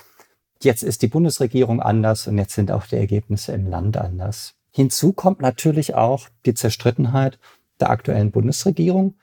Jetzt 0.61 0.83
ist 0.83 1.01
die 1.03 1.07
Bundesregierung 1.07 1.81
anders 1.81 2.27
und 2.27 2.37
jetzt 2.37 2.53
sind 2.53 2.69
auch 2.69 2.85
die 2.85 2.97
Ergebnisse 2.97 3.53
im 3.53 3.69
Land 3.69 3.95
anders. 3.95 4.55
Hinzu 4.71 5.13
kommt 5.13 5.39
natürlich 5.39 5.95
auch 5.95 6.27
die 6.45 6.53
Zerstrittenheit 6.53 7.39
der 7.79 7.89
aktuellen 7.89 8.31
Bundesregierung. 8.31 9.15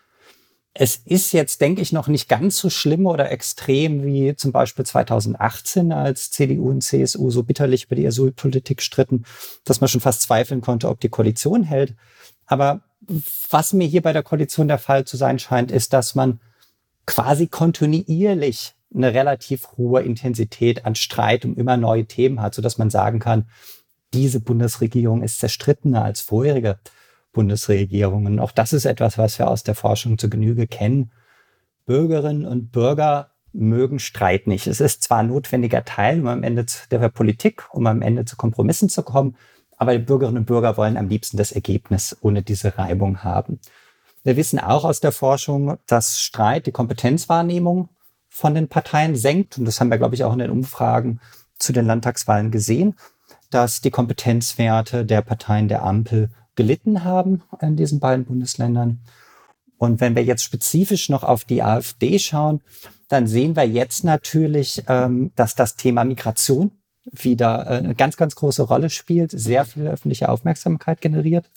Es 0.74 0.96
ist 0.96 1.32
jetzt, 1.32 1.60
denke 1.60 1.82
ich, 1.82 1.92
noch 1.92 2.08
nicht 2.08 2.28
ganz 2.30 2.56
so 2.56 2.70
schlimm 2.70 3.06
oder 3.06 3.30
extrem 3.30 4.04
wie 4.04 4.34
zum 4.36 4.52
Beispiel 4.52 4.86
2018, 4.86 5.92
als 5.92 6.30
CDU 6.30 6.70
und 6.70 6.82
CSU 6.82 7.30
so 7.30 7.42
bitterlich 7.42 7.84
über 7.84 7.96
die 7.96 8.06
Asylpolitik 8.06 8.80
stritten, 8.80 9.24
dass 9.64 9.82
man 9.82 9.88
schon 9.88 10.00
fast 10.00 10.22
zweifeln 10.22 10.62
konnte, 10.62 10.88
ob 10.88 10.98
die 11.00 11.10
Koalition 11.10 11.62
hält. 11.62 11.94
Aber 12.46 12.80
was 13.50 13.74
mir 13.74 13.86
hier 13.86 14.00
bei 14.00 14.14
der 14.14 14.22
Koalition 14.22 14.68
der 14.68 14.78
Fall 14.78 15.04
zu 15.04 15.16
sein 15.18 15.38
scheint, 15.38 15.70
ist, 15.70 15.92
dass 15.92 16.14
man 16.14 16.40
quasi 17.04 17.48
kontinuierlich 17.48 18.74
eine 18.94 19.12
relativ 19.12 19.68
hohe 19.76 20.02
Intensität 20.02 20.84
an 20.84 20.94
Streit 20.94 21.44
um 21.44 21.56
immer 21.56 21.76
neue 21.76 22.06
Themen 22.06 22.40
hat, 22.40 22.54
sodass 22.54 22.78
man 22.78 22.90
sagen 22.90 23.18
kann, 23.18 23.46
diese 24.14 24.40
Bundesregierung 24.40 25.22
ist 25.22 25.38
zerstrittener 25.38 26.04
als 26.04 26.20
vorherige. 26.20 26.78
Bundesregierungen. 27.32 28.38
Auch 28.38 28.52
das 28.52 28.72
ist 28.72 28.84
etwas, 28.84 29.18
was 29.18 29.38
wir 29.38 29.48
aus 29.48 29.62
der 29.62 29.74
Forschung 29.74 30.18
zu 30.18 30.28
Genüge 30.28 30.66
kennen. 30.66 31.12
Bürgerinnen 31.86 32.46
und 32.46 32.72
Bürger 32.72 33.30
mögen 33.52 33.98
Streit 33.98 34.46
nicht. 34.46 34.66
Es 34.66 34.80
ist 34.80 35.02
zwar 35.02 35.18
ein 35.18 35.28
notwendiger 35.28 35.84
Teil, 35.84 36.20
um 36.20 36.26
am 36.26 36.42
Ende 36.42 36.66
der 36.90 37.08
Politik, 37.08 37.64
um 37.72 37.86
am 37.86 38.02
Ende 38.02 38.24
zu 38.24 38.36
Kompromissen 38.36 38.88
zu 38.88 39.02
kommen, 39.02 39.36
aber 39.76 39.92
die 39.92 40.04
Bürgerinnen 40.04 40.38
und 40.38 40.46
Bürger 40.46 40.76
wollen 40.76 40.96
am 40.96 41.08
liebsten 41.08 41.36
das 41.36 41.52
Ergebnis 41.52 42.16
ohne 42.20 42.42
diese 42.42 42.78
Reibung 42.78 43.24
haben. 43.24 43.58
Wir 44.22 44.36
wissen 44.36 44.60
auch 44.60 44.84
aus 44.84 45.00
der 45.00 45.10
Forschung, 45.10 45.76
dass 45.86 46.20
Streit 46.20 46.66
die 46.66 46.72
Kompetenzwahrnehmung 46.72 47.88
von 48.28 48.54
den 48.54 48.68
Parteien 48.68 49.16
senkt. 49.16 49.58
Und 49.58 49.64
das 49.64 49.80
haben 49.80 49.90
wir, 49.90 49.98
glaube 49.98 50.14
ich, 50.14 50.22
auch 50.22 50.32
in 50.32 50.38
den 50.38 50.50
Umfragen 50.50 51.20
zu 51.58 51.72
den 51.72 51.86
Landtagswahlen 51.86 52.50
gesehen, 52.50 52.94
dass 53.50 53.80
die 53.80 53.90
Kompetenzwerte 53.90 55.04
der 55.04 55.22
Parteien 55.22 55.68
der 55.68 55.82
Ampel 55.82 56.30
gelitten 56.54 57.04
haben 57.04 57.42
in 57.60 57.76
diesen 57.76 58.00
beiden 58.00 58.24
Bundesländern. 58.24 59.00
Und 59.78 60.00
wenn 60.00 60.14
wir 60.14 60.22
jetzt 60.22 60.44
spezifisch 60.44 61.08
noch 61.08 61.24
auf 61.24 61.44
die 61.44 61.62
AfD 61.62 62.18
schauen, 62.18 62.62
dann 63.08 63.26
sehen 63.26 63.56
wir 63.56 63.66
jetzt 63.66 64.04
natürlich, 64.04 64.84
ähm, 64.88 65.32
dass 65.34 65.54
das 65.54 65.76
Thema 65.76 66.04
Migration 66.04 66.70
wieder 67.04 67.66
äh, 67.66 67.78
eine 67.78 67.94
ganz, 67.94 68.16
ganz 68.16 68.36
große 68.36 68.62
Rolle 68.62 68.90
spielt, 68.90 69.32
sehr 69.32 69.64
viel 69.64 69.86
öffentliche 69.86 70.28
Aufmerksamkeit 70.28 71.00
generiert. 71.00 71.50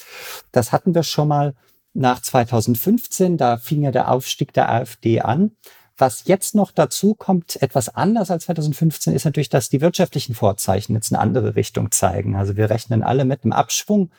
Das 0.51 0.71
hatten 0.71 0.95
wir 0.95 1.03
schon 1.03 1.27
mal 1.27 1.53
nach 1.93 2.21
2015, 2.21 3.37
da 3.37 3.57
fing 3.57 3.83
ja 3.83 3.91
der 3.91 4.11
Aufstieg 4.11 4.53
der 4.53 4.69
AfD 4.69 5.21
an. 5.21 5.51
Was 5.97 6.25
jetzt 6.25 6.55
noch 6.55 6.71
dazu 6.71 7.15
kommt, 7.15 7.61
etwas 7.61 7.89
anders 7.89 8.29
als 8.29 8.45
2015, 8.45 9.13
ist 9.13 9.25
natürlich, 9.25 9.49
dass 9.49 9.69
die 9.69 9.81
wirtschaftlichen 9.81 10.35
Vorzeichen 10.35 10.93
jetzt 10.93 11.13
eine 11.13 11.21
andere 11.21 11.55
Richtung 11.55 11.91
zeigen. 11.91 12.35
Also 12.35 12.57
wir 12.57 12.69
rechnen 12.69 13.01
alle 13.01 13.23
mit 13.23 13.43
einem 13.43 13.53
Abschwung 13.53 14.11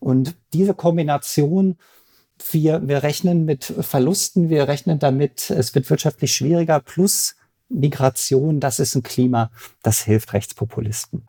und 0.00 0.34
diese 0.52 0.74
Kombination 0.74 1.76
wir, 2.52 2.86
wir 2.88 3.02
rechnen 3.02 3.44
mit 3.44 3.64
Verlusten, 3.64 4.48
wir 4.48 4.68
rechnen 4.68 4.98
damit, 4.98 5.50
es 5.50 5.74
wird 5.74 5.88
wirtschaftlich 5.90 6.34
schwieriger, 6.34 6.80
plus 6.80 7.36
Migration, 7.68 8.60
das 8.60 8.80
ist 8.80 8.94
ein 8.94 9.02
Klima, 9.02 9.50
das 9.82 10.02
hilft 10.02 10.32
Rechtspopulisten. 10.32 11.28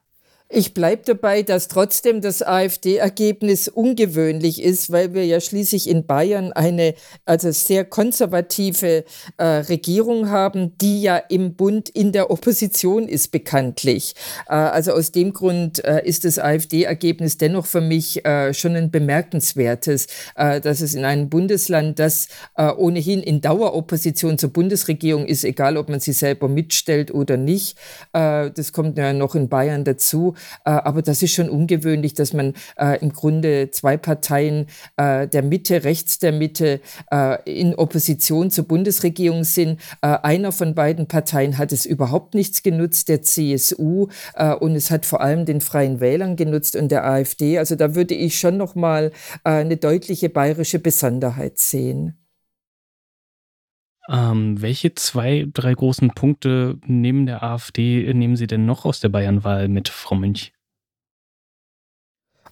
Ich 0.54 0.74
bleibe 0.74 1.04
dabei, 1.06 1.44
dass 1.44 1.70
trotzdem 1.70 2.20
das 2.20 2.42
AfD-Ergebnis 2.42 3.70
ungewöhnlich 3.70 4.62
ist, 4.62 4.92
weil 4.92 5.14
wir 5.14 5.26
ja 5.26 5.40
schließlich 5.40 5.90
in 5.90 6.06
Bayern 6.06 6.52
eine 6.52 6.94
also 7.24 7.52
sehr 7.52 7.86
konservative 7.86 9.06
äh, 9.38 9.44
Regierung 9.46 10.30
haben, 10.30 10.78
die 10.80 11.04
ja 11.04 11.16
im 11.16 11.54
Bund 11.56 11.88
in 11.88 12.12
der 12.12 12.32
Opposition 12.32 13.08
ist 13.08 13.32
bekanntlich. 13.32 14.14
Äh, 14.50 14.56
also 14.56 14.92
aus 14.92 15.14
dem 15.14 15.32
Grund 15.32 15.86
äh, 15.86 16.06
ist 16.06 16.26
das 16.26 16.38
AfD-Ergebnis 16.38 17.38
dennoch 17.38 17.66
für 17.66 17.80
mich 17.80 18.26
äh, 18.26 18.54
schon 18.54 18.76
ein 18.76 18.92
bemerkenswertes, 18.92 20.08
äh, 20.36 20.60
dass 20.60 20.82
es 20.82 20.94
in 20.96 21.06
einem 21.06 21.30
Bundesland, 21.30 21.98
das 21.98 22.28
äh, 22.58 22.70
ohnehin 22.72 23.24
in 23.24 23.40
Daueropposition 23.40 24.38
zur 24.38 24.50
Bundesregierung 24.50 25.26
ist, 25.26 25.46
egal 25.46 25.78
ob 25.78 25.88
man 25.88 26.02
sie 26.02 26.12
selber 26.12 26.50
mitstellt 26.50 27.14
oder 27.14 27.38
nicht, 27.38 27.78
das 28.12 28.74
kommt 28.74 28.98
ja 28.98 29.14
noch 29.14 29.36
in 29.36 29.48
Bayern 29.48 29.84
dazu, 29.84 30.36
aber 30.63 31.01
das 31.01 31.21
ist 31.21 31.34
schon 31.34 31.49
ungewöhnlich, 31.49 32.13
dass 32.13 32.34
man 32.34 32.54
äh, 32.77 32.99
im 33.01 33.13
Grunde 33.13 33.71
zwei 33.71 33.97
Parteien 33.97 34.67
äh, 34.97 35.27
der 35.27 35.43
Mitte, 35.43 35.84
rechts 35.84 36.19
der 36.19 36.32
Mitte, 36.32 36.82
in 37.45 37.75
Opposition 37.75 38.51
zur 38.51 38.67
Bundesregierung 38.67 39.43
sind. 39.43 39.80
einer 40.01 40.51
von 40.51 40.75
beiden 40.75 41.08
Parteien 41.08 41.58
hat 41.58 41.71
es 41.71 41.86
überhaupt 41.86 42.34
nichts 42.34 42.63
genutzt, 42.63 43.10
der 43.10 43.21
CSU, 43.21 44.08
und 44.60 44.75
es 44.75 44.91
hat 44.91 45.06
vor 45.06 45.21
allem 45.21 45.45
den 45.45 45.62
Freien 45.62 45.99
Wählern 45.99 46.36
genutzt 46.36 46.75
und 46.75 46.91
der 46.91 47.06
AfD. 47.06 47.58
Also 47.58 47.75
da 47.75 47.95
würde 47.95 48.13
ich 48.13 48.39
schon 48.39 48.58
noch 48.58 48.75
mal 48.75 49.12
eine 49.43 49.77
deutliche 49.77 50.30
bayerische 50.30 50.80
Besonderheit 50.80 51.58
sehen. 51.58 52.20
Ähm, 54.12 54.62
welche 54.62 54.93
zwei, 54.93 55.47
drei 55.54 55.74
großen 55.74 56.12
Punkte 56.12 56.78
neben 56.86 57.26
der 57.26 57.43
AfD 57.43 58.13
nehmen 58.13 58.36
Sie 58.36 58.45
denn 58.47 58.65
noch 58.65 58.84
aus 58.84 59.00
der 59.00 59.08
Bayernwahl 59.08 59.69
mit, 59.69 59.88
Frau 59.88 60.15
Münch? 60.15 60.52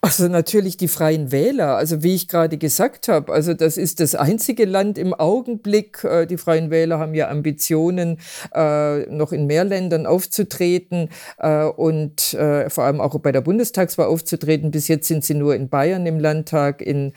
Also 0.02 0.30
natürlich 0.30 0.78
die 0.78 0.88
freien 0.88 1.34
Wähler, 1.34 1.76
also 1.76 2.04
wie 2.04 2.16
ich 2.16 2.30
gerade 2.30 2.58
gesagt 2.58 3.10
habe, 3.10 3.34
also 3.34 3.54
das 3.54 3.76
ist 3.76 4.00
das 4.00 4.16
einzige 4.16 4.64
Land 4.64 4.98
im 4.98 5.14
Augenblick. 5.14 6.06
Äh, 6.06 6.26
die 6.26 6.38
freien 6.38 6.72
Wähler 6.72 7.00
haben 7.00 7.14
ja 7.14 7.28
Ambitionen, 7.30 8.18
äh, 8.56 9.00
noch 9.08 9.34
in 9.34 9.46
mehr 9.46 9.66
Ländern 9.66 10.06
aufzutreten 10.06 11.10
äh, 11.38 11.66
und 11.66 12.38
vor 12.70 12.84
allem 12.84 13.02
auch 13.02 13.18
bei 13.20 13.32
der 13.32 13.42
Bundestagswahl 13.42 14.08
aufzutreten. 14.08 14.72
Bis 14.72 14.88
jetzt 14.88 15.08
sind 15.08 15.26
sie 15.26 15.34
nur 15.34 15.56
in 15.56 15.68
Bayern 15.70 16.06
im 16.06 16.20
Landtag, 16.20 16.82
in, 16.82 17.14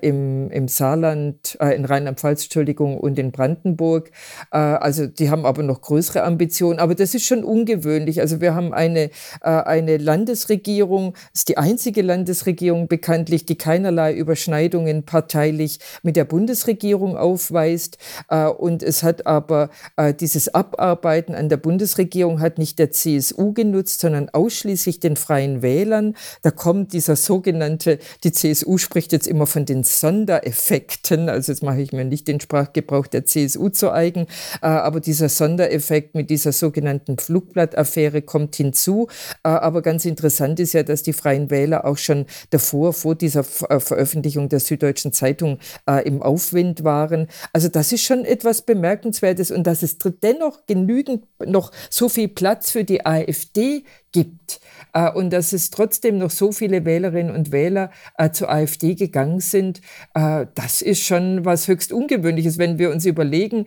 im, 0.00 0.50
im 0.50 0.68
Saarland, 0.68 1.56
in 1.60 1.84
Rheinland-Pfalz, 1.84 2.44
Entschuldigung, 2.44 2.98
und 2.98 3.18
in 3.18 3.32
Brandenburg. 3.32 4.10
Also 4.50 5.06
die 5.06 5.30
haben 5.30 5.46
aber 5.46 5.62
noch 5.62 5.82
größere 5.82 6.24
Ambitionen. 6.24 6.78
Aber 6.78 6.94
das 6.94 7.14
ist 7.14 7.24
schon 7.26 7.44
ungewöhnlich. 7.44 8.20
Also 8.20 8.40
wir 8.40 8.54
haben 8.54 8.72
eine, 8.72 9.10
eine 9.40 9.96
Landesregierung, 9.98 11.14
ist 11.32 11.48
die 11.48 11.58
einzige 11.58 12.02
Landesregierung 12.10 12.88
bekanntlich, 12.88 13.46
die 13.46 13.56
keinerlei 13.56 14.12
Überschneidungen 14.12 15.04
parteilich 15.04 15.78
mit 16.02 16.16
der 16.16 16.24
Bundesregierung 16.24 17.16
aufweist. 17.16 17.98
Äh, 18.28 18.46
und 18.46 18.82
es 18.82 19.04
hat 19.04 19.28
aber 19.28 19.70
äh, 19.96 20.12
dieses 20.12 20.52
Abarbeiten 20.52 21.36
an 21.36 21.48
der 21.48 21.56
Bundesregierung 21.56 22.40
hat 22.40 22.58
nicht 22.58 22.80
der 22.80 22.90
CSU 22.90 23.52
genutzt, 23.52 24.00
sondern 24.00 24.28
ausschließlich 24.28 24.98
den 24.98 25.14
Freien 25.14 25.62
Wählern. 25.62 26.16
Da 26.42 26.50
kommt 26.50 26.94
dieser 26.94 27.14
sogenannte, 27.14 28.00
die 28.24 28.32
CSU 28.32 28.76
spricht 28.76 29.12
jetzt 29.12 29.28
immer 29.28 29.46
von 29.46 29.64
den 29.64 29.84
Sondereffekten, 29.84 31.28
also 31.28 31.52
jetzt 31.52 31.62
mache 31.62 31.80
ich 31.80 31.92
mir 31.92 32.04
nicht 32.04 32.26
den 32.26 32.40
Sprachgebrauch 32.40 33.06
der 33.06 33.24
CSU 33.24 33.68
zu 33.68 33.92
eigen, 33.92 34.26
äh, 34.62 34.66
aber 34.66 34.98
dieser 34.98 35.28
Sondereffekt 35.28 36.16
mit 36.16 36.28
dieser 36.28 36.50
sogenannten 36.50 37.18
Flugblattaffäre 37.18 38.22
kommt 38.22 38.56
hinzu. 38.56 39.06
Aber 39.44 39.82
ganz 39.82 40.04
interessant 40.04 40.58
ist 40.58 40.72
ja, 40.72 40.82
dass 40.82 41.02
die 41.02 41.12
Freien 41.12 41.50
Wähler 41.50 41.84
auch 41.84 41.99
schon 42.02 42.26
davor, 42.50 42.92
vor 42.92 43.14
dieser 43.14 43.44
Veröffentlichung 43.44 44.48
der 44.48 44.60
Süddeutschen 44.60 45.12
Zeitung 45.12 45.58
im 46.04 46.22
Aufwind 46.22 46.84
waren. 46.84 47.28
Also 47.52 47.68
das 47.68 47.92
ist 47.92 48.02
schon 48.02 48.24
etwas 48.24 48.62
Bemerkenswertes 48.62 49.50
und 49.50 49.66
dass 49.66 49.82
es 49.82 49.98
dennoch 49.98 50.66
genügend 50.66 51.26
noch 51.44 51.72
so 51.90 52.08
viel 52.08 52.28
Platz 52.28 52.70
für 52.70 52.84
die 52.84 53.04
AfD 53.06 53.84
gibt. 54.12 54.60
Äh, 54.92 55.10
und 55.10 55.32
dass 55.32 55.52
es 55.52 55.70
trotzdem 55.70 56.18
noch 56.18 56.30
so 56.30 56.52
viele 56.52 56.84
Wählerinnen 56.84 57.34
und 57.34 57.52
Wähler 57.52 57.90
äh, 58.18 58.30
zur 58.30 58.50
AfD 58.50 58.94
gegangen 58.94 59.40
sind, 59.40 59.80
äh, 60.14 60.46
das 60.54 60.82
ist 60.82 61.00
schon 61.00 61.44
was 61.44 61.68
höchst 61.68 61.92
Ungewöhnliches, 61.92 62.58
wenn 62.58 62.78
wir 62.78 62.90
uns 62.90 63.04
überlegen, 63.04 63.66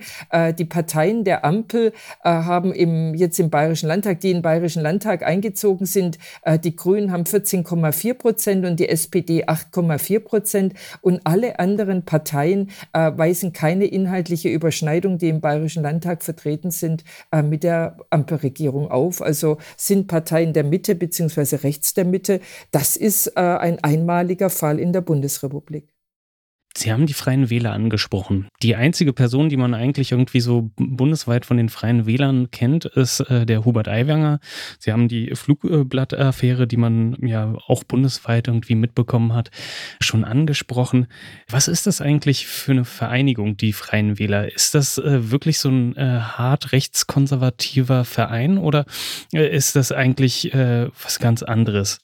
die 0.58 0.66
Parteien 0.66 1.24
der 1.24 1.46
Ampel 1.46 1.94
haben 2.24 2.74
im, 2.74 3.14
jetzt 3.16 3.40
im 3.40 3.50
Bayerischen 3.50 3.88
Landtag, 3.88 4.20
die 4.20 4.34
den 4.34 4.42
Bayerischen 4.42 4.82
Landtag 4.82 5.24
eingezogen 5.24 5.86
sind, 5.86 6.18
die 6.64 6.76
Grünen 6.76 7.12
haben 7.12 7.24
14,4 7.24 8.14
Prozent 8.14 8.66
und 8.66 8.80
die 8.80 8.90
SPD 8.90 9.46
8,4 9.46 10.20
Prozent. 10.20 10.74
Und 11.02 11.22
alle 11.24 11.60
anderen 11.60 12.04
Parteien 12.04 12.70
weisen 12.92 13.54
keine 13.54 13.86
inhaltliche 13.86 14.50
Überschneidung, 14.50 15.18
die 15.18 15.30
im 15.30 15.42
Bayerischen 15.42 15.84
Landtag 15.84 16.24
vertreten 16.24 16.72
sind, 16.72 17.04
mit 17.44 17.64
der 17.64 17.98
Ampelregierung 18.10 18.90
auf. 18.90 19.22
Also 19.22 19.58
sind 19.78 20.08
Parteien 20.08 20.33
Parteien 20.34 20.54
der 20.54 20.64
Mitte 20.64 20.96
bzw. 20.96 21.58
rechts 21.58 21.94
der 21.94 22.06
Mitte. 22.06 22.40
Das 22.72 22.98
ist 22.98 23.28
äh, 23.36 23.40
ein 23.40 23.78
einmaliger 23.84 24.50
Fall 24.50 24.80
in 24.80 24.92
der 24.92 25.02
Bundesrepublik. 25.02 25.93
Sie 26.76 26.92
haben 26.92 27.06
die 27.06 27.14
Freien 27.14 27.52
Wähler 27.52 27.72
angesprochen. 27.72 28.48
Die 28.64 28.76
einzige 28.76 29.14
Person, 29.14 29.50
die 29.50 29.58
man 29.58 29.76
eigentlich 29.76 30.12
irgendwie 30.12 30.40
so 30.40 30.72
bundesweit 30.76 31.46
von 31.46 31.58
den 31.58 31.70
Freien 31.70 32.08
Wählern 32.08 32.50
kennt, 32.50 32.86
ist 32.86 33.20
äh, 33.20 33.46
der 33.46 33.64
Hubert 33.64 33.88
Aiwanger. 33.88 34.40
Sie 34.80 34.92
haben 34.92 35.08
die 35.08 35.36
Flugblattaffäre, 35.36 36.66
die 36.66 36.78
man 36.78 37.16
ja 37.22 37.54
auch 37.68 37.84
bundesweit 37.84 38.48
irgendwie 38.48 38.74
mitbekommen 38.74 39.34
hat, 39.34 39.52
schon 40.02 40.24
angesprochen. 40.24 41.08
Was 41.48 41.68
ist 41.68 41.86
das 41.86 42.02
eigentlich 42.02 42.48
für 42.48 42.72
eine 42.72 42.86
Vereinigung, 42.86 43.56
die 43.56 43.74
Freien 43.74 44.18
Wähler? 44.18 44.52
Ist 44.52 44.74
das 44.74 44.98
äh, 44.98 45.30
wirklich 45.32 45.60
so 45.60 45.70
ein 45.70 45.96
äh, 45.96 46.20
hart 46.22 46.72
rechtskonservativer 46.72 48.04
Verein 48.04 48.58
oder 48.58 48.86
äh, 49.32 49.48
ist 49.56 49.76
das 49.76 49.92
eigentlich 49.92 50.52
äh, 50.56 50.90
was 51.04 51.20
ganz 51.20 51.44
anderes? 51.44 52.00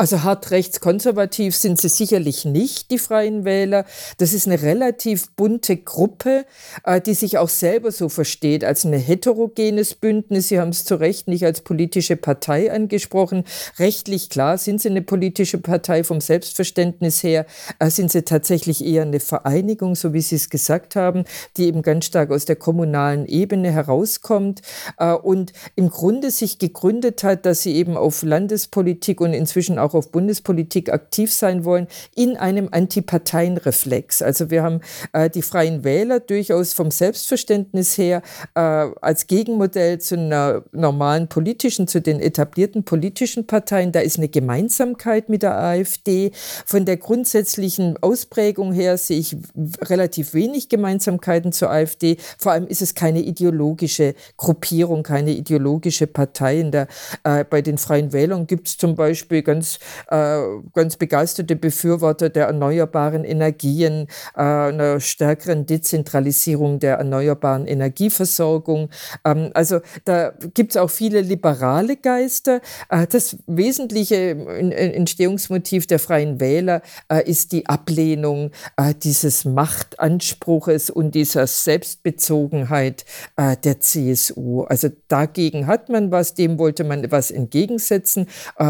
Also 0.00 0.22
hart 0.22 0.50
rechtskonservativ 0.50 1.54
sind 1.54 1.78
sie 1.78 1.90
sicherlich 1.90 2.46
nicht, 2.46 2.90
die 2.90 2.96
Freien 2.96 3.44
Wähler. 3.44 3.84
Das 4.16 4.32
ist 4.32 4.46
eine 4.46 4.62
relativ 4.62 5.30
bunte 5.32 5.76
Gruppe, 5.76 6.46
äh, 6.84 7.02
die 7.02 7.12
sich 7.12 7.36
auch 7.36 7.50
selber 7.50 7.92
so 7.92 8.08
versteht, 8.08 8.64
als 8.64 8.84
ein 8.84 8.94
heterogenes 8.94 9.94
Bündnis. 9.94 10.48
Sie 10.48 10.58
haben 10.58 10.70
es 10.70 10.86
zu 10.86 10.94
Recht 10.94 11.28
nicht 11.28 11.44
als 11.44 11.60
politische 11.60 12.16
Partei 12.16 12.72
angesprochen. 12.72 13.44
Rechtlich 13.78 14.30
klar 14.30 14.56
sind 14.56 14.80
sie 14.80 14.88
eine 14.88 15.02
politische 15.02 15.58
Partei. 15.58 16.02
Vom 16.02 16.22
Selbstverständnis 16.22 17.22
her 17.22 17.44
äh, 17.78 17.90
sind 17.90 18.10
sie 18.10 18.22
tatsächlich 18.22 18.82
eher 18.82 19.02
eine 19.02 19.20
Vereinigung, 19.20 19.96
so 19.96 20.14
wie 20.14 20.22
Sie 20.22 20.36
es 20.36 20.48
gesagt 20.48 20.96
haben, 20.96 21.24
die 21.58 21.66
eben 21.66 21.82
ganz 21.82 22.06
stark 22.06 22.30
aus 22.30 22.46
der 22.46 22.56
kommunalen 22.56 23.26
Ebene 23.26 23.70
herauskommt 23.70 24.62
äh, 24.96 25.12
und 25.12 25.52
im 25.76 25.90
Grunde 25.90 26.30
sich 26.30 26.58
gegründet 26.58 27.22
hat, 27.22 27.44
dass 27.44 27.64
sie 27.64 27.74
eben 27.74 27.98
auf 27.98 28.22
Landespolitik 28.22 29.20
und 29.20 29.34
inzwischen 29.34 29.78
auch 29.78 29.89
auch 29.90 29.94
auf 29.94 30.10
Bundespolitik 30.10 30.92
aktiv 30.92 31.32
sein 31.32 31.64
wollen, 31.64 31.86
in 32.14 32.36
einem 32.36 32.68
Antiparteienreflex. 32.70 34.22
Also 34.22 34.50
wir 34.50 34.62
haben 34.62 34.80
äh, 35.12 35.28
die 35.28 35.42
Freien 35.42 35.84
Wähler 35.84 36.20
durchaus 36.20 36.72
vom 36.72 36.90
Selbstverständnis 36.90 37.98
her 37.98 38.22
äh, 38.54 38.60
als 38.60 39.26
Gegenmodell 39.26 39.98
zu 39.98 40.16
einer 40.16 40.64
normalen 40.72 41.28
politischen, 41.28 41.88
zu 41.88 42.00
den 42.00 42.20
etablierten 42.20 42.84
politischen 42.84 43.46
Parteien. 43.46 43.92
Da 43.92 44.00
ist 44.00 44.18
eine 44.18 44.28
Gemeinsamkeit 44.28 45.28
mit 45.28 45.42
der 45.42 45.58
AfD. 45.58 46.30
Von 46.66 46.84
der 46.84 46.96
grundsätzlichen 46.96 47.96
Ausprägung 48.00 48.72
her 48.72 48.96
sehe 48.96 49.18
ich 49.18 49.36
relativ 49.82 50.34
wenig 50.34 50.68
Gemeinsamkeiten 50.68 51.52
zur 51.52 51.70
AfD. 51.70 52.16
Vor 52.38 52.52
allem 52.52 52.66
ist 52.66 52.82
es 52.82 52.94
keine 52.94 53.20
ideologische 53.20 54.14
Gruppierung, 54.36 55.02
keine 55.02 55.32
ideologische 55.32 56.06
Partei. 56.06 56.60
Der, 56.60 56.88
äh, 57.24 57.44
bei 57.44 57.62
den 57.62 57.78
Freien 57.78 58.12
Wählern 58.12 58.46
gibt 58.46 58.68
es 58.68 58.76
zum 58.76 58.94
Beispiel 58.94 59.42
ganz 59.42 59.79
äh, 60.10 60.40
ganz 60.74 60.96
begeisterte 60.96 61.56
Befürworter 61.56 62.28
der 62.28 62.46
erneuerbaren 62.46 63.24
Energien, 63.24 64.06
äh, 64.34 64.40
einer 64.40 65.00
stärkeren 65.00 65.66
Dezentralisierung 65.66 66.78
der 66.78 66.96
erneuerbaren 66.96 67.66
Energieversorgung. 67.66 68.90
Ähm, 69.24 69.50
also 69.54 69.80
da 70.04 70.32
gibt 70.54 70.72
es 70.72 70.76
auch 70.76 70.90
viele 70.90 71.20
liberale 71.20 71.96
Geister. 71.96 72.60
Äh, 72.88 73.06
das 73.06 73.36
wesentliche 73.46 74.30
Entstehungsmotiv 74.30 75.86
der 75.86 75.98
Freien 75.98 76.40
Wähler 76.40 76.82
äh, 77.08 77.28
ist 77.28 77.52
die 77.52 77.66
Ablehnung 77.66 78.50
äh, 78.76 78.94
dieses 78.94 79.44
Machtanspruches 79.44 80.90
und 80.90 81.14
dieser 81.14 81.46
Selbstbezogenheit 81.46 83.04
äh, 83.36 83.56
der 83.56 83.80
CSU. 83.80 84.62
Also 84.64 84.88
dagegen 85.08 85.66
hat 85.66 85.88
man 85.88 86.10
was, 86.10 86.34
dem 86.34 86.58
wollte 86.58 86.84
man 86.84 87.10
was 87.10 87.30
entgegensetzen. 87.30 88.26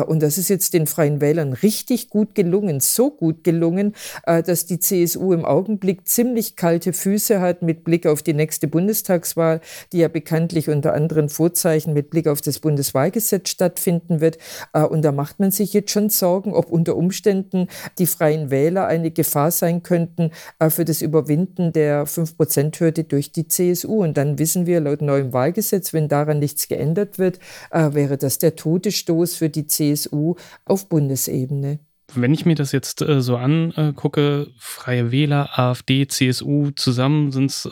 und 0.06 0.22
das 0.22 0.38
ist 0.38 0.48
jetzt 0.48 0.74
den 0.74 0.86
Freien 0.86 0.99
Freien 1.00 1.22
Wählern 1.22 1.54
richtig 1.54 2.10
gut 2.10 2.34
gelungen, 2.34 2.80
so 2.80 3.10
gut 3.10 3.42
gelungen, 3.42 3.94
äh, 4.26 4.42
dass 4.42 4.66
die 4.66 4.78
CSU 4.78 5.32
im 5.32 5.46
Augenblick 5.46 6.06
ziemlich 6.06 6.56
kalte 6.56 6.92
Füße 6.92 7.40
hat 7.40 7.62
mit 7.62 7.84
Blick 7.84 8.06
auf 8.06 8.22
die 8.22 8.34
nächste 8.34 8.68
Bundestagswahl, 8.68 9.62
die 9.94 10.00
ja 10.00 10.08
bekanntlich 10.08 10.68
unter 10.68 10.92
anderen 10.92 11.30
Vorzeichen 11.30 11.94
mit 11.94 12.10
Blick 12.10 12.28
auf 12.28 12.42
das 12.42 12.58
Bundeswahlgesetz 12.58 13.48
stattfinden 13.48 14.20
wird. 14.20 14.36
Äh, 14.74 14.82
und 14.82 15.00
da 15.00 15.10
macht 15.10 15.40
man 15.40 15.50
sich 15.52 15.72
jetzt 15.72 15.90
schon 15.90 16.10
Sorgen, 16.10 16.52
ob 16.52 16.70
unter 16.70 16.96
Umständen 16.96 17.68
die 17.98 18.04
Freien 18.04 18.50
Wähler 18.50 18.86
eine 18.86 19.10
Gefahr 19.10 19.52
sein 19.52 19.82
könnten 19.82 20.32
äh, 20.58 20.68
für 20.68 20.84
das 20.84 21.00
Überwinden 21.00 21.72
der 21.72 22.06
5-Prozent-Hürde 22.06 23.04
durch 23.04 23.32
die 23.32 23.48
CSU. 23.48 24.02
Und 24.02 24.18
dann 24.18 24.38
wissen 24.38 24.66
wir 24.66 24.80
laut 24.80 25.00
neuem 25.00 25.32
Wahlgesetz, 25.32 25.94
wenn 25.94 26.08
daran 26.08 26.40
nichts 26.40 26.68
geändert 26.68 27.18
wird, 27.18 27.38
wäre 27.70 28.18
das 28.18 28.38
der 28.38 28.56
Todesstoß 28.56 29.36
für 29.36 29.48
die 29.48 29.66
CSU 29.66 30.34
auf 30.64 30.79
Bundesebene. 30.88 31.80
Wenn 32.14 32.34
ich 32.34 32.44
mir 32.44 32.56
das 32.56 32.72
jetzt 32.72 33.02
äh, 33.02 33.22
so 33.22 33.36
angucke, 33.36 34.48
Freie 34.58 35.12
Wähler, 35.12 35.58
AfD, 35.58 36.06
CSU 36.06 36.70
zusammen 36.70 37.30
sind 37.30 37.50
es 37.50 37.68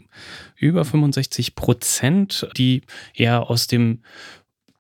über 0.57 0.85
65 0.85 1.55
Prozent, 1.55 2.49
die 2.57 2.83
eher 3.15 3.51
aus 3.51 3.67
dem 3.67 4.03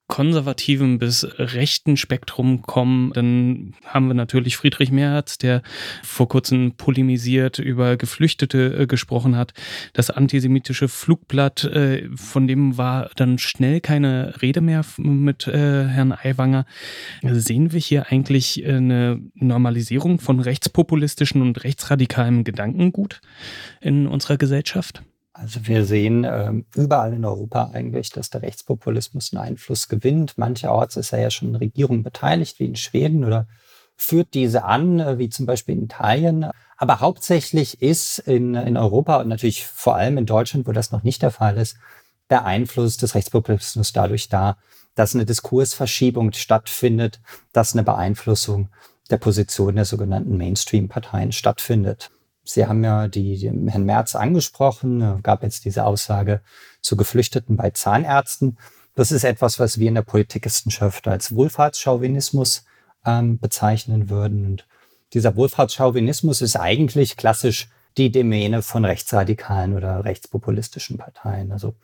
konservativen 0.08 0.98
bis 0.98 1.26
rechten 1.38 1.96
Spektrum 1.96 2.62
kommen, 2.62 3.12
dann 3.12 3.74
haben 3.84 4.08
wir 4.08 4.14
natürlich 4.14 4.56
Friedrich 4.56 4.90
Merz, 4.90 5.38
der 5.38 5.62
vor 6.02 6.28
kurzem 6.28 6.72
polemisiert 6.76 7.58
über 7.58 7.96
Geflüchtete 7.96 8.78
äh, 8.80 8.86
gesprochen 8.86 9.36
hat. 9.36 9.52
Das 9.92 10.10
antisemitische 10.10 10.88
Flugblatt, 10.88 11.64
äh, 11.64 12.08
von 12.16 12.48
dem 12.48 12.78
war 12.78 13.10
dann 13.16 13.38
schnell 13.38 13.80
keine 13.80 14.34
Rede 14.40 14.62
mehr 14.62 14.84
mit 14.96 15.46
äh, 15.46 15.84
Herrn 15.86 16.12
Aiwanger. 16.12 16.64
Sehen 17.22 17.72
wir 17.72 17.80
hier 17.80 18.10
eigentlich 18.10 18.64
eine 18.66 19.20
Normalisierung 19.34 20.20
von 20.20 20.40
rechtspopulistischen 20.40 21.42
und 21.42 21.62
rechtsradikalen 21.64 22.44
Gedankengut 22.44 23.20
in 23.80 24.06
unserer 24.06 24.38
Gesellschaft? 24.38 25.02
Also 25.40 25.66
wir 25.68 25.84
sehen 25.84 26.26
ähm, 26.28 26.66
überall 26.74 27.12
in 27.12 27.24
Europa 27.24 27.70
eigentlich, 27.72 28.10
dass 28.10 28.28
der 28.28 28.42
Rechtspopulismus 28.42 29.32
einen 29.32 29.42
Einfluss 29.42 29.88
gewinnt. 29.88 30.36
Mancherorts 30.36 30.96
ist 30.96 31.12
er 31.12 31.20
ja 31.20 31.30
schon 31.30 31.50
in 31.50 31.54
Regierungen 31.54 32.02
beteiligt, 32.02 32.58
wie 32.58 32.64
in 32.64 32.74
Schweden, 32.74 33.24
oder 33.24 33.46
führt 33.96 34.34
diese 34.34 34.64
an, 34.64 34.98
äh, 34.98 35.18
wie 35.18 35.28
zum 35.28 35.46
Beispiel 35.46 35.76
in 35.76 35.84
Italien. 35.84 36.46
Aber 36.76 36.98
hauptsächlich 36.98 37.80
ist 37.80 38.18
in, 38.18 38.56
in 38.56 38.76
Europa 38.76 39.18
und 39.18 39.28
natürlich 39.28 39.64
vor 39.64 39.94
allem 39.94 40.18
in 40.18 40.26
Deutschland, 40.26 40.66
wo 40.66 40.72
das 40.72 40.90
noch 40.90 41.04
nicht 41.04 41.22
der 41.22 41.30
Fall 41.30 41.56
ist, 41.56 41.76
der 42.30 42.44
Einfluss 42.44 42.96
des 42.96 43.14
Rechtspopulismus 43.14 43.92
dadurch 43.92 44.28
da, 44.28 44.56
dass 44.96 45.14
eine 45.14 45.24
Diskursverschiebung 45.24 46.32
stattfindet, 46.32 47.20
dass 47.52 47.74
eine 47.74 47.84
Beeinflussung 47.84 48.70
der 49.10 49.18
Position 49.18 49.76
der 49.76 49.84
sogenannten 49.84 50.36
Mainstream-Parteien 50.36 51.30
stattfindet. 51.30 52.10
Sie 52.48 52.66
haben 52.66 52.82
ja 52.82 53.08
die, 53.08 53.36
die 53.36 53.70
Herrn 53.70 53.84
Merz 53.84 54.14
angesprochen, 54.14 55.22
gab 55.22 55.42
jetzt 55.42 55.64
diese 55.64 55.84
Aussage 55.84 56.40
zu 56.80 56.96
Geflüchteten 56.96 57.56
bei 57.56 57.70
Zahnärzten. 57.70 58.58
Das 58.94 59.12
ist 59.12 59.24
etwas, 59.24 59.60
was 59.60 59.78
wir 59.78 59.88
in 59.88 59.94
der 59.94 60.02
Politikwissenschaft 60.02 61.06
als 61.06 61.34
Wohlfahrtschauvinismus 61.34 62.64
ähm, 63.04 63.38
bezeichnen 63.38 64.10
würden. 64.10 64.46
Und 64.46 64.66
dieser 65.12 65.36
Wohlfahrtschauvinismus 65.36 66.42
ist 66.42 66.56
eigentlich 66.56 67.16
klassisch 67.16 67.68
die 67.96 68.10
Domäne 68.10 68.62
von 68.62 68.84
rechtsradikalen 68.84 69.74
oder 69.74 70.04
rechtspopulistischen 70.04 70.98
Parteien. 70.98 71.52
Also 71.52 71.74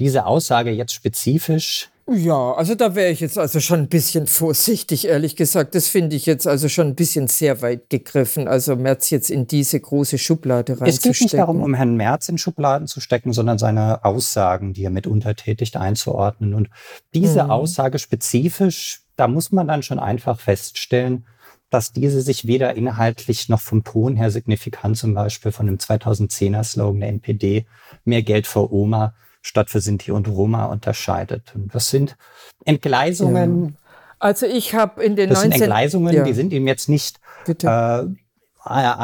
diese 0.00 0.26
Aussage 0.26 0.70
jetzt 0.70 0.92
spezifisch 0.92 1.90
ja, 2.12 2.54
also 2.54 2.74
da 2.74 2.96
wäre 2.96 3.12
ich 3.12 3.20
jetzt 3.20 3.38
also 3.38 3.60
schon 3.60 3.80
ein 3.80 3.88
bisschen 3.88 4.26
vorsichtig, 4.26 5.06
ehrlich 5.06 5.36
gesagt. 5.36 5.76
Das 5.76 5.86
finde 5.86 6.16
ich 6.16 6.26
jetzt 6.26 6.44
also 6.44 6.68
schon 6.68 6.88
ein 6.88 6.94
bisschen 6.96 7.28
sehr 7.28 7.62
weit 7.62 7.88
gegriffen, 7.88 8.48
also 8.48 8.74
Merz 8.74 9.10
jetzt 9.10 9.30
in 9.30 9.46
diese 9.46 9.78
große 9.78 10.18
Schublade 10.18 10.80
reinzustecken. 10.80 11.12
Es 11.12 11.18
geht 11.18 11.20
nicht 11.20 11.34
darum, 11.34 11.62
um 11.62 11.72
Herrn 11.72 11.94
Merz 11.94 12.28
in 12.28 12.36
Schubladen 12.36 12.88
zu 12.88 13.00
stecken, 13.00 13.32
sondern 13.32 13.58
seine 13.58 14.04
Aussagen, 14.04 14.72
die 14.72 14.82
er 14.82 14.90
mit 14.90 15.06
untertätigt, 15.06 15.76
einzuordnen. 15.76 16.54
Und 16.54 16.68
diese 17.14 17.44
mhm. 17.44 17.50
Aussage 17.50 18.00
spezifisch, 18.00 19.02
da 19.14 19.28
muss 19.28 19.52
man 19.52 19.68
dann 19.68 19.84
schon 19.84 20.00
einfach 20.00 20.40
feststellen, 20.40 21.26
dass 21.70 21.92
diese 21.92 22.22
sich 22.22 22.44
weder 22.44 22.74
inhaltlich 22.74 23.48
noch 23.48 23.60
vom 23.60 23.84
Ton 23.84 24.16
her 24.16 24.32
signifikant 24.32 24.96
zum 24.96 25.14
Beispiel 25.14 25.52
von 25.52 25.66
dem 25.66 25.76
2010er 25.76 26.64
Slogan 26.64 26.98
der 26.98 27.10
NPD, 27.10 27.66
mehr 28.04 28.22
Geld 28.22 28.48
für 28.48 28.72
Oma, 28.72 29.14
statt 29.42 29.70
für 29.70 29.80
Sinti 29.80 30.10
und 30.10 30.28
Roma 30.28 30.66
unterscheidet. 30.66 31.52
Und 31.54 31.74
das 31.74 31.90
sind 31.90 32.16
Entgleisungen. 32.64 33.64
Ja. 33.64 33.72
Also 34.18 34.46
ich 34.46 34.74
habe 34.74 35.02
in 35.02 35.16
den 35.16 35.30
das 35.30 35.38
19... 35.38 35.52
sind 35.52 35.62
Entgleisungen, 35.62 36.14
ja. 36.14 36.24
die 36.24 36.34
sind 36.34 36.52
ihm 36.52 36.66
jetzt 36.66 36.88
nicht 36.88 37.20
äh, 37.46 38.02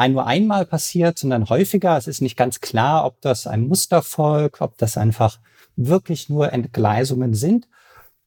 nur 0.09 0.27
einmal 0.27 0.65
passiert, 0.65 1.17
sondern 1.17 1.49
häufiger. 1.49 1.97
Es 1.97 2.07
ist 2.07 2.21
nicht 2.21 2.37
ganz 2.37 2.61
klar, 2.61 3.05
ob 3.05 3.19
das 3.21 3.47
ein 3.47 3.67
Muster 3.67 4.03
folgt, 4.03 4.61
ob 4.61 4.77
das 4.77 4.97
einfach 4.97 5.39
wirklich 5.75 6.29
nur 6.29 6.53
Entgleisungen 6.53 7.33
sind. 7.33 7.67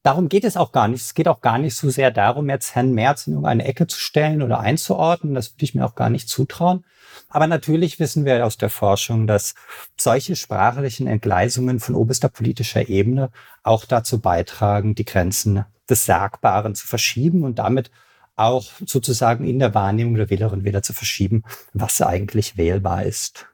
Darum 0.03 0.31
geht 0.31 0.45
es 0.45 0.57
auch 0.57 0.73
gar 0.73 0.89
nicht. 0.89 1.03
Es 1.03 1.15
geht 1.15 1.29
auch 1.29 1.43
gar 1.43 1.59
nicht 1.59 1.77
so 1.77 1.91
sehr 1.91 2.11
darum, 2.11 2.49
jetzt 2.49 2.75
Herrn 2.75 2.93
Merz 2.93 3.27
in 3.27 3.35
irgendeine 3.35 3.65
Ecke 3.65 3.87
zu 3.87 3.99
stellen 3.99 4.41
oder 4.41 4.61
einzuordnen. 4.61 5.35
Das 5.35 5.53
würde 5.53 5.65
ich 5.65 5.75
mir 5.75 5.85
auch 5.85 5.95
gar 5.95 6.09
nicht 6.09 6.29
zutrauen. 6.29 6.85
Aber 7.29 7.47
natürlich 7.47 8.01
wissen 8.01 8.25
wir 8.25 8.47
aus 8.47 8.57
der 8.57 8.71
Forschung, 8.71 9.27
dass 9.27 9.55
solche 9.99 10.37
sprachlichen 10.37 11.07
Entgleisungen 11.07 11.81
von 11.81 11.95
oberster 11.95 12.31
politischer 12.31 12.89
Ebene 12.89 13.31
auch 13.63 13.85
dazu 13.85 14.21
beitragen, 14.21 14.95
die 14.95 15.05
Grenzen 15.05 15.67
des 15.89 16.07
Sagbaren 16.07 16.75
zu 16.75 16.87
verschieben 16.87 17.45
und 17.45 17.59
damit 17.59 17.91
auch 18.37 18.65
sozusagen 18.87 19.45
in 19.45 19.59
der 19.59 19.75
Wahrnehmung 19.75 20.15
der 20.15 20.31
Wählerinnen 20.31 20.61
und 20.61 20.65
Wähler 20.65 20.83
zu 20.83 20.95
verschieben, 20.95 21.43
was 21.75 22.01
eigentlich 22.01 22.57
wählbar 22.57 23.05
ist. 23.05 23.47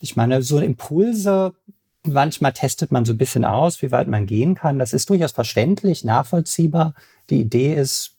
Ich 0.00 0.16
meine, 0.16 0.42
so 0.42 0.58
Impulse 0.58 1.52
Manchmal 2.06 2.52
testet 2.52 2.92
man 2.92 3.04
so 3.04 3.12
ein 3.12 3.18
bisschen 3.18 3.44
aus, 3.44 3.82
wie 3.82 3.92
weit 3.92 4.08
man 4.08 4.26
gehen 4.26 4.54
kann. 4.54 4.78
Das 4.78 4.92
ist 4.92 5.10
durchaus 5.10 5.32
verständlich, 5.32 6.02
nachvollziehbar. 6.02 6.94
Die 7.28 7.40
Idee 7.40 7.74
ist, 7.74 8.16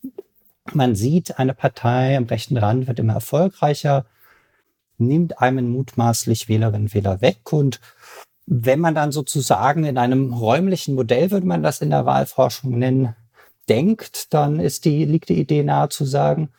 man 0.72 0.96
sieht, 0.96 1.40
eine 1.40 1.56
Partei 1.56 2.16
am 2.16 2.26
rechten 2.26 2.58
Rand 2.58 2.88
wird 2.88 3.00
immer 3.00 3.14
erfolgreicher, 3.14 4.06
nimmt 4.98 5.40
einem 5.40 5.70
mutmaßlich 5.72 6.48
Wählerinnen 6.48 6.84
und 6.84 6.94
Wähler 6.94 7.22
weg. 7.22 7.52
Und 7.52 7.80
wenn 8.46 8.80
man 8.80 8.94
dann 8.94 9.12
sozusagen 9.12 9.84
in 9.86 9.98
einem 9.98 10.34
räumlichen 10.34 10.94
Modell, 10.94 11.32
würde 11.32 11.48
man 11.48 11.64
das 11.64 11.82
in 11.82 11.90
der 11.90 12.06
Wahlforschung 12.06 12.78
nennen, 12.78 13.16
denkt, 13.68 14.34
dann 14.34 14.60
ist 14.60 14.86
die, 14.86 15.06
liegt 15.06 15.30
die 15.30 15.40
Idee 15.40 15.64
nahe 15.64 15.90
zu 15.90 16.06
sagen, 16.06 16.50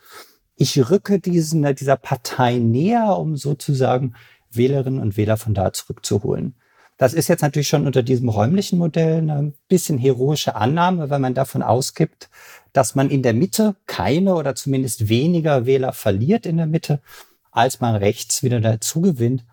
ich 0.55 0.89
rücke 0.89 1.19
diesen, 1.19 1.63
dieser 1.75 1.97
Partei 1.97 2.57
näher, 2.57 3.17
um 3.17 3.35
sozusagen 3.35 4.15
Wählerinnen 4.51 5.01
und 5.01 5.17
Wähler 5.17 5.37
von 5.37 5.53
da 5.53 5.73
zurückzuholen. 5.73 6.55
Das 7.03 7.13
ist 7.13 7.27
jetzt 7.27 7.41
natürlich 7.41 7.67
schon 7.67 7.85
unter 7.85 8.01
diesem 8.01 8.29
räumlichen 8.29 8.79
Modell 8.79 9.17
eine 9.17 9.51
bisschen 9.67 9.97
heroische 9.97 10.55
Annahme, 10.55 11.09
weil 11.09 11.19
man 11.19 11.33
davon 11.33 11.61
ausgibt, 11.61 12.29
dass 12.71 12.95
man 12.95 13.09
in 13.09 13.21
der 13.21 13.33
Mitte 13.33 13.75
keine 13.87 14.35
oder 14.35 14.55
zumindest 14.55 15.09
weniger 15.09 15.65
Wähler 15.65 15.91
verliert 15.91 16.45
in 16.45 16.55
der 16.55 16.65
Mitte, 16.65 17.01
als 17.51 17.81
man 17.81 17.97
rechts 17.97 18.41
wieder 18.41 18.61
dazu 18.61 19.01
gewinnt. 19.01 19.43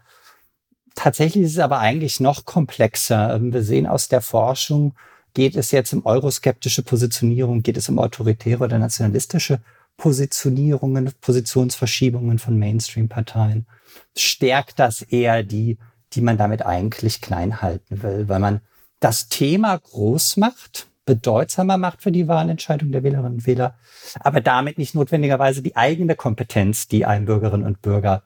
Tatsächlich 0.95 1.43
ist 1.43 1.55
es 1.55 1.59
aber 1.59 1.81
eigentlich 1.81 2.21
noch 2.21 2.45
komplexer. 2.45 3.41
Wir 3.43 3.65
sehen 3.65 3.89
aus 3.89 4.07
der 4.07 4.21
Forschung, 4.21 4.95
geht 5.35 5.57
es 5.57 5.73
jetzt 5.73 5.93
um 5.93 6.07
euroskeptische 6.07 6.85
Positionierung, 6.85 7.65
geht 7.65 7.77
es 7.77 7.89
um 7.89 7.99
autoritäre 7.99 8.63
oder 8.63 8.79
nationalistische 8.79 9.61
Positionierungen, 9.97 11.11
Positionsverschiebungen 11.21 12.39
von 12.39 12.57
Mainstream-Parteien? 12.61 13.67
Stärkt 14.15 14.79
das 14.79 15.03
eher 15.03 15.43
die 15.43 15.79
die 16.13 16.21
man 16.21 16.37
damit 16.37 16.65
eigentlich 16.65 17.21
klein 17.21 17.63
halten 17.63 18.03
will, 18.03 18.29
weil 18.29 18.41
man 18.41 18.61
das 19.01 19.29
Thema 19.29 19.77
groß 19.77 20.37
macht, 20.37 20.89
bedeutsamer 21.07 21.79
macht 21.79 22.03
für 22.03 22.13
die 22.13 22.29
Wahlentscheidung 22.29 22.93
der 22.93 23.03
Wählerinnen 23.03 23.35
und 23.35 23.47
Wähler, 23.47 23.75
aber 24.21 24.41
damit 24.41 24.79
nicht 24.79 24.95
notwendigerweise 24.95 25.63
die 25.63 25.77
eigene 25.77 26.15
Kompetenz, 26.15 26.89
die 26.89 27.07
einem 27.07 27.25
Bürgerinnen 27.25 27.67
und 27.67 27.83
Bürger 27.83 28.23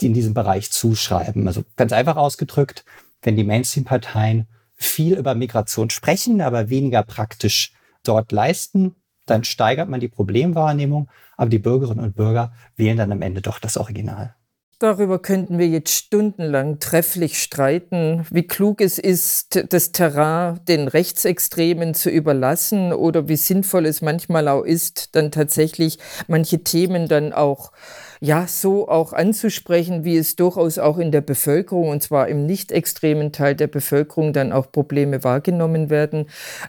in 0.00 0.14
diesem 0.14 0.34
Bereich 0.34 0.70
zuschreiben. 0.70 1.46
Also 1.46 1.64
ganz 1.76 1.92
einfach 1.92 2.16
ausgedrückt, 2.16 2.84
wenn 3.22 3.36
die 3.36 3.44
Mainstream-Parteien 3.44 4.46
viel 4.74 5.14
über 5.14 5.34
Migration 5.34 5.90
sprechen, 5.90 6.40
aber 6.40 6.70
weniger 6.70 7.02
praktisch 7.02 7.72
dort 8.04 8.32
leisten, 8.32 8.94
dann 9.26 9.44
steigert 9.44 9.88
man 9.88 10.00
die 10.00 10.08
Problemwahrnehmung, 10.08 11.08
aber 11.36 11.50
die 11.50 11.58
Bürgerinnen 11.58 12.04
und 12.04 12.16
Bürger 12.16 12.52
wählen 12.76 12.96
dann 12.96 13.12
am 13.12 13.22
Ende 13.22 13.42
doch 13.42 13.58
das 13.58 13.76
Original. 13.76 14.34
Darüber 14.80 15.18
könnten 15.18 15.58
wir 15.58 15.66
jetzt 15.66 15.90
stundenlang 15.92 16.78
trefflich 16.78 17.42
streiten, 17.42 18.24
wie 18.30 18.46
klug 18.46 18.80
es 18.80 19.00
ist, 19.00 19.64
das 19.70 19.90
Terrain 19.90 20.60
den 20.68 20.86
Rechtsextremen 20.86 21.94
zu 21.94 22.10
überlassen 22.10 22.92
oder 22.92 23.26
wie 23.26 23.34
sinnvoll 23.34 23.86
es 23.86 24.02
manchmal 24.02 24.46
auch 24.46 24.62
ist, 24.62 25.16
dann 25.16 25.32
tatsächlich 25.32 25.98
manche 26.28 26.62
Themen 26.62 27.08
dann 27.08 27.32
auch 27.32 27.72
ja 28.20 28.46
so 28.46 28.88
auch 28.88 29.12
anzusprechen, 29.12 30.04
wie 30.04 30.16
es 30.16 30.36
durchaus 30.36 30.78
auch 30.78 30.98
in 30.98 31.12
der 31.12 31.20
Bevölkerung, 31.20 31.88
und 31.88 32.02
zwar 32.02 32.28
im 32.28 32.46
nicht 32.46 32.72
extremen 32.72 33.32
Teil 33.32 33.54
der 33.54 33.66
Bevölkerung, 33.66 34.32
dann 34.32 34.52
auch 34.52 34.70
Probleme 34.70 35.24
wahrgenommen 35.24 35.90
werden. 35.90 36.26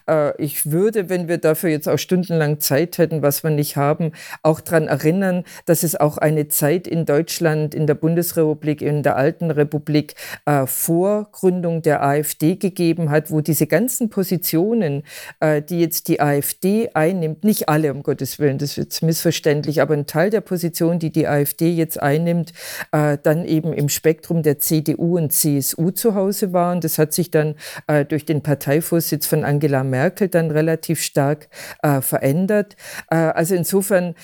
Äh, 0.08 0.40
ich 0.42 0.72
würde, 0.72 1.10
wenn 1.10 1.28
wir 1.28 1.38
dafür 1.38 1.70
jetzt 1.70 1.88
auch 1.88 1.98
stundenlang 1.98 2.60
Zeit 2.60 2.98
hätten, 2.98 3.22
was 3.22 3.44
wir 3.44 3.52
nicht 3.52 3.76
haben, 3.78 4.12
auch 4.44 4.62
daran 4.62 4.88
erinnern, 4.88 5.44
dass 5.66 5.84
es 5.84 5.96
auch 5.96 6.18
eine 6.18 6.48
Zeit 6.48 6.88
in 6.88 7.06
Deutschland, 7.06 7.74
in 7.74 7.88
der 7.88 7.96
Bundesrepublik, 7.96 8.82
in 8.82 9.04
der 9.04 9.16
alten 9.16 9.52
Republik 9.52 10.16
äh, 10.46 10.66
vor 10.66 11.30
Gründung 11.32 11.82
der 11.82 12.04
AfD 12.04 12.56
gegeben 12.56 13.10
hat, 13.10 13.32
wo 13.32 13.42
diese 13.42 13.68
ganzen 13.68 14.10
Positionen, 14.10 15.04
äh, 15.40 15.62
die 15.62 15.80
jetzt 15.80 16.08
die 16.08 16.22
AfD 16.22 16.90
einnimmt, 16.94 17.44
nicht 17.44 17.70
alle, 17.70 17.94
um 17.94 18.04
Gottes 18.04 18.40
Willen, 18.40 18.58
das 18.58 18.72
ist 18.72 18.78
jetzt 18.78 19.04
missverständlich, 19.04 19.82
aber 19.82 19.94
ein 19.94 20.06
Teil 20.06 20.30
der 20.30 20.42
Positionen, 20.42 21.00
die 21.00 21.12
die 21.12 21.28
AfD 21.28 21.39
AfD 21.40 21.72
jetzt 21.72 22.02
einnimmt, 22.02 22.54
äh, 22.92 23.18
dann 23.22 23.46
eben 23.46 23.74
im 23.74 23.90
Spektrum 23.90 24.44
der 24.44 24.60
CDU 24.60 25.18
und 25.18 25.34
CSU 25.34 25.92
zu 25.92 26.16
Hause 26.16 26.54
waren. 26.54 26.82
Das 26.82 26.98
hat 26.98 27.14
sich 27.14 27.32
dann 27.32 27.56
äh, 27.88 28.06
durch 28.06 28.26
den 28.26 28.42
Parteivorsitz 28.42 29.26
von 29.26 29.44
Angela 29.44 29.84
Merkel 29.84 30.28
dann 30.28 30.52
relativ 30.52 31.02
stark 31.02 31.50
äh, 31.82 32.02
verändert. 32.02 32.76
Äh, 33.10 33.16
also 33.16 33.56
insofern 33.56 34.16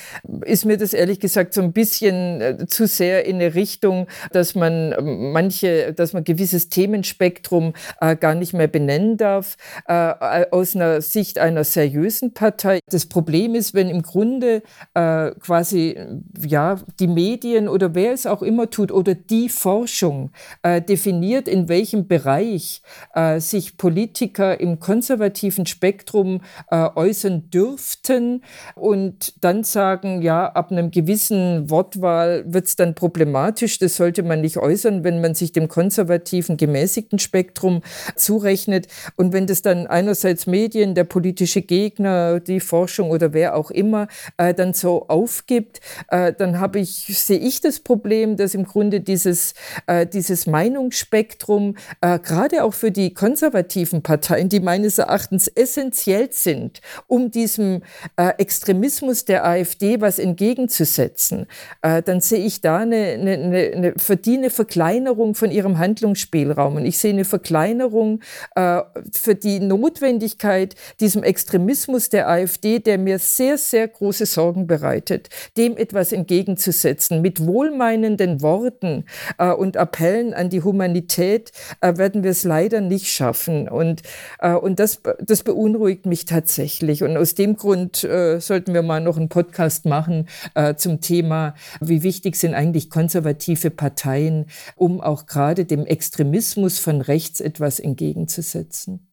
ist 0.45 0.65
mir 0.65 0.77
das 0.77 0.93
ehrlich 0.93 1.19
gesagt 1.19 1.53
so 1.53 1.61
ein 1.61 1.73
bisschen 1.73 2.41
äh, 2.41 2.65
zu 2.67 2.87
sehr 2.87 3.25
in 3.25 3.35
eine 3.35 3.55
Richtung, 3.55 4.07
dass 4.31 4.55
man 4.55 4.93
ähm, 4.97 5.31
manche, 5.31 5.93
dass 5.93 6.13
man 6.13 6.23
gewisses 6.23 6.69
Themenspektrum 6.69 7.73
äh, 8.01 8.15
gar 8.15 8.35
nicht 8.35 8.53
mehr 8.53 8.67
benennen 8.67 9.17
darf 9.17 9.57
aus 9.87 10.75
einer 10.75 11.01
Sicht 11.01 11.39
einer 11.39 11.63
seriösen 11.63 12.33
Partei. 12.33 12.79
Das 12.89 13.05
Problem 13.05 13.55
ist, 13.55 13.73
wenn 13.73 13.89
im 13.89 14.01
Grunde 14.01 14.63
quasi 14.93 15.97
ja 16.45 16.77
die 16.99 17.04
die 17.05 17.11
Medien 17.11 17.67
oder 17.67 17.93
wer 17.93 18.13
es 18.13 18.25
auch 18.25 18.41
immer 18.41 18.71
tut 18.71 18.91
oder 18.91 19.13
die 19.13 19.47
Forschung 19.49 20.31
äh, 20.63 20.81
definiert, 20.81 21.47
in 21.47 21.69
welchem 21.69 22.07
Bereich 22.07 22.81
äh, 23.13 23.39
sich 23.39 23.77
Politiker 23.77 24.59
im 24.59 24.79
konservativen 24.79 25.67
Spektrum 25.67 26.41
äh, 26.71 26.87
äußern 26.95 27.51
dürften 27.51 28.43
und 28.73 29.43
dann 29.43 29.63
sagen, 29.63 30.23
ja, 30.23 30.47
ab 30.47 30.71
einem 30.71 30.89
gewissen 30.89 31.69
Wortwahl 31.69 32.43
wird 32.47 32.65
es 32.65 32.75
dann 32.75 32.95
problematisch, 32.95 33.77
das 33.77 33.95
sollte 33.95 34.23
man 34.23 34.41
nicht 34.41 34.57
äußern, 34.57 35.03
wenn 35.03 35.21
man 35.21 35.35
sich 35.35 35.51
dem 35.51 35.67
konservativen, 35.67 36.57
gemäßigten 36.57 37.19
Spektrum 37.19 37.81
zurechnet. 38.15 38.87
Und 39.15 39.31
wenn 39.31 39.45
das 39.45 39.61
dann 39.61 39.85
einerseits 39.85 40.47
Medien, 40.47 40.95
der 40.95 41.03
politische 41.03 41.61
Gegner, 41.61 42.39
die 42.39 42.59
Forschung 42.59 43.11
oder 43.11 43.33
wer 43.33 43.55
auch 43.55 43.69
immer 43.69 44.07
äh, 44.37 44.55
dann 44.55 44.73
so 44.73 45.07
aufgibt, 45.07 45.81
äh, 46.09 46.33
dann 46.33 46.59
habe 46.59 46.79
ich 46.79 46.85
ich, 46.85 46.94
sehe 46.95 47.39
ich 47.39 47.61
das 47.61 47.79
Problem, 47.79 48.37
dass 48.37 48.53
im 48.53 48.65
Grunde 48.65 49.01
dieses, 49.01 49.53
äh, 49.87 50.05
dieses 50.05 50.47
Meinungsspektrum 50.47 51.75
äh, 52.01 52.19
gerade 52.19 52.63
auch 52.63 52.73
für 52.73 52.91
die 52.91 53.13
konservativen 53.13 54.01
Parteien, 54.01 54.49
die 54.49 54.59
meines 54.59 54.97
Erachtens 54.97 55.47
essentiell 55.47 56.29
sind, 56.31 56.81
um 57.07 57.31
diesem 57.31 57.81
äh, 58.17 58.29
Extremismus 58.37 59.25
der 59.25 59.45
AfD 59.45 60.01
was 60.01 60.19
entgegenzusetzen, 60.19 61.47
äh, 61.81 62.01
dann 62.01 62.21
sehe 62.21 62.45
ich 62.45 62.61
da 62.61 62.77
eine, 62.77 62.95
eine, 62.95 63.71
eine, 63.73 63.93
verdiene 63.97 64.49
Verkleinerung 64.49 65.35
von 65.35 65.51
ihrem 65.51 65.77
Handlungsspielraum. 65.77 66.77
Und 66.77 66.85
ich 66.85 66.97
sehe 66.97 67.13
eine 67.13 67.25
Verkleinerung 67.25 68.21
äh, 68.55 68.81
für 69.11 69.35
die 69.35 69.59
Notwendigkeit, 69.59 70.75
diesem 70.99 71.23
Extremismus 71.23 72.09
der 72.09 72.29
AfD, 72.29 72.79
der 72.79 72.97
mir 72.97 73.19
sehr, 73.19 73.57
sehr 73.57 73.87
große 73.87 74.25
Sorgen 74.25 74.67
bereitet, 74.67 75.29
dem 75.57 75.77
etwas 75.77 76.11
entgegenzusetzen. 76.11 76.84
Mit 77.21 77.45
wohlmeinenden 77.45 78.41
Worten 78.41 79.05
äh, 79.37 79.51
und 79.51 79.77
Appellen 79.77 80.33
an 80.33 80.49
die 80.49 80.61
Humanität 80.61 81.51
äh, 81.81 81.97
werden 81.97 82.23
wir 82.23 82.31
es 82.31 82.43
leider 82.43 82.81
nicht 82.81 83.07
schaffen. 83.07 83.67
Und, 83.67 84.03
äh, 84.39 84.53
und 84.53 84.79
das, 84.79 85.01
das 85.19 85.43
beunruhigt 85.43 86.05
mich 86.05 86.25
tatsächlich. 86.25 87.03
Und 87.03 87.17
aus 87.17 87.35
dem 87.35 87.55
Grund 87.57 88.03
äh, 88.03 88.39
sollten 88.39 88.73
wir 88.73 88.81
mal 88.81 89.01
noch 89.01 89.17
einen 89.17 89.29
Podcast 89.29 89.85
machen 89.85 90.27
äh, 90.53 90.75
zum 90.75 91.01
Thema, 91.01 91.55
wie 91.81 92.03
wichtig 92.03 92.35
sind 92.35 92.53
eigentlich 92.53 92.89
konservative 92.89 93.71
Parteien, 93.71 94.45
um 94.75 95.01
auch 95.01 95.25
gerade 95.25 95.65
dem 95.65 95.85
Extremismus 95.85 96.79
von 96.79 97.01
rechts 97.01 97.41
etwas 97.41 97.79
entgegenzusetzen. 97.79 99.04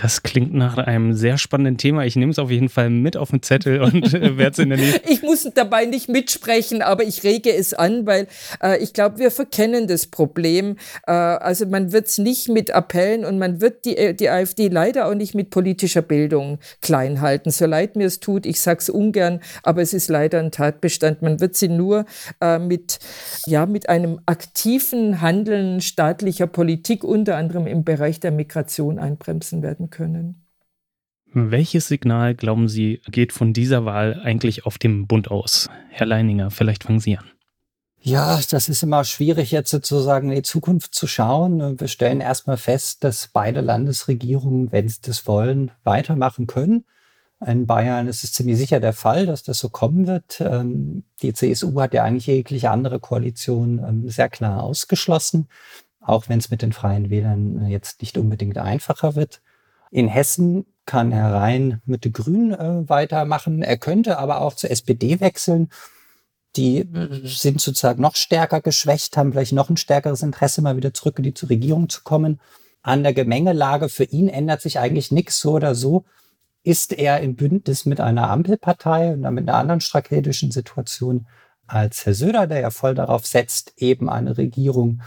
Das 0.00 0.22
klingt 0.22 0.54
nach 0.54 0.78
einem 0.78 1.12
sehr 1.12 1.38
spannenden 1.38 1.76
Thema. 1.76 2.04
Ich 2.04 2.14
nehme 2.14 2.30
es 2.30 2.38
auf 2.38 2.52
jeden 2.52 2.68
Fall 2.68 2.88
mit 2.88 3.16
auf 3.16 3.30
den 3.30 3.42
Zettel 3.42 3.82
und 3.82 4.14
äh, 4.14 4.38
werde 4.38 4.52
es 4.52 4.58
in 4.60 4.68
der 4.68 4.78
Nähe. 4.78 5.00
ich 5.08 5.22
muss 5.22 5.48
dabei 5.54 5.86
nicht 5.86 6.08
mitsprechen, 6.08 6.82
aber 6.82 7.02
ich 7.02 7.24
rege 7.24 7.52
es 7.52 7.74
an, 7.74 8.06
weil 8.06 8.28
äh, 8.62 8.80
ich 8.80 8.92
glaube, 8.92 9.18
wir 9.18 9.32
verkennen 9.32 9.88
das 9.88 10.06
Problem. 10.06 10.76
Äh, 11.08 11.10
also 11.10 11.66
man 11.66 11.90
wird 11.90 12.06
es 12.06 12.18
nicht 12.18 12.48
mit 12.48 12.70
Appellen 12.70 13.24
und 13.24 13.40
man 13.40 13.60
wird 13.60 13.84
die, 13.86 13.96
äh, 13.96 14.14
die 14.14 14.30
AfD 14.30 14.68
leider 14.68 15.08
auch 15.08 15.14
nicht 15.14 15.34
mit 15.34 15.50
politischer 15.50 16.02
Bildung 16.02 16.60
klein 16.80 17.20
halten. 17.20 17.50
So 17.50 17.66
leid 17.66 17.96
mir 17.96 18.06
es 18.06 18.20
tut, 18.20 18.46
ich 18.46 18.60
sage 18.60 18.78
es 18.78 18.90
ungern, 18.90 19.40
aber 19.64 19.82
es 19.82 19.92
ist 19.92 20.08
leider 20.08 20.38
ein 20.38 20.52
Tatbestand. 20.52 21.22
Man 21.22 21.40
wird 21.40 21.56
sie 21.56 21.68
nur 21.68 22.04
äh, 22.40 22.60
mit, 22.60 23.00
ja, 23.46 23.66
mit 23.66 23.88
einem 23.88 24.20
aktiven 24.26 25.20
Handeln 25.20 25.80
staatlicher 25.80 26.46
Politik, 26.46 27.02
unter 27.02 27.36
anderem 27.36 27.66
im 27.66 27.82
Bereich 27.82 28.20
der 28.20 28.30
Migration, 28.30 29.00
einbremsen 29.00 29.60
werden 29.60 29.87
können. 29.90 30.46
Welches 31.32 31.88
Signal, 31.88 32.34
glauben 32.34 32.68
Sie, 32.68 33.02
geht 33.10 33.32
von 33.32 33.52
dieser 33.52 33.84
Wahl 33.84 34.20
eigentlich 34.22 34.64
auf 34.64 34.78
dem 34.78 35.06
Bund 35.06 35.30
aus? 35.30 35.68
Herr 35.90 36.06
Leininger, 36.06 36.50
vielleicht 36.50 36.84
fangen 36.84 37.00
Sie 37.00 37.18
an. 37.18 37.30
Ja, 38.00 38.40
das 38.50 38.68
ist 38.68 38.82
immer 38.82 39.04
schwierig 39.04 39.50
jetzt 39.50 39.70
sozusagen 39.70 40.30
in 40.30 40.36
die 40.36 40.42
Zukunft 40.42 40.94
zu 40.94 41.06
schauen. 41.06 41.78
Wir 41.78 41.88
stellen 41.88 42.20
erstmal 42.20 42.56
fest, 42.56 43.04
dass 43.04 43.28
beide 43.28 43.60
Landesregierungen, 43.60 44.72
wenn 44.72 44.88
sie 44.88 45.00
das 45.02 45.26
wollen, 45.26 45.72
weitermachen 45.84 46.46
können. 46.46 46.84
In 47.44 47.66
Bayern 47.66 48.08
ist 48.08 48.24
es 48.24 48.32
ziemlich 48.32 48.56
sicher 48.56 48.80
der 48.80 48.92
Fall, 48.92 49.26
dass 49.26 49.42
das 49.42 49.58
so 49.58 49.68
kommen 49.68 50.06
wird. 50.06 50.40
Ähm, 50.40 51.04
die 51.22 51.32
CSU 51.32 51.80
hat 51.80 51.94
ja 51.94 52.02
eigentlich 52.02 52.26
jegliche 52.26 52.70
andere 52.70 52.98
Koalition 52.98 53.78
ähm, 53.78 54.08
sehr 54.08 54.28
klar 54.28 54.62
ausgeschlossen, 54.62 55.48
auch 56.00 56.28
wenn 56.28 56.38
es 56.38 56.50
mit 56.50 56.62
den 56.62 56.72
Freien 56.72 57.10
Wählern 57.10 57.66
jetzt 57.68 58.00
nicht 58.00 58.18
unbedingt 58.18 58.58
einfacher 58.58 59.14
wird. 59.14 59.40
In 59.90 60.08
Hessen 60.08 60.66
kann 60.86 61.12
Herr 61.12 61.34
Rhein 61.34 61.82
mit 61.84 62.04
den 62.04 62.12
Grünen 62.12 62.52
äh, 62.52 62.88
weitermachen. 62.88 63.62
Er 63.62 63.76
könnte 63.76 64.18
aber 64.18 64.40
auch 64.40 64.54
zur 64.54 64.70
SPD 64.70 65.20
wechseln. 65.20 65.68
Die 66.56 66.78
äh, 66.78 67.26
sind 67.26 67.60
sozusagen 67.60 68.00
noch 68.00 68.16
stärker 68.16 68.60
geschwächt, 68.60 69.16
haben 69.16 69.32
vielleicht 69.32 69.52
noch 69.52 69.68
ein 69.68 69.76
stärkeres 69.76 70.22
Interesse, 70.22 70.62
mal 70.62 70.76
wieder 70.76 70.94
zurück 70.94 71.18
in 71.18 71.24
die 71.24 71.46
Regierung 71.46 71.88
zu 71.88 72.02
kommen. 72.02 72.40
An 72.82 73.02
der 73.02 73.12
Gemengelage 73.12 73.88
für 73.88 74.04
ihn 74.04 74.28
ändert 74.28 74.62
sich 74.62 74.78
eigentlich 74.78 75.12
nichts 75.12 75.40
so 75.40 75.52
oder 75.52 75.74
so. 75.74 76.04
Ist 76.62 76.92
er 76.92 77.20
im 77.20 77.36
Bündnis 77.36 77.84
mit 77.84 78.00
einer 78.00 78.30
Ampelpartei 78.30 79.12
und 79.12 79.22
damit 79.22 79.48
einer 79.48 79.58
anderen 79.58 79.80
strategischen 79.80 80.50
Situation 80.50 81.26
als 81.66 82.06
Herr 82.06 82.14
Söder, 82.14 82.46
der 82.46 82.60
ja 82.60 82.70
voll 82.70 82.94
darauf 82.94 83.26
setzt, 83.26 83.74
eben 83.76 84.08
eine 84.08 84.38
Regierung 84.38 85.02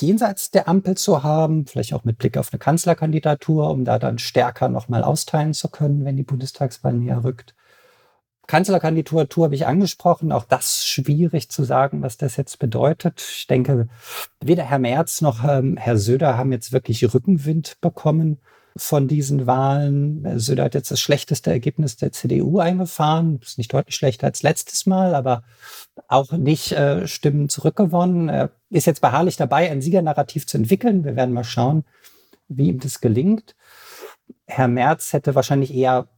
jenseits 0.00 0.50
der 0.50 0.68
Ampel 0.68 0.96
zu 0.96 1.22
haben, 1.22 1.66
vielleicht 1.66 1.94
auch 1.94 2.04
mit 2.04 2.18
Blick 2.18 2.36
auf 2.36 2.52
eine 2.52 2.58
Kanzlerkandidatur, 2.58 3.70
um 3.70 3.84
da 3.84 3.98
dann 3.98 4.18
stärker 4.18 4.68
nochmal 4.68 5.02
austeilen 5.02 5.54
zu 5.54 5.68
können, 5.68 6.04
wenn 6.04 6.16
die 6.16 6.22
Bundestagswahl 6.22 6.94
näher 6.94 7.24
rückt. 7.24 7.54
Kanzlerkandidatur 8.46 9.44
habe 9.44 9.54
ich 9.56 9.66
angesprochen, 9.66 10.30
auch 10.30 10.44
das 10.44 10.86
schwierig 10.86 11.50
zu 11.50 11.64
sagen, 11.64 12.02
was 12.02 12.16
das 12.16 12.36
jetzt 12.36 12.58
bedeutet. 12.58 13.20
Ich 13.20 13.46
denke, 13.48 13.88
weder 14.40 14.62
Herr 14.62 14.78
Merz 14.78 15.20
noch 15.20 15.42
ähm, 15.42 15.76
Herr 15.76 15.96
Söder 15.96 16.36
haben 16.36 16.52
jetzt 16.52 16.72
wirklich 16.72 17.12
Rückenwind 17.12 17.80
bekommen 17.80 18.38
von 18.76 19.08
diesen 19.08 19.46
Wahlen. 19.46 20.38
Söder 20.38 20.64
hat 20.64 20.74
jetzt 20.74 20.90
das 20.90 21.00
schlechteste 21.00 21.50
Ergebnis 21.50 21.96
der 21.96 22.12
CDU 22.12 22.58
eingefahren. 22.58 23.40
Ist 23.42 23.58
nicht 23.58 23.72
deutlich 23.72 23.96
schlechter 23.96 24.26
als 24.26 24.42
letztes 24.42 24.86
Mal, 24.86 25.14
aber 25.14 25.42
auch 26.08 26.32
nicht 26.32 26.72
äh, 26.72 27.06
Stimmen 27.06 27.48
zurückgewonnen. 27.48 28.28
Er 28.28 28.50
ist 28.70 28.86
jetzt 28.86 29.00
beharrlich 29.00 29.36
dabei, 29.36 29.70
ein 29.70 29.82
Siegernarrativ 29.82 30.46
zu 30.46 30.58
entwickeln. 30.58 31.04
Wir 31.04 31.16
werden 31.16 31.34
mal 31.34 31.44
schauen, 31.44 31.84
wie 32.48 32.68
ihm 32.68 32.80
das 32.80 33.00
gelingt. 33.00 33.54
Herr 34.46 34.68
Merz 34.68 35.12
hätte 35.12 35.34
wahrscheinlich 35.34 35.74
eher 35.74 36.08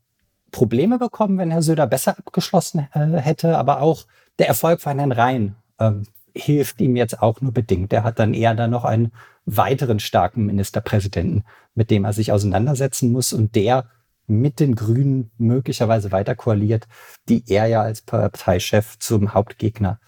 Probleme 0.50 0.98
bekommen, 0.98 1.38
wenn 1.38 1.50
Herr 1.50 1.62
Söder 1.62 1.86
besser 1.86 2.18
abgeschlossen 2.18 2.88
äh, 2.92 3.18
hätte, 3.18 3.58
aber 3.58 3.82
auch 3.82 4.06
der 4.38 4.48
Erfolg 4.48 4.80
von 4.80 4.98
Herrn 4.98 5.12
Rhein 5.12 5.56
ähm, 5.78 6.06
hilft 6.34 6.80
ihm 6.80 6.96
jetzt 6.96 7.20
auch 7.20 7.40
nur 7.40 7.52
bedingt. 7.52 7.92
Er 7.92 8.04
hat 8.04 8.18
dann 8.18 8.34
eher 8.34 8.54
dann 8.54 8.70
noch 8.70 8.84
einen 8.84 9.12
weiteren 9.44 10.00
starken 10.00 10.46
Ministerpräsidenten, 10.46 11.44
mit 11.74 11.90
dem 11.90 12.04
er 12.04 12.12
sich 12.12 12.32
auseinandersetzen 12.32 13.12
muss 13.12 13.32
und 13.32 13.54
der 13.54 13.88
mit 14.28 14.60
den 14.60 14.74
Grünen 14.74 15.30
möglicherweise 15.38 16.12
weiter 16.12 16.34
koaliert, 16.34 16.86
die 17.28 17.44
er 17.48 17.66
ja 17.66 17.80
als 17.80 18.02
Parteichef 18.02 18.98
zum 18.98 19.32
Hauptgegner 19.32 20.00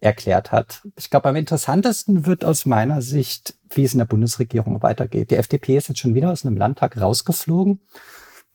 erklärt 0.00 0.52
hat. 0.52 0.82
Ich 0.96 1.08
glaube, 1.08 1.30
am 1.30 1.36
interessantesten 1.36 2.26
wird 2.26 2.44
aus 2.44 2.66
meiner 2.66 3.00
Sicht, 3.00 3.54
wie 3.70 3.84
es 3.84 3.94
in 3.94 3.98
der 3.98 4.04
Bundesregierung 4.04 4.82
weitergeht. 4.82 5.30
Die 5.30 5.36
FDP 5.36 5.78
ist 5.78 5.88
jetzt 5.88 6.00
schon 6.00 6.14
wieder 6.14 6.30
aus 6.30 6.44
einem 6.44 6.58
Landtag 6.58 7.00
rausgeflogen. 7.00 7.80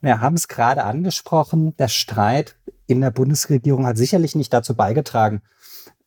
Wir 0.02 0.22
haben 0.22 0.36
es 0.36 0.48
gerade 0.48 0.84
angesprochen. 0.84 1.76
Der 1.78 1.88
Streit 1.88 2.56
in 2.86 3.02
der 3.02 3.12
Bundesregierung 3.12 3.88
hat 3.88 3.98
sicherlich 3.98 4.36
nicht 4.36 4.54
dazu 4.54 4.76
beigetragen, 4.76 5.42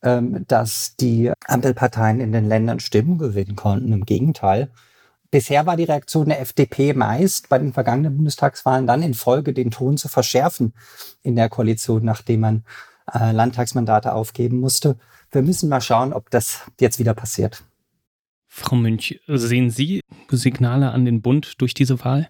dass 0.02 0.96
die 0.96 1.30
Ampelparteien 1.46 2.20
in 2.20 2.32
den 2.32 2.48
Ländern 2.48 2.80
Stimmen 2.80 3.18
gewinnen 3.18 3.56
konnten. 3.56 3.92
Im 3.92 4.06
Gegenteil. 4.06 4.70
Bisher 5.30 5.64
war 5.64 5.76
die 5.76 5.84
Reaktion 5.84 6.28
der 6.28 6.40
FDP 6.40 6.92
meist 6.92 7.48
bei 7.48 7.58
den 7.58 7.72
vergangenen 7.72 8.16
Bundestagswahlen 8.16 8.86
dann 8.86 9.02
in 9.02 9.14
Folge 9.14 9.52
den 9.52 9.70
Ton 9.70 9.96
zu 9.96 10.08
verschärfen 10.08 10.72
in 11.22 11.36
der 11.36 11.48
Koalition, 11.48 12.04
nachdem 12.04 12.40
man 12.40 12.64
äh, 13.12 13.30
Landtagsmandate 13.30 14.12
aufgeben 14.12 14.58
musste. 14.58 14.96
Wir 15.30 15.42
müssen 15.42 15.68
mal 15.68 15.80
schauen, 15.80 16.12
ob 16.12 16.30
das 16.30 16.62
jetzt 16.80 16.98
wieder 16.98 17.14
passiert. 17.14 17.62
Frau 18.48 18.74
Münch, 18.74 19.20
sehen 19.28 19.70
Sie 19.70 20.00
Signale 20.28 20.90
an 20.90 21.04
den 21.04 21.22
Bund 21.22 21.60
durch 21.60 21.74
diese 21.74 22.04
Wahl? 22.04 22.28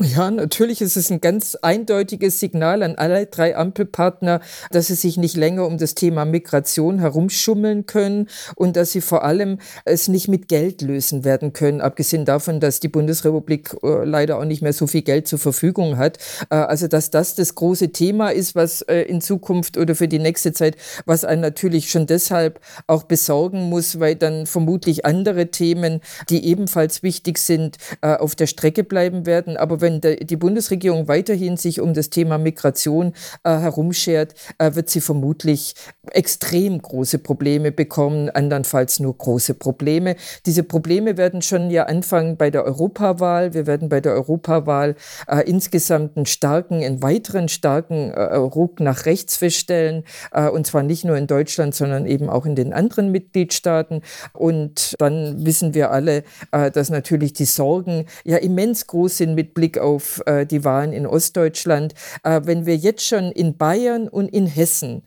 Ja, 0.00 0.30
natürlich 0.30 0.80
ist 0.80 0.96
es 0.96 1.10
ein 1.10 1.20
ganz 1.20 1.56
eindeutiges 1.56 2.38
Signal 2.38 2.84
an 2.84 2.94
alle 2.94 3.26
drei 3.26 3.56
Ampelpartner, 3.56 4.40
dass 4.70 4.86
sie 4.86 4.94
sich 4.94 5.16
nicht 5.16 5.36
länger 5.36 5.66
um 5.66 5.76
das 5.76 5.96
Thema 5.96 6.24
Migration 6.24 7.00
herumschummeln 7.00 7.86
können 7.86 8.28
und 8.54 8.76
dass 8.76 8.92
sie 8.92 9.00
vor 9.00 9.24
allem 9.24 9.58
es 9.84 10.06
nicht 10.06 10.28
mit 10.28 10.46
Geld 10.46 10.82
lösen 10.82 11.24
werden 11.24 11.52
können, 11.52 11.80
abgesehen 11.80 12.24
davon, 12.24 12.60
dass 12.60 12.78
die 12.78 12.86
Bundesrepublik 12.86 13.74
äh, 13.82 14.04
leider 14.04 14.38
auch 14.38 14.44
nicht 14.44 14.62
mehr 14.62 14.72
so 14.72 14.86
viel 14.86 15.02
Geld 15.02 15.26
zur 15.26 15.40
Verfügung 15.40 15.96
hat. 15.96 16.18
Äh, 16.48 16.54
also, 16.54 16.86
dass 16.86 17.10
das 17.10 17.34
das 17.34 17.56
große 17.56 17.88
Thema 17.90 18.28
ist, 18.28 18.54
was 18.54 18.82
äh, 18.82 19.00
in 19.00 19.20
Zukunft 19.20 19.76
oder 19.76 19.96
für 19.96 20.06
die 20.06 20.20
nächste 20.20 20.52
Zeit, 20.52 20.76
was 21.06 21.24
einen 21.24 21.42
natürlich 21.42 21.90
schon 21.90 22.06
deshalb 22.06 22.60
auch 22.86 23.02
besorgen 23.02 23.68
muss, 23.68 23.98
weil 23.98 24.14
dann 24.14 24.46
vermutlich 24.46 25.04
andere 25.04 25.48
Themen, 25.48 26.02
die 26.30 26.46
ebenfalls 26.46 27.02
wichtig 27.02 27.38
sind, 27.38 27.78
auf 28.00 28.34
der 28.34 28.46
Strecke 28.46 28.84
bleiben 28.84 29.26
werden. 29.26 29.56
Aber 29.56 29.80
wenn 29.80 29.87
wenn 29.88 30.26
die 30.26 30.36
Bundesregierung 30.36 31.08
weiterhin 31.08 31.56
sich 31.56 31.80
um 31.80 31.94
das 31.94 32.10
Thema 32.10 32.38
Migration 32.38 33.14
äh, 33.44 33.58
herumschert, 33.58 34.34
äh, 34.58 34.74
wird 34.74 34.90
sie 34.90 35.00
vermutlich 35.00 35.74
extrem 36.12 36.80
große 36.80 37.18
Probleme 37.18 37.72
bekommen, 37.72 38.30
andernfalls 38.30 39.00
nur 39.00 39.16
große 39.16 39.54
Probleme. 39.54 40.16
Diese 40.46 40.62
Probleme 40.62 41.16
werden 41.16 41.42
schon 41.42 41.70
ja 41.70 41.84
anfangen 41.84 42.36
bei 42.36 42.50
der 42.50 42.64
Europawahl. 42.64 43.54
Wir 43.54 43.66
werden 43.66 43.88
bei 43.88 44.00
der 44.00 44.12
Europawahl 44.12 44.94
äh, 45.26 45.48
insgesamt 45.48 46.16
einen 46.16 46.26
starken, 46.26 46.82
einen 46.82 47.02
weiteren 47.02 47.48
starken 47.48 48.10
äh, 48.10 48.36
Ruck 48.36 48.80
nach 48.80 49.06
rechts 49.06 49.36
feststellen, 49.36 50.04
äh, 50.32 50.48
und 50.48 50.66
zwar 50.66 50.82
nicht 50.82 51.04
nur 51.04 51.16
in 51.16 51.26
Deutschland, 51.26 51.74
sondern 51.74 52.06
eben 52.06 52.28
auch 52.28 52.46
in 52.46 52.54
den 52.54 52.72
anderen 52.72 53.10
Mitgliedstaaten. 53.10 54.02
Und 54.32 54.94
dann 54.98 55.44
wissen 55.44 55.74
wir 55.74 55.90
alle, 55.90 56.24
äh, 56.52 56.70
dass 56.70 56.90
natürlich 56.90 57.32
die 57.32 57.44
Sorgen 57.44 58.06
ja 58.24 58.36
immens 58.38 58.86
groß 58.86 59.18
sind 59.18 59.34
mit 59.34 59.54
Blick 59.54 59.78
auf 59.78 60.22
äh, 60.26 60.46
die 60.46 60.64
Wahlen 60.64 60.92
in 60.92 61.06
Ostdeutschland, 61.06 61.94
äh, 62.22 62.40
wenn 62.44 62.66
wir 62.66 62.76
jetzt 62.76 63.04
schon 63.04 63.32
in 63.32 63.56
Bayern 63.56 64.08
und 64.08 64.28
in 64.28 64.46
Hessen, 64.46 65.02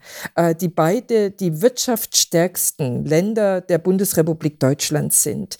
die 0.59 0.67
beide 0.91 1.31
die 1.31 1.61
wirtschaftsstärksten 1.61 3.05
Länder 3.05 3.61
der 3.61 3.77
Bundesrepublik 3.77 4.59
Deutschland 4.59 5.13
sind, 5.13 5.57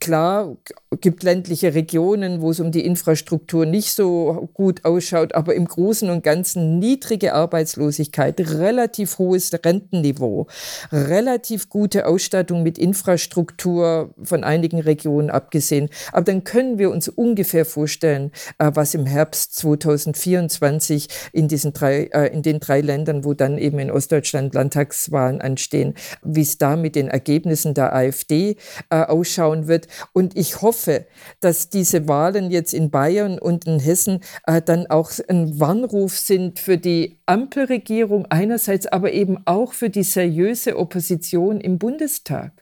klar, 0.00 0.56
gibt 1.00 1.22
ländliche 1.22 1.74
Regionen, 1.74 2.40
wo 2.40 2.50
es 2.50 2.58
um 2.58 2.72
die 2.72 2.84
Infrastruktur 2.84 3.64
nicht 3.64 3.92
so 3.92 4.48
gut 4.54 4.84
ausschaut, 4.84 5.34
aber 5.34 5.54
im 5.54 5.66
Großen 5.66 6.10
und 6.10 6.24
Ganzen 6.24 6.78
niedrige 6.78 7.34
Arbeitslosigkeit, 7.34 8.40
relativ 8.40 9.18
hohes 9.18 9.52
Rentenniveau, 9.52 10.48
relativ 10.90 11.68
gute 11.68 12.06
Ausstattung 12.06 12.62
mit 12.62 12.78
Infrastruktur 12.78 14.12
von 14.22 14.42
einigen 14.42 14.80
Regionen 14.80 15.30
abgesehen. 15.30 15.90
Aber 16.12 16.24
dann 16.24 16.42
können 16.42 16.78
wir 16.78 16.90
uns 16.90 17.08
ungefähr 17.08 17.64
vorstellen, 17.64 18.32
äh, 18.58 18.70
was 18.74 18.94
im 18.94 19.06
Herbst 19.06 19.54
2024 19.56 21.08
in 21.32 21.46
diesen 21.46 21.72
drei, 21.72 22.04
äh, 22.12 22.32
in 22.32 22.42
den 22.42 22.58
drei 22.58 22.80
Ländern, 22.80 23.24
wo 23.24 23.34
dann 23.34 23.58
eben 23.58 23.78
in 23.78 23.90
Ostdeutschland 23.90 24.54
Landtagswahlen 24.54 25.40
anstehen, 25.40 25.94
wie 26.24 26.42
es 26.42 26.58
da 26.58 26.74
mit 26.76 26.96
den 26.96 27.08
Ergebnissen 27.08 27.74
der 27.74 27.94
AfD 27.94 28.56
äh, 28.90 29.02
ausschauen 29.02 29.68
wird. 29.68 29.86
Und 30.12 30.36
ich 30.36 30.62
hoffe, 30.62 31.06
dass 31.40 31.68
diese 31.70 32.08
Wahlen 32.08 32.50
jetzt 32.50 32.74
in 32.74 32.90
Bayern 32.90 33.38
und 33.38 33.66
in 33.66 33.80
Hessen 33.80 34.20
äh, 34.46 34.62
dann 34.62 34.86
auch 34.86 35.10
ein 35.28 35.58
Warnruf 35.60 36.18
sind 36.18 36.58
für 36.58 36.78
die 36.78 37.20
Ampelregierung 37.26 38.26
einerseits, 38.26 38.86
aber 38.86 39.12
eben 39.12 39.38
auch 39.46 39.72
für 39.72 39.90
die 39.90 40.02
seriöse 40.02 40.76
Opposition 40.76 41.60
im 41.60 41.78
Bundestag 41.78 42.52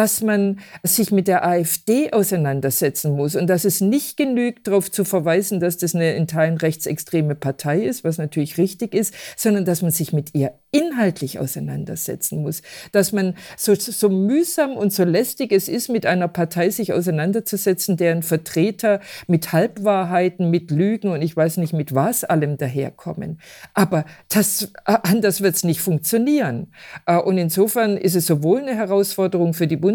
dass 0.00 0.22
man 0.22 0.60
sich 0.82 1.12
mit 1.12 1.28
der 1.28 1.46
AfD 1.46 2.10
auseinandersetzen 2.10 3.12
muss 3.12 3.36
und 3.36 3.48
dass 3.48 3.66
es 3.66 3.82
nicht 3.82 4.16
genügt, 4.16 4.66
darauf 4.66 4.90
zu 4.90 5.04
verweisen, 5.04 5.60
dass 5.60 5.76
das 5.76 5.94
eine 5.94 6.14
in 6.14 6.26
Teilen 6.26 6.56
rechtsextreme 6.56 7.34
Partei 7.34 7.82
ist, 7.82 8.02
was 8.02 8.16
natürlich 8.16 8.56
richtig 8.56 8.94
ist, 8.94 9.12
sondern 9.36 9.66
dass 9.66 9.82
man 9.82 9.90
sich 9.90 10.14
mit 10.14 10.34
ihr 10.34 10.54
inhaltlich 10.72 11.38
auseinandersetzen 11.38 12.40
muss. 12.40 12.62
Dass 12.92 13.12
man 13.12 13.34
so, 13.58 13.74
so 13.74 14.08
mühsam 14.08 14.76
und 14.76 14.90
so 14.92 15.04
lästig 15.04 15.52
es 15.52 15.68
ist, 15.68 15.88
mit 15.88 16.06
einer 16.06 16.28
Partei 16.28 16.70
sich 16.70 16.94
auseinanderzusetzen, 16.94 17.98
deren 17.98 18.22
Vertreter 18.22 19.00
mit 19.26 19.52
Halbwahrheiten, 19.52 20.48
mit 20.48 20.70
Lügen 20.70 21.08
und 21.08 21.20
ich 21.22 21.36
weiß 21.36 21.58
nicht 21.58 21.72
mit 21.72 21.94
was 21.94 22.24
allem 22.24 22.56
daherkommen. 22.56 23.38
Aber 23.74 24.04
das, 24.28 24.72
anders 24.84 25.42
wird 25.42 25.56
es 25.56 25.64
nicht 25.64 25.82
funktionieren. 25.82 26.72
Äh, 27.04 27.18
und 27.18 27.36
insofern 27.36 27.98
ist 27.98 28.14
es 28.14 28.26
sowohl 28.26 28.60
eine 28.60 28.76
Herausforderung 28.76 29.52
für 29.52 29.66
die 29.66 29.76
Bundesregierung, 29.76 29.89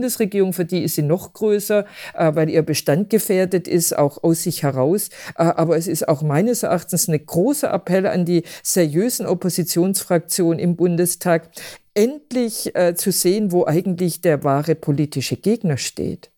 für 0.54 0.66
die 0.66 0.84
ist 0.84 0.96
sie 0.96 1.02
noch 1.02 1.34
größer, 1.34 1.86
äh, 2.14 2.36
weil 2.36 2.50
ihr 2.50 2.64
Bestand 2.64 3.10
gefährdet 3.10 3.68
ist, 3.68 3.98
auch 3.98 4.24
aus 4.24 4.44
sich 4.44 4.64
heraus. 4.64 5.10
Äh, 5.38 5.44
aber 5.44 5.78
es 5.78 5.88
ist 5.88 6.08
auch 6.08 6.22
meines 6.22 6.64
Erachtens 6.64 7.08
ein 7.08 7.26
großer 7.26 7.72
Appell 7.72 8.08
an 8.08 8.26
die 8.26 8.44
seriösen 8.64 9.26
Oppositionsfraktionen 9.26 10.60
im 10.60 10.76
Bundestag, 10.76 11.50
endlich 11.94 12.76
äh, 12.76 12.96
zu 12.96 13.12
sehen, 13.12 13.52
wo 13.52 13.66
eigentlich 13.66 14.22
der 14.22 14.44
wahre 14.44 14.76
politische 14.76 15.38
Gegner 15.38 15.78
steht. 15.78 16.32